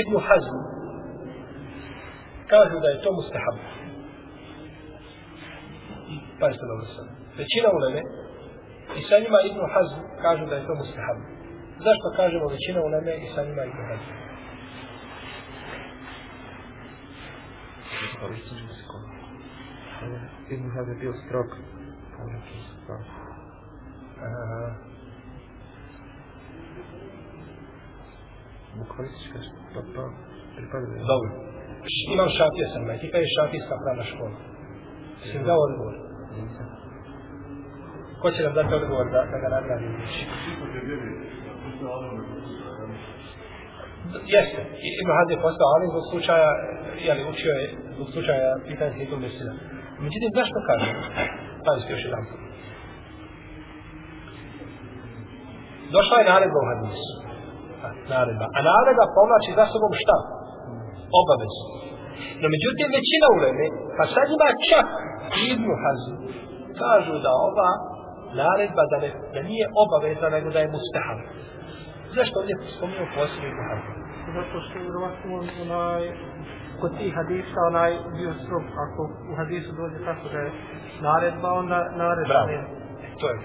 Ibn 0.01 0.13
Hazm 0.27 0.57
kažu 2.53 2.77
da 2.83 2.87
je 2.93 3.01
to 3.03 3.09
mustahab. 3.19 3.57
Pazite 6.39 6.65
dobro 6.71 6.87
sam. 6.95 7.07
Većina 7.41 7.67
uleme 7.77 8.01
i 8.99 9.01
sa 9.09 9.15
njima 9.23 9.39
Ibn 9.49 9.61
Hazm 9.73 9.99
kažu 10.25 10.45
da 10.45 10.55
je 10.55 10.67
to 10.67 10.73
mustahab. 10.81 11.17
Zašto 11.85 12.07
kažemo 12.19 12.45
većina 12.55 12.79
uleme 12.87 13.13
i 13.25 13.27
sa 13.35 13.41
njima 13.47 13.63
Ibn 13.65 13.81
Hazm? 13.89 14.11
Ibn 20.53 20.69
Hazm 20.75 20.89
je 20.89 20.97
bio 21.03 21.13
strok. 21.23 21.49
Aha. 24.27 24.92
Bukharistička 28.81 29.37
pa, 29.73 29.81
pa, 29.95 30.03
pripada. 30.55 30.85
Dobro. 31.13 31.29
Imam 32.13 32.29
šafija 32.37 32.67
sam, 32.73 32.81
ti 33.01 33.07
kažeš 33.13 33.31
šafijska 33.37 33.73
pravna 33.83 34.03
škola. 34.11 34.35
Si 35.25 35.37
mi 35.37 35.43
dao 35.49 35.59
odgovor? 35.67 35.95
Nisam. 36.37 36.67
Ko 38.21 38.31
će 38.31 38.43
nam 38.43 38.53
dati 38.53 38.73
odgovor 38.79 39.05
da, 39.13 39.21
da 39.31 39.37
ga 39.43 39.49
nagradi? 39.55 39.85
Jeste. 44.35 44.61
I 44.85 44.87
Ibn 45.01 45.11
Hazm 45.17 45.31
je 45.35 45.43
postao 45.47 45.67
alim 45.75 45.89
zbog 45.93 46.05
slučaja, 46.11 46.49
jeli, 47.07 47.29
učio 47.31 47.53
je 47.59 47.65
zbog 47.95 48.07
slučaja 48.13 48.49
pitanja 48.67 48.93
Hitul 48.99 49.19
Mesina. 49.25 49.53
Međutim, 50.05 50.29
zašto 50.39 50.57
kaže? 50.69 50.89
Pazite 51.65 51.93
još 51.93 52.05
jedan 52.05 52.23
put. 52.29 52.41
Došla 55.95 56.15
je 56.19 56.29
naredba 56.31 56.59
u 56.63 56.67
hadisu. 56.69 57.22
Naredba. 58.13 58.45
A 58.57 58.59
naredba 58.69 59.05
povlači 59.17 59.51
za 59.59 59.65
sobom 59.73 59.91
šta? 60.01 60.17
Obavezu. 61.21 61.63
No 62.41 62.47
međutim, 62.55 62.87
većina 62.99 63.27
uleme, 63.37 63.65
pa 63.97 64.03
sad 64.13 64.27
ima 64.35 64.49
čak 64.69 64.87
Ibn 65.51 65.67
Hazm, 65.83 66.13
kažu 66.81 67.13
da 67.25 67.31
ova 67.47 67.69
naredba 68.41 68.83
da, 68.91 68.97
ne, 69.03 69.09
da 69.33 69.39
nije 69.49 69.65
obaveza, 69.83 70.27
nego 70.35 70.47
da 70.55 70.59
je 70.61 70.73
mustahab. 70.75 71.19
Zašto 72.15 72.35
ovdje 72.41 72.55
spominio 72.75 73.07
posebno 73.17 73.47
Ibn 73.51 73.61
Hazm? 73.69 73.91
Zato 74.37 74.55
što 74.63 74.73
je 74.77 74.83
vjerovatno 74.85 75.33
onaj, 75.65 76.01
kod 76.81 76.91
tih 76.99 77.11
hadisa 77.19 77.59
onaj 77.71 77.91
bio 78.17 78.31
strop, 78.43 78.65
ako 78.85 79.01
u 79.31 79.33
hadisu 79.39 79.69
dođe 79.79 79.97
tako 80.09 80.25
da 80.33 80.39
je 80.45 80.51
naredba, 81.07 81.49
onda 81.61 81.79
naredba 82.01 82.33
Bravo. 82.33 82.47
ne. 82.51 82.59
To 83.21 83.25
je. 83.33 83.37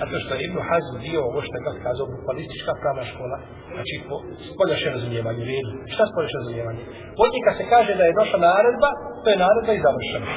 Zato 0.00 0.14
što 0.22 0.32
je 0.34 0.42
Ibn 0.46 0.58
Hazm 0.68 0.94
bio 1.06 1.20
ovo 1.30 1.38
što 1.46 1.54
je 1.56 1.64
kako 1.66 1.80
kazao 1.88 2.12
bukvalistička 2.14 2.72
pravna 2.82 3.04
škola, 3.12 3.36
znači 3.74 3.94
po 4.08 4.16
spoljašnje 4.50 4.90
razumijevanje, 4.96 5.42
redu. 5.50 5.72
Šta 5.94 6.02
spoljašnje 6.10 6.38
razumijevanje? 6.42 6.82
Od 7.22 7.28
njih 7.32 7.44
se 7.58 7.64
kaže 7.74 7.92
da 7.98 8.04
je 8.06 8.18
došla 8.20 8.38
naredba, 8.48 8.90
to 9.22 9.26
je 9.32 9.42
naredba 9.44 9.72
i 9.74 9.84
završena. 9.86 10.28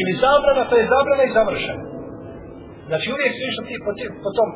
Ili 0.00 0.12
zabrana, 0.24 0.62
to 0.70 0.74
je 0.80 0.90
zabrana 0.94 1.22
i 1.26 1.34
završena. 1.38 1.84
Znači 2.88 3.06
uvijek 3.14 3.32
su 3.36 3.42
išli 3.50 3.62
ti 3.68 3.76
po, 3.86 3.92
po 4.24 4.30
tom, 4.36 4.50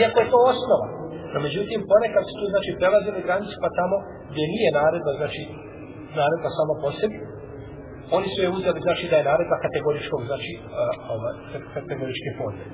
iako 0.00 0.16
je 0.20 0.30
to 0.32 0.38
osnova. 0.52 0.86
No 1.32 1.38
međutim, 1.46 1.80
ponekad 1.92 2.22
su 2.28 2.32
tu 2.38 2.44
znači 2.52 2.70
prelazili 2.78 3.26
granicu 3.26 3.56
pa 3.62 3.68
tamo 3.78 3.96
gdje 4.30 4.44
nije 4.54 4.70
naredba, 4.80 5.12
znači 5.20 5.42
naredba 6.18 6.48
samo 6.58 6.72
po 6.82 6.88
sebi, 6.98 7.16
oni 8.16 8.28
su 8.32 8.38
je 8.42 8.54
uzeli, 8.58 8.80
znači 8.86 9.04
da 9.10 9.16
je 9.16 9.28
naredba 9.30 9.56
kategoričkog, 9.66 10.20
znači 10.30 10.52
uh, 10.58 10.64
ova, 11.14 11.30
kategoričke 11.76 12.30
forme. 12.38 12.64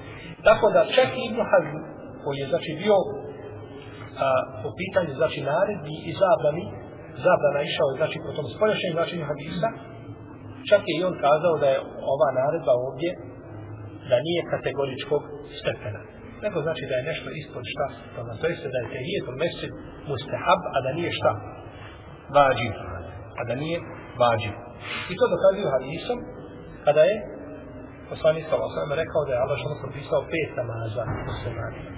Tako 0.48 0.66
da 0.74 0.90
čak 0.96 1.08
i 1.14 1.22
Ibn 1.28 1.40
Hazm, 1.50 1.76
koji 2.24 2.36
je 2.38 2.46
znači 2.52 2.70
bio 2.82 2.96
a, 4.24 4.26
po 4.62 4.68
pitanju 4.80 5.12
znači 5.20 5.40
naredbi 5.52 5.94
i 6.08 6.12
zabrani, 6.22 6.64
zabrana 7.26 7.60
išao 7.70 7.88
znači 8.00 8.16
po 8.24 8.30
tom 8.36 8.46
spoljašnjem 8.54 8.92
značenju 8.96 9.24
hadisa, 9.30 9.68
čak 10.70 10.82
je 10.88 10.94
i 10.96 11.04
on 11.08 11.14
kazao 11.26 11.54
da 11.62 11.68
je 11.74 11.78
ova 12.14 12.28
naredba 12.40 12.72
ovdje 12.86 13.10
da 14.10 14.16
nije 14.26 14.50
kategoričkog 14.54 15.22
stepena. 15.60 16.00
Nego 16.44 16.56
znači 16.66 16.84
da 16.90 16.94
je 16.96 17.08
nešto 17.10 17.28
ispod 17.40 17.64
šta, 17.72 17.86
tamo, 18.14 18.30
to 18.40 18.46
jeste 18.52 18.68
da 18.72 18.78
je 18.80 18.92
tehijetul 18.96 19.36
mesid 19.42 19.72
mustahab, 20.08 20.60
a 20.76 20.78
da 20.84 20.90
nije 20.98 21.10
šta? 21.18 21.32
Vađiv. 22.34 22.74
A 23.38 23.42
da 23.48 23.54
nije 23.64 23.78
vađiv. 24.20 24.54
I 25.10 25.14
to 25.18 25.24
dokazuju 25.34 25.72
hadisom 25.74 26.18
kada 26.84 27.02
je 27.10 27.16
poslanik 28.10 28.44
sa 28.50 28.56
osam 28.66 28.88
rekao 29.02 29.22
da 29.26 29.32
je 29.32 29.42
Allah 29.44 29.58
što 29.60 29.82
propisao 29.82 30.20
pet 30.32 30.50
namaza 30.60 31.02
muslimanima. 31.28 31.90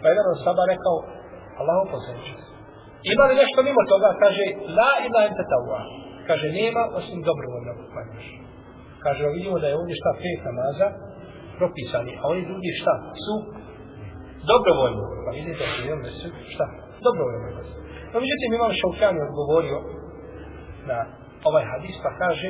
Pa 0.00 0.06
jedan 0.12 0.26
od 0.34 0.38
saba 0.46 0.62
rekao 0.74 0.96
Allahu 1.60 1.84
poslaniče. 1.94 2.34
Ima 3.12 3.24
li 3.28 3.40
nešto 3.42 3.58
mimo 3.68 3.82
toga? 3.92 4.08
Kaže 4.22 4.44
la 4.78 4.92
ila 5.06 5.20
ente 5.28 5.44
tawa. 5.52 5.80
Kaže 6.28 6.46
nema 6.60 6.82
osim 6.98 7.18
dobrovoljnog 7.28 7.78
klanjaš. 7.92 8.26
Kaže 9.04 9.22
vidimo 9.38 9.56
da 9.62 9.66
je 9.68 9.78
ovdje 9.80 9.94
šta 10.00 10.10
pet 10.22 10.40
namaza 10.48 10.88
propisani, 11.58 12.12
a 12.20 12.24
oni 12.32 12.42
drugi 12.50 12.70
šta 12.80 12.94
su 13.24 13.34
dobrovoljno. 14.52 15.04
Pa 15.24 15.30
vidite 15.38 15.64
da 15.68 15.84
je 15.86 15.92
on 15.96 16.02
šta 16.54 16.66
dobrovoljno. 17.06 17.48
No 18.12 18.16
međutim 18.24 18.50
imam 18.50 18.72
Šaukjan 18.80 19.16
odgovorio 19.28 19.78
na 20.90 20.98
ovaj 21.48 21.64
hadis 21.72 21.96
pa 22.04 22.10
kaže 22.22 22.48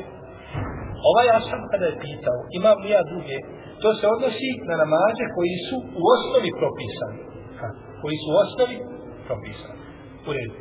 ovaj 1.11 1.29
asab 1.39 1.63
kada 1.73 1.85
je 1.87 2.01
pitao 2.07 2.39
imam 2.59 2.77
li 2.83 2.89
ja 2.97 3.03
druge 3.13 3.39
to 3.83 3.89
se 3.99 4.05
odnosi 4.15 4.51
na 4.69 4.75
namaze 4.83 5.25
koji 5.37 5.55
su 5.67 5.77
u 6.01 6.03
osnovi 6.15 6.51
propisani. 6.61 7.21
Ha, 7.61 7.69
koji 8.01 8.17
su 8.23 8.29
u 8.35 8.39
osnovi 8.45 8.77
propisani. 9.29 9.81
U 10.29 10.31
redu. 10.37 10.57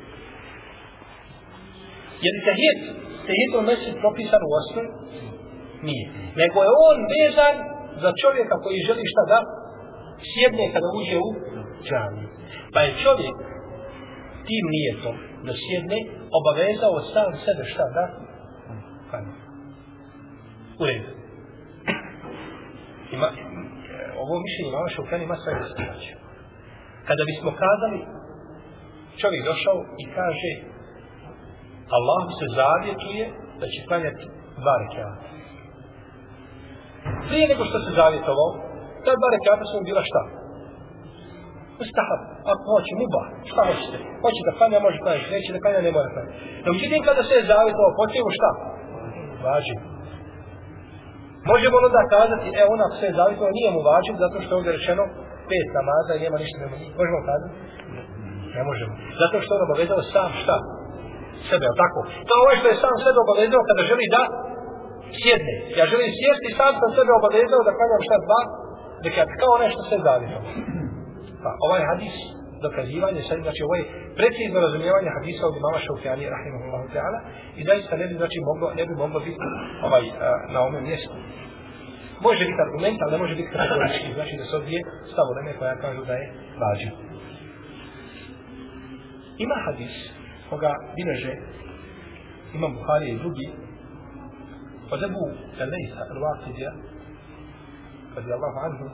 Jer 2.23 2.33
hit, 2.35 2.45
tehijet? 2.47 2.81
Tehijet 3.27 3.51
on 3.59 3.65
mesi 3.71 3.99
propisan 4.03 4.41
u 4.49 4.51
osnovi? 4.59 4.89
Nije. 5.87 6.05
Nego 6.41 6.57
je 6.65 6.71
on 6.89 6.97
vezan 7.15 7.55
za 8.03 8.09
čovjeka 8.21 8.55
koji 8.63 8.87
želi 8.87 9.11
šta 9.13 9.23
da 9.31 9.39
sjedne 10.31 10.65
kada 10.73 10.87
uđe 10.99 11.17
u 11.27 11.29
džamiju. 11.87 12.29
Pa 12.73 12.79
je 12.81 12.99
čovjek 13.03 13.35
tim 14.47 14.65
nijetom 14.75 15.15
da 15.47 15.53
sjedne, 15.61 15.99
obavezao 16.39 16.95
sam 17.13 17.29
sebe 17.45 17.63
šta 17.71 17.85
da? 17.95 18.05
Klanja. 19.09 19.33
U 20.81 20.83
redu. 20.89 21.11
Ima, 23.15 23.27
ovo 24.23 24.33
mišljenje 24.45 24.69
imamo 24.71 24.87
što 24.91 25.01
u 25.01 25.07
krenu 25.09 25.23
ima 25.23 25.37
sve 25.43 25.53
istraće. 25.65 26.11
Kada 27.07 27.23
bismo 27.31 27.51
kazali, 27.63 27.99
čovjek 29.21 29.41
došao 29.51 29.77
i 30.01 30.05
kaže 30.17 30.51
Allah 31.97 32.23
se 32.39 32.47
zavjetuje 32.59 33.25
da 33.59 33.65
će 33.73 33.79
klanjati 33.87 34.23
dva 34.61 34.75
rekiata. 34.83 35.27
Prije 37.27 37.45
nego 37.51 37.63
što 37.69 37.77
se 37.83 37.91
zavjetovao, 38.01 38.49
ta 39.05 39.11
dva 39.19 39.29
rekiata 39.35 39.63
su 39.67 39.73
mu 39.77 39.83
bila 39.89 40.03
šta? 40.09 40.21
mustahab, 41.79 42.21
ako 42.53 42.63
hoće, 42.73 42.93
muba, 43.01 43.21
šta 43.49 43.61
hoćete? 43.69 43.97
Hoće 44.23 44.41
da 44.47 44.51
klanja, 44.57 44.85
može 44.87 44.97
klanjati, 45.03 45.33
neće 45.35 45.49
da 45.55 45.59
klanja, 45.63 45.79
ne 45.87 45.91
mora 45.95 46.09
klanjati. 46.13 46.35
No, 46.63 46.69
međutim, 46.75 47.01
kada 47.09 47.21
se 47.27 47.33
je 47.37 47.43
hoće 47.47 47.95
počeo 47.99 48.29
šta? 48.37 48.49
Važi. 49.45 49.75
Možemo 51.51 51.75
onda 51.89 52.01
kazati, 52.15 52.47
e, 52.59 52.61
ona 52.75 52.85
sve 52.97 53.05
je 53.09 53.17
zavitovao, 53.19 53.57
nije 53.57 53.69
mu 53.75 53.81
vađiv, 53.89 54.15
zato 54.23 54.35
što 54.43 54.51
je 54.51 54.57
ovdje 54.59 54.71
rečeno 54.77 55.03
pet 55.49 55.67
namaza 55.77 56.11
i 56.13 56.23
nema 56.25 56.37
ništa 56.43 56.57
nema 56.63 56.75
ništa. 56.81 56.95
Možemo 57.01 57.19
kazati? 57.29 57.55
Ne 58.55 58.61
možemo. 58.69 58.93
Zato 59.21 59.35
što 59.43 59.51
on 59.55 59.63
obavezao 59.67 60.01
sam 60.13 60.31
šta? 60.41 60.57
Sebe, 61.49 61.65
ali 61.69 61.79
tako? 61.83 61.99
To 62.27 62.31
je 62.33 62.39
ovo 62.43 62.51
što 62.59 62.67
je 62.71 62.81
sam 62.83 62.95
sebe 63.05 63.19
obavezao 63.25 63.67
kada 63.69 63.81
želi 63.91 64.05
da 64.15 64.23
sjedne. 65.19 65.55
Ja 65.79 65.83
želim 65.91 66.09
sjesti, 66.19 66.49
sam 66.59 66.73
sam 66.81 66.89
sebe 66.97 67.11
obavezao 67.19 67.61
da 67.67 67.71
klanjam 67.77 68.01
šta 68.07 68.17
dva, 68.25 68.41
dekad, 69.05 69.27
kao 69.41 69.53
nešto 69.63 69.81
se 69.89 69.97
zavisao. 70.07 70.43
Pa 71.43 71.49
ovaj 71.65 71.81
hadis, 71.89 72.15
dokazivanje, 72.67 73.21
sad, 73.29 73.37
znači 73.45 73.61
ovo 73.67 73.75
je 73.79 73.87
precizno 74.19 74.57
razumijevanje 74.65 75.09
hadisa 75.17 75.43
od 75.49 75.55
imama 75.59 75.79
Šaufjani, 75.85 76.33
rahimahullahu 76.35 76.87
ta'ala, 76.95 77.19
i 77.59 77.61
zaista 77.69 77.93
ne 78.01 78.05
bi, 78.09 78.13
znači, 78.21 78.37
moglo, 78.49 78.67
ne 78.79 78.83
bi 78.87 78.93
moglo 79.03 79.19
biti 79.27 79.45
ovaj, 79.87 80.03
a, 80.09 80.13
na 80.53 80.59
ovom 80.65 80.83
mjestu. 80.89 81.15
Može 82.27 82.41
biti 82.49 82.61
argument, 82.67 82.99
ali 83.01 83.11
ne 83.15 83.21
može 83.23 83.35
biti 83.39 83.53
kategorički, 83.57 84.09
znači 84.17 84.33
da 84.39 84.45
se 84.45 84.55
odbije 84.61 84.81
stavu 85.11 85.31
leme 85.37 85.51
koja 85.59 85.83
kažu 85.85 86.01
da 86.09 86.13
je 86.21 86.25
vađiv. 86.61 86.93
Ima 89.45 89.57
hadis, 89.65 89.95
koga 90.49 90.71
bileže 90.95 91.33
imam 92.53 92.71
Buhari 92.77 93.07
i 93.09 93.19
drugi, 93.23 93.47
od 94.91 95.03
Ebu 95.03 95.23
Elejsa, 95.63 96.01
Al-Waqidija, 96.13 96.71
radi 98.15 98.31
Allahu 98.37 98.59
anhu, 98.67 98.85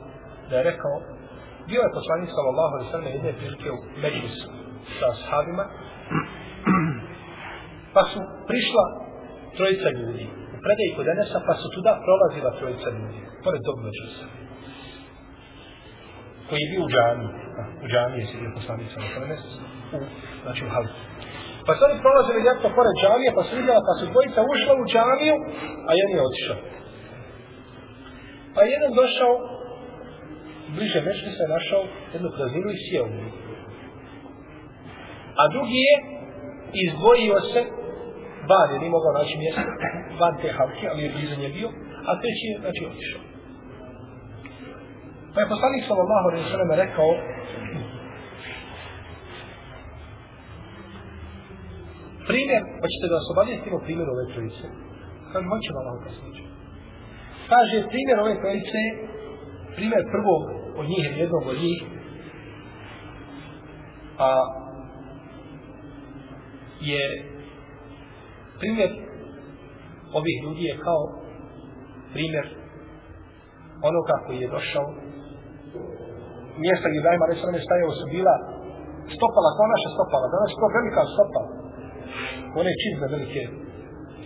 da 0.50 0.56
je 0.56 0.62
rekao, 0.62 0.94
bio 1.70 1.80
je 1.86 1.96
poslanik 1.98 2.30
sallallahu 2.36 2.72
alaihi 2.74 2.90
sallam 2.92 3.12
jedne 3.16 3.32
prilike 3.38 3.68
u 3.76 3.78
Međlisu 4.02 4.48
sa 4.96 5.06
ashabima, 5.14 5.64
pa 7.94 8.02
su 8.10 8.18
prišla 8.50 8.84
trojica 9.56 9.88
ljudi 9.98 10.24
u 10.54 10.56
predaj 10.64 10.88
kod 10.96 11.06
Enesa, 11.14 11.38
pa 11.48 11.54
su 11.60 11.66
tuda 11.74 11.92
prolazila 12.06 12.50
trojica 12.58 12.88
ljudi, 12.98 13.20
pored 13.44 13.60
tog 13.68 13.76
Međusa, 13.86 14.26
koji 16.48 16.58
je 16.62 16.70
bio 16.72 16.82
u 16.86 16.90
džami, 16.94 17.26
u 17.84 17.86
džami 17.92 18.16
je 18.20 18.26
sedio 18.30 18.56
poslanik 18.58 18.88
sallallahu 18.90 19.22
alaihi 19.22 19.42
sallam, 19.42 19.72
u, 19.96 19.98
znači 20.44 20.60
u 20.66 20.70
halu. 20.74 20.90
Pa 21.66 21.72
su 21.74 21.80
oni 21.88 22.02
prolazili 22.04 22.46
ljepo 22.46 22.66
pored 22.78 22.94
džamije, 23.02 23.30
pa 23.36 23.42
su 23.46 23.52
vidjela, 23.60 23.80
pa 23.88 23.94
su 23.98 24.04
dvojica 24.12 24.40
ušla 24.52 24.72
u 24.82 24.84
džamiju, 24.92 25.36
a 25.88 25.90
jedan 26.00 26.14
je 26.16 26.26
otišao. 26.28 26.58
Pa 28.54 28.58
je 28.62 28.68
jedan 28.76 28.92
došao, 29.00 29.32
bliže 30.76 31.00
mešli 31.08 31.30
se 31.38 31.52
našao 31.56 31.82
jednu 32.14 32.28
prazninu 32.36 32.68
i 32.72 32.82
sjeo 32.84 33.06
u. 33.06 33.26
A 35.40 35.42
drugi 35.54 35.80
je 35.88 35.96
izdvojio 36.84 37.36
se, 37.52 37.60
van 38.50 38.68
jer 38.72 38.80
nije 38.80 38.96
mogao 38.96 39.12
naći 39.20 39.34
mjesto, 39.42 39.62
van 40.20 40.34
te 40.40 40.48
halke, 40.56 40.84
ali 40.90 41.02
je 41.02 41.12
blizu 41.14 41.34
nje 41.40 41.50
bio, 41.58 41.68
a 42.08 42.10
treći 42.20 42.44
je, 42.50 42.54
znači, 42.64 42.80
otišao. 42.90 43.22
Pa 45.32 45.38
je 45.40 45.52
poslanik 45.54 45.82
sallallahu 45.88 46.26
alaihi 46.28 46.50
sallam 46.52 46.72
rekao, 46.84 47.10
primjer, 52.30 52.62
hoćete 52.82 53.06
da 53.10 53.18
vas 53.18 53.28
obavijestimo 53.34 53.78
primjer 53.86 54.08
ove 54.08 54.24
trojice? 54.32 54.66
Kad 55.32 55.42
hoćemo 55.52 55.80
malo 55.88 55.98
kasnije. 56.04 56.42
Kaže, 57.52 57.76
primjer 57.92 58.16
ove 58.18 58.34
trojice, 58.42 58.80
primjer 59.76 60.02
prvog 60.14 60.55
od 60.78 60.86
njih 60.90 61.04
ili 61.06 61.20
jednog 61.20 61.42
od 61.46 61.58
njih, 61.64 61.78
a 64.18 64.30
je 66.80 67.04
primjer 68.60 68.90
ovih 70.18 70.36
ljudi 70.44 70.62
je 70.70 70.82
kao 70.86 71.02
primjer 72.12 72.46
onoga 73.88 74.14
koji 74.26 74.38
je 74.40 74.54
došao 74.56 74.86
mjesta 76.64 76.86
gdje 76.88 77.00
Ibrahima 77.00 77.26
Resalame 77.30 77.60
stajao 77.66 77.92
su 77.98 78.04
bila 78.16 78.34
stopala, 79.16 79.50
kao 79.56 79.66
naša 79.74 79.90
stopala, 79.96 80.26
danas 80.34 80.48
je 80.52 80.60
to 80.62 80.68
velika 80.78 81.02
stopala. 81.14 81.50
One 82.60 82.72
čizme 82.82 83.06
velike, 83.14 83.42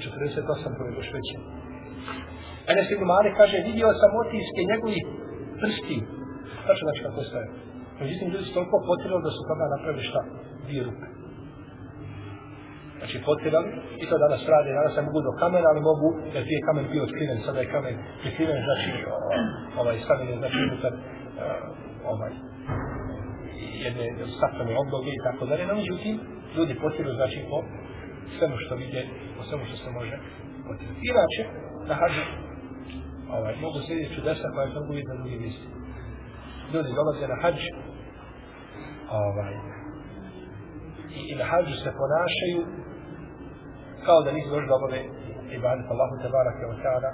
48 0.03 0.77
koje 0.77 0.91
još 0.99 1.11
veće. 1.17 1.37
Enes 2.73 2.87
ibn 2.91 3.05
Malik 3.15 3.35
kaže, 3.41 3.57
vidio 3.71 3.89
sam 4.01 4.11
otiske 4.23 4.61
njegovih 4.73 5.05
prsti. 5.61 5.99
Tačno 6.67 6.85
znači 6.87 7.03
kako 7.07 7.21
stoje. 7.31 7.47
Međutim, 8.01 8.27
ljudi 8.33 8.45
su 8.47 8.55
toliko 8.59 8.77
potirali 8.91 9.23
da 9.27 9.31
su 9.37 9.41
toga 9.51 9.65
napravili 9.75 10.05
šta? 10.11 10.21
Dvije 10.67 10.83
ruke. 10.89 11.07
Znači, 13.01 13.17
potirali, 13.29 13.69
i 14.03 14.05
to 14.09 14.17
danas 14.25 14.43
rade, 14.53 14.71
danas 14.81 14.95
ne 14.99 15.03
mogu 15.09 15.21
do 15.29 15.33
kamena, 15.43 15.67
ali 15.73 15.89
mogu, 15.91 16.09
jer 16.35 16.43
prije 16.49 16.61
kamen 16.69 16.85
bio 16.93 17.03
otkriven, 17.07 17.39
sada 17.47 17.61
je 17.61 17.73
kamen 17.75 17.97
prikriven, 18.23 18.61
znači, 18.69 18.89
ovaj, 19.81 19.97
stavljen 20.05 20.29
je, 20.33 20.37
znači, 20.43 20.59
unutar, 20.67 20.93
e, 20.93 20.99
ovaj, 22.13 22.33
jedne 23.87 24.05
sakrane 24.41 24.75
obloge 24.85 25.11
i 25.15 25.25
tako 25.27 25.43
dalje, 25.51 25.65
no 25.67 25.75
međutim, 25.83 26.15
ljudi 26.57 26.81
potiru, 26.85 27.11
znači, 27.21 27.39
po 27.51 27.59
svemu 28.37 28.57
što 28.63 28.75
vide, 28.83 29.03
po 29.37 29.43
svemu 29.49 29.63
što 29.69 29.77
se 29.83 29.91
može 29.99 30.17
potirati. 30.67 31.01
Inače, 31.13 31.43
na 31.89 31.95
hađu, 32.01 32.25
ovaj, 33.37 33.55
mogu 33.65 33.79
se 33.87 34.15
čudesa 34.15 34.47
koja 34.53 34.65
je 34.67 34.75
mogu 34.75 34.93
vidjeti 34.93 35.13
na 35.13 35.21
drugim 35.21 35.41
mjestima. 35.45 35.80
Ljudi 36.73 36.91
dolaze 36.99 37.29
na 37.29 37.37
hađ, 37.43 37.59
ovaj, 39.11 39.55
i, 41.19 41.21
i 41.33 41.35
na 41.41 41.45
hađu 41.51 41.75
se 41.85 41.91
ponašaju 42.01 42.61
kao 44.07 44.23
da 44.23 44.33
nisu 44.33 44.49
došli 44.51 44.69
da 44.69 44.79
obave 44.81 45.01
ibadet 45.59 45.87
Allahu 45.93 46.15
te 46.23 46.29
barake 46.37 46.65
wa 46.73 46.77
ta'ala, 46.85 47.11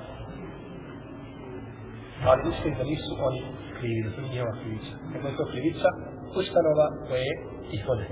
ali 2.28 2.48
mislim 2.50 2.74
da 2.78 2.84
nisu 2.92 3.12
oni 3.28 3.40
krivi, 3.78 4.00
da 4.04 4.10
su 4.10 4.20
njihova 4.22 4.54
krivica. 4.60 4.92
Nego 5.12 5.28
je 5.28 5.36
to 5.36 5.44
krivica 5.52 5.88
ustanova 6.40 6.86
koje 7.08 7.30
ih 7.76 7.82
vode. 7.88 8.06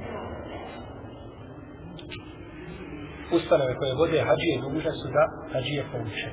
Ustanove 3.36 3.72
koje 3.78 4.00
vode 4.02 4.18
hađije 4.28 4.62
dužne 4.64 4.92
su 5.00 5.06
da 5.16 5.24
hađije 5.52 5.82
pouče. 5.92 6.28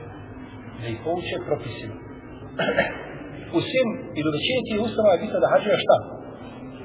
Da 0.82 0.88
ih 0.88 1.00
pouče 1.04 1.36
propisima. 1.48 1.96
U 3.58 3.60
svim 3.70 3.90
i 4.18 4.20
do 4.26 4.30
većini 4.36 4.62
tih 4.68 4.80
ustanova 4.86 5.14
je 5.14 5.24
bitno 5.24 5.38
da 5.44 5.52
hađija 5.54 5.78
šta? 5.86 5.98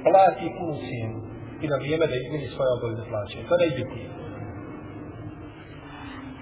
Plati 0.05 0.47
punu 0.57 0.77
cijenu 0.87 1.19
i 1.65 1.67
na 1.73 1.77
vrijeme 1.83 2.05
da 2.11 2.17
izmini 2.19 2.47
svoje 2.55 2.71
obaveze 2.77 3.05
plaće. 3.11 3.37
To 3.49 3.53
je 3.55 3.63
najbitnije. 3.65 4.09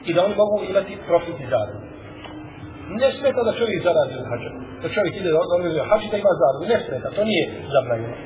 I 0.09 0.11
da 0.15 0.21
oni 0.27 0.35
mogu 0.43 0.57
imati 0.71 1.03
profit 1.09 1.37
i 1.41 1.51
zaradu. 1.53 1.79
Ne 3.03 3.09
smeta 3.19 3.41
da 3.49 3.59
čovjek 3.61 3.81
zaradi 3.89 4.15
od 4.21 4.27
hađa. 4.31 4.51
Da 4.83 4.87
čovjek 4.97 5.15
ide 5.17 5.31
da 5.35 5.43
organizuje 5.45 5.89
hađi 5.91 6.07
da 6.13 6.17
ima 6.21 6.33
zaradu. 6.43 6.65
Ne 6.73 6.79
smeta, 6.85 7.09
to 7.17 7.23
nije 7.31 7.45
zabranjeno. 7.75 8.17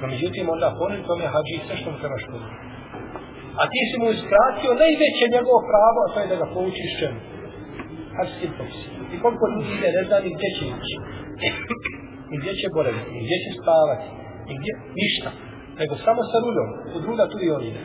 No 0.00 0.04
međutim, 0.12 0.44
onda 0.54 0.76
poned 0.80 1.00
tome 1.08 1.26
hađi 1.34 1.54
sve 1.66 1.74
što 1.80 1.88
mu 1.90 1.96
trebaš 2.02 2.24
ponuditi. 2.30 2.64
A 3.60 3.62
ti 3.72 3.80
si 3.88 3.96
mu 4.00 4.06
iskratio 4.16 4.80
najveće 4.82 5.24
njegovo 5.34 5.60
pravo, 5.72 5.98
a 6.04 6.10
to 6.12 6.18
je 6.20 6.30
da 6.32 6.36
ga 6.42 6.46
poučiš 6.54 6.90
čemu. 7.00 7.20
Hađskim 8.16 8.50
propisima. 8.56 9.04
I 9.14 9.16
koliko 9.24 9.44
ljudi 9.52 9.70
ide, 9.76 9.88
ne 9.96 10.02
zna 10.08 10.16
ni 10.24 10.30
gdje 10.36 10.48
će 10.56 10.64
ići. 10.74 10.94
I 12.32 12.34
gdje 12.40 12.52
će 12.60 12.66
boraviti, 12.76 13.10
i 13.18 13.20
gdje 13.24 13.36
će 13.44 13.50
spavati, 13.60 14.06
i 14.50 14.52
gdje, 14.58 14.72
ništa. 15.00 15.30
Nego 15.80 15.92
samo 16.06 16.20
sa 16.30 16.38
ruljom, 16.44 16.68
u 16.96 16.98
druga 17.06 17.24
tu 17.30 17.36
i 17.42 17.52
on 17.56 17.62
ide. 17.70 17.82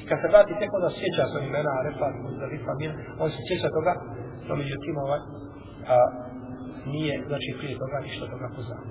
I 0.00 0.02
kad 0.08 0.16
se 0.20 0.28
vrati, 0.32 0.58
tek 0.60 0.70
onda 0.76 0.90
sjeća 0.98 1.24
sa 1.32 1.38
imena, 1.48 1.70
Arefat, 1.80 2.14
Muzdalifa, 2.24 2.72
Mir, 2.80 2.92
on 3.22 3.28
se 3.34 3.40
sjeća 3.48 3.68
toga, 3.76 3.92
no 4.48 4.52
međutim 4.62 4.94
ovaj, 5.04 5.20
a, 5.94 5.96
nije, 6.94 7.14
znači, 7.30 7.48
prije 7.58 7.74
toga 7.82 7.96
ništa 8.06 8.24
toga 8.32 8.46
poznao. 8.56 8.84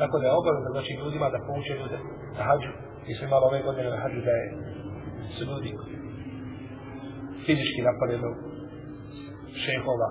Tako 0.00 0.14
da 0.20 0.24
je 0.26 0.38
obavezno, 0.40 0.70
znači, 0.76 0.92
ljudima 1.00 1.28
da 1.34 1.46
pouče 1.48 1.72
ljude 1.80 1.98
na 2.38 2.42
hađu. 2.48 2.70
Mi 3.04 3.12
smo 3.14 3.24
imali 3.26 3.44
ove 3.48 3.58
godine 3.68 3.88
na 3.94 3.98
hađu 4.02 4.20
da 4.28 4.34
je 4.40 4.46
su 5.34 5.42
ljudi 5.50 5.70
fizički 7.46 7.80
napadeno 7.88 8.28
šehova 9.64 10.08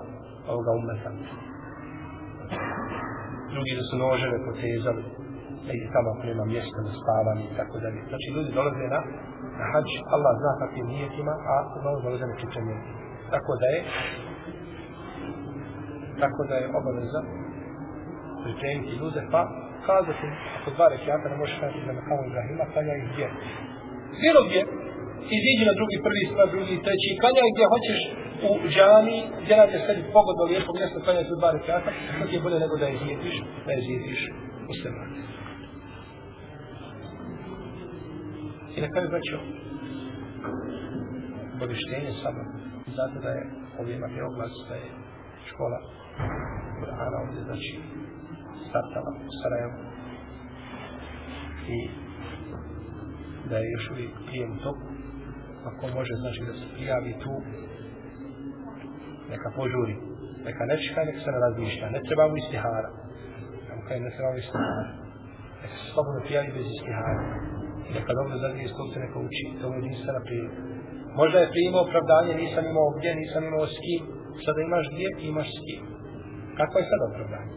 ovoga 0.52 0.70
umeta. 0.80 1.10
Drugi 3.52 3.72
da 3.78 3.84
su 3.88 3.94
noževe 4.04 4.38
potezali, 4.48 5.02
da 5.66 5.70
ih 5.78 5.84
tamo 5.94 6.08
ako 6.14 6.22
nema 6.30 6.44
mjesta 6.52 6.78
na 6.86 6.92
spavanje 7.00 7.44
i 7.46 7.56
tako 7.60 7.76
dalje. 7.84 8.00
Znači 8.10 8.26
ljudi 8.34 8.50
dolaze 8.58 8.86
na, 8.94 9.00
na 9.60 9.64
hađ, 9.72 9.88
Allah 10.14 10.32
zna 10.40 10.52
kakvim 10.62 10.86
nijetima, 10.94 11.34
a 11.52 11.54
uglavnom 11.76 12.02
dolaze 12.06 12.24
na 12.30 12.36
čičanje. 12.40 12.76
Tako 13.32 13.52
da 13.60 13.66
je 13.74 13.80
tako 16.22 16.40
da 16.48 16.54
je 16.60 16.70
obaveza 16.78 17.20
pripremiti 18.42 18.98
ljude, 19.00 19.20
pa 19.32 19.40
kazati, 19.88 20.28
ako 20.56 20.68
dva 20.76 20.86
rekiata 20.94 21.26
ne 21.32 21.36
možeš 21.40 21.56
kazati 21.60 21.86
za 21.86 21.92
Mekamu 21.98 22.22
Ibrahima, 22.28 22.64
kanja 22.74 22.94
ih 22.96 23.04
gdje. 23.10 23.26
Bilo 24.22 24.40
gdje, 24.46 24.60
iziđi 25.36 25.64
na 25.70 25.74
drugi, 25.78 25.96
prvi, 26.06 26.22
sva, 26.30 26.44
drugi, 26.54 26.74
treći, 26.84 27.08
kanja 27.24 27.42
ih 27.44 27.52
gdje 27.54 27.72
hoćeš 27.74 28.00
u 28.50 28.68
džami, 28.74 29.18
gdje 29.42 29.56
nam 29.56 29.68
je 29.74 29.78
sebi 29.86 30.02
pogodno 30.16 30.44
lijepo 30.50 30.72
mjesto, 30.78 31.04
kanja 31.04 31.20
ih 31.20 31.30
dva 31.40 31.50
rekata, 31.56 31.90
to 32.18 32.34
je 32.34 32.40
bolje 32.44 32.58
nego 32.64 32.76
da 32.76 32.86
je 32.86 32.98
zjetiš, 33.04 33.36
da 33.66 33.70
je 33.72 33.80
zjetiš 33.88 34.20
u 34.70 34.72
sebe. 34.82 35.02
I 38.76 38.80
na 38.80 38.88
kraju 38.92 39.08
vraćao 39.12 39.40
obavještenje 41.56 42.12
samo, 42.22 42.42
zato 42.98 43.16
da 43.24 43.30
je 43.36 43.42
ovdje 43.78 43.94
imate 43.96 44.24
oglas 44.24 44.54
da 44.68 44.74
je 44.74 44.88
škola 45.50 45.78
Kur'ana 46.78 47.16
ovdje 47.24 47.42
znači 47.48 47.72
startala 48.68 49.10
u 49.28 49.32
Sarajevu. 49.40 49.78
I 51.76 51.78
da 53.50 53.56
je 53.58 53.72
još 53.76 53.90
uvijek 53.90 54.12
prijem 54.26 54.58
toku. 54.58 54.88
Ako 55.68 55.94
može 55.98 56.14
znači 56.14 56.40
da 56.48 56.52
se 56.52 56.66
prijavi 56.74 57.12
tu 57.22 57.34
neka 59.32 59.48
požuri 59.56 59.94
neka 60.46 60.62
ne 60.70 60.76
čeka 60.82 61.00
neka 61.08 61.20
se 61.24 61.30
ne 61.34 61.38
razmišlja 61.46 61.86
ne 61.96 62.00
treba 62.06 62.24
mu 62.30 62.36
istihara. 62.36 62.90
Kaj 63.88 64.00
ne 64.00 64.10
treba 64.16 64.30
mu 64.32 64.38
istihara. 64.44 64.84
Neka 65.62 65.76
se 65.80 65.86
slobodno 65.92 66.20
prijavi 66.26 66.50
bez 66.56 66.66
istihara. 66.74 67.22
I 67.88 67.90
neka 67.98 68.12
dobro 68.18 68.34
zadnje 68.44 68.68
stolce 68.74 68.96
neka 69.04 69.18
uči 69.26 69.44
to 69.58 69.64
je 69.66 69.76
jedinstvena 69.78 70.20
prilika 70.26 70.60
možda 71.20 71.38
je 71.40 71.52
primao 71.54 71.82
opravdanje 71.86 72.32
nisam 72.42 72.64
imao 72.72 72.88
gdje 72.96 73.10
nisam 73.22 73.42
imao 73.50 73.66
s 73.74 73.76
kim. 73.84 74.02
Sada 74.44 74.60
imaš 74.60 74.84
gdje 74.92 75.08
imaš 75.30 75.48
s 75.56 75.58
kim. 75.66 75.82
Kako 76.58 76.74
je 76.78 76.88
sada 76.90 77.04
opravdanje? 77.10 77.54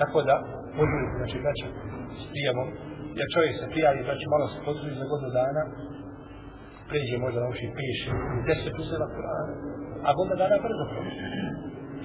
Tako 0.00 0.18
da 0.28 0.34
požuri, 0.76 1.06
znači 1.18 1.36
braća 1.44 1.68
s 2.20 2.22
prijavom. 2.32 2.68
Jer 3.18 3.26
čovjek 3.34 3.54
se 3.60 3.66
prijavi, 3.72 4.00
znači 4.08 4.24
malo 4.32 4.46
se 4.52 4.58
potrudi 4.66 5.00
za 5.00 5.06
godinu 5.10 5.30
dana, 5.40 5.62
pređe 6.88 7.16
možda 7.24 7.38
nauči 7.44 7.66
piše, 7.78 8.10
deset 8.48 8.74
uzela 8.82 9.06
Kur'ana, 9.14 9.54
a 10.06 10.08
godina 10.16 10.36
dana 10.42 10.56
brzo 10.64 10.84
prođe. 10.90 11.24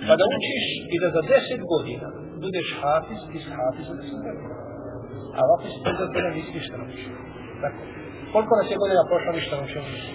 Pa 0.07 0.13
da 0.19 0.23
učiš 0.35 0.65
i 0.93 0.95
da 1.03 1.07
za 1.15 1.21
deset 1.31 1.61
godina 1.73 2.07
budeš 2.43 2.67
hafiz, 2.79 3.21
iz 3.37 3.45
hafiza 3.57 3.93
da 3.99 4.03
za 4.11 4.17
deset. 4.25 4.51
A 5.35 5.39
ovako 5.47 5.65
si 5.71 5.79
za 5.99 6.05
godina 6.11 6.29
nisi 6.37 6.51
ništa 6.57 6.75
naučio. 6.81 7.13
Dakle, 7.63 7.83
Koliko 8.33 8.53
nas 8.59 8.67
je 8.71 8.81
godina 8.83 9.09
prošla 9.09 9.31
ništa 9.39 9.53
naučio 9.59 9.81
nisi. 9.89 10.11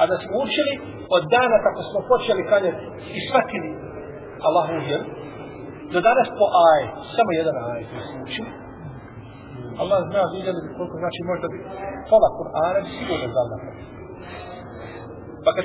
A 0.00 0.02
da 0.10 0.16
smo 0.22 0.34
učili 0.46 0.74
od 1.16 1.22
dana 1.36 1.56
kako 1.66 1.80
smo 1.88 1.98
počeli 2.12 2.42
kanjati 2.52 2.84
i 3.16 3.18
shvatili 3.26 3.70
Allahu 4.46 4.74
vjeru, 4.86 5.06
do 5.92 5.98
danas 6.08 6.28
po 6.40 6.46
aj, 6.70 6.82
samo 7.16 7.30
jedan 7.40 7.56
aj 7.72 7.80
koji 7.90 8.02
smo 8.08 8.18
učili, 8.26 8.50
Allah 9.82 9.98
zna 10.10 10.22
vidjeli 10.36 10.60
bi 10.64 10.70
koliko 10.78 10.96
znači 11.02 11.20
možda 11.30 11.46
bi 11.52 11.58
pola 12.10 12.28
Kur'ana 12.38 12.78
bi 12.84 12.90
sigurno 12.98 13.26
znao 13.32 13.46
na 13.52 13.56
Pa 15.44 15.50
kad 15.56 15.64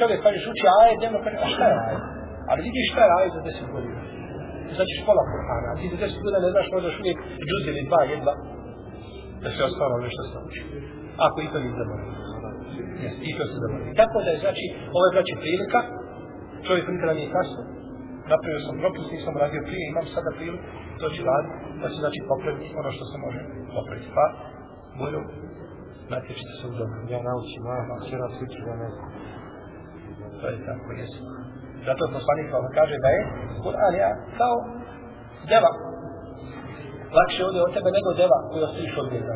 čovjek 0.00 0.18
kažeš 0.26 0.44
pa 0.46 0.50
uči 0.52 0.66
ajet, 0.80 0.98
nema 1.04 1.18
kaže, 1.24 1.36
a 1.44 1.46
šta 1.54 1.64
je 1.72 1.76
ajet? 1.86 2.02
Ali 2.50 2.60
vidiš 2.66 2.86
šta 2.92 3.02
je 3.06 3.12
ajet 3.18 3.32
za 3.36 3.42
deset 3.46 3.68
godina. 3.74 4.00
Znači 4.76 4.94
pola 5.08 5.22
Kur'ana, 5.32 5.68
a 5.72 5.76
ti 5.78 5.86
za 5.92 5.98
deset 6.02 6.20
godina 6.24 6.40
ne 6.46 6.50
znaš 6.54 6.66
možda 6.72 6.86
još 6.88 6.98
uvijek 7.02 7.18
džuz 7.48 7.62
ili 7.70 7.88
dva 7.88 8.00
jedva 8.12 8.34
da 9.42 9.48
se 9.54 9.60
ostalo 9.68 9.94
nešto 10.06 10.22
se 10.30 10.38
uči. 10.46 10.62
Ako 11.26 11.36
i 11.40 11.50
to 11.52 11.58
nije 11.62 11.74
zaboravio. 11.80 12.14
Yes, 13.04 13.14
i 13.28 13.30
to 13.38 13.44
se 13.50 13.56
zaboravio. 13.64 13.94
Tako 14.02 14.16
da 14.24 14.30
je 14.32 14.38
znači, 14.44 14.64
ovo 14.96 15.04
je 15.06 15.14
znači 15.16 15.32
prilika, 15.42 15.80
čovjek 16.66 16.84
nikada 16.92 17.12
nije 17.18 17.34
kasno, 17.36 17.62
napravio 18.32 18.60
sam 18.66 18.76
propust, 18.82 19.08
nisam 19.14 19.34
radio 19.44 19.60
prije, 19.68 19.82
imam 19.84 20.06
sada 20.16 20.30
priliku, 20.36 20.66
to 21.00 21.06
ću 21.14 21.20
raditi, 21.30 21.56
da 21.80 21.86
se 21.92 21.98
znači 22.02 22.20
popravi 22.30 22.64
ono 22.80 22.90
što 22.96 23.04
se 23.10 23.16
može 23.24 23.40
popraviti. 23.76 24.08
Pa, 24.16 24.24
moju, 24.98 25.20
natječite 26.14 26.52
se 26.58 26.64
u 26.70 26.72
dobro. 26.80 26.98
Ja 27.12 27.20
naučim, 27.28 27.60
moja 27.66 27.82
včera 28.02 28.26
sviču 28.36 28.60
da 28.66 28.74
ne 28.82 28.88
znam. 28.94 29.08
To 30.40 30.44
je 30.52 30.56
tako, 30.68 30.88
jesu. 31.00 31.20
Zato 31.86 32.02
poslanik 32.16 32.48
vam 32.54 32.66
kaže 32.78 32.96
da 33.04 33.08
je 33.16 33.20
Kur'an 33.64 33.94
ja 34.02 34.10
kao 34.40 34.56
deva. 35.50 35.72
Lakše 37.16 37.40
ovdje 37.46 37.60
od 37.62 37.72
tebe 37.76 37.90
nego 37.98 38.08
deva 38.22 38.38
koji 38.50 38.62
ostaviš 38.66 38.94
od 39.02 39.08
njega. 39.14 39.34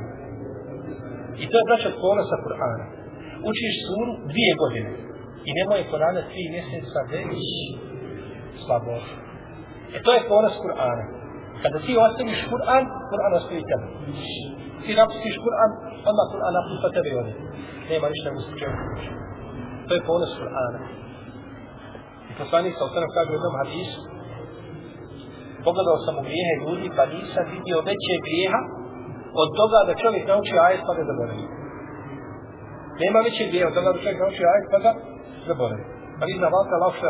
I 1.43 1.45
to 1.51 1.55
je 1.59 1.69
braćat 1.69 1.95
ponosa 2.05 2.37
Kur'ana. 2.45 2.87
Učiš 3.51 3.75
suru 3.87 4.13
dvije 4.33 4.53
godine. 4.63 4.91
I 5.49 5.51
nemoj 5.59 5.81
Kur'ana 5.91 6.23
tri 6.31 6.43
mjeseca 6.55 7.01
već 7.13 7.43
slabost. 8.65 9.11
E 9.97 9.99
to 10.05 10.11
je 10.17 10.23
ponos 10.33 10.55
Kur'ana. 10.65 11.05
Kada 11.63 11.79
ti 11.87 11.93
ostaviš 12.07 12.41
Kur'an, 12.53 12.85
Kur'an 13.11 13.33
ostavi 13.39 13.63
tebe. 13.71 13.87
Ti 14.85 14.91
napustiš 15.01 15.37
Kur'an, 15.45 15.71
odmah 16.09 16.27
Kur'an 16.33 16.53
napusta 16.59 16.89
tebe 16.97 17.09
i 17.13 17.19
ode. 17.23 17.33
Nema 17.91 18.07
ništa 18.13 18.29
u 18.53 18.59
čemu. 18.61 18.77
To 19.89 19.93
je 19.95 20.03
ponos 20.11 20.33
Kur'ana. 20.41 20.81
I 22.31 22.33
poslanik 22.41 22.73
sa 22.79 22.85
osanem 22.89 23.11
kaže 23.17 23.31
u 23.31 23.37
jednom 23.37 23.55
hadisu, 23.63 24.01
pogledao 25.67 25.99
sam 26.05 26.15
u 26.21 26.23
grijehe 26.29 26.55
ljudi, 26.65 26.87
pa 26.97 27.05
nisam 27.15 27.45
vidio 27.55 27.79
veće 27.89 28.15
grijeha 28.27 28.61
od 29.43 29.49
toga 29.61 29.79
da 29.89 30.01
čovjek 30.03 30.25
nauči 30.33 30.55
ajet 30.67 30.83
pa 30.89 30.93
ga 30.97 31.03
zaboravi. 31.11 31.45
Nema 33.03 33.19
veće 33.27 33.45
grijeha 33.49 33.69
od 33.71 33.77
toga 33.79 33.91
da 33.93 34.03
čovjek 34.03 34.21
nauči 34.25 34.43
ajet 34.53 34.67
pa 34.73 34.79
ga 34.85 34.93
zaboravi. 35.49 35.85
Pa 36.19 36.23
vi 36.29 36.35
znavate, 36.41 36.75
lakše 36.85 37.07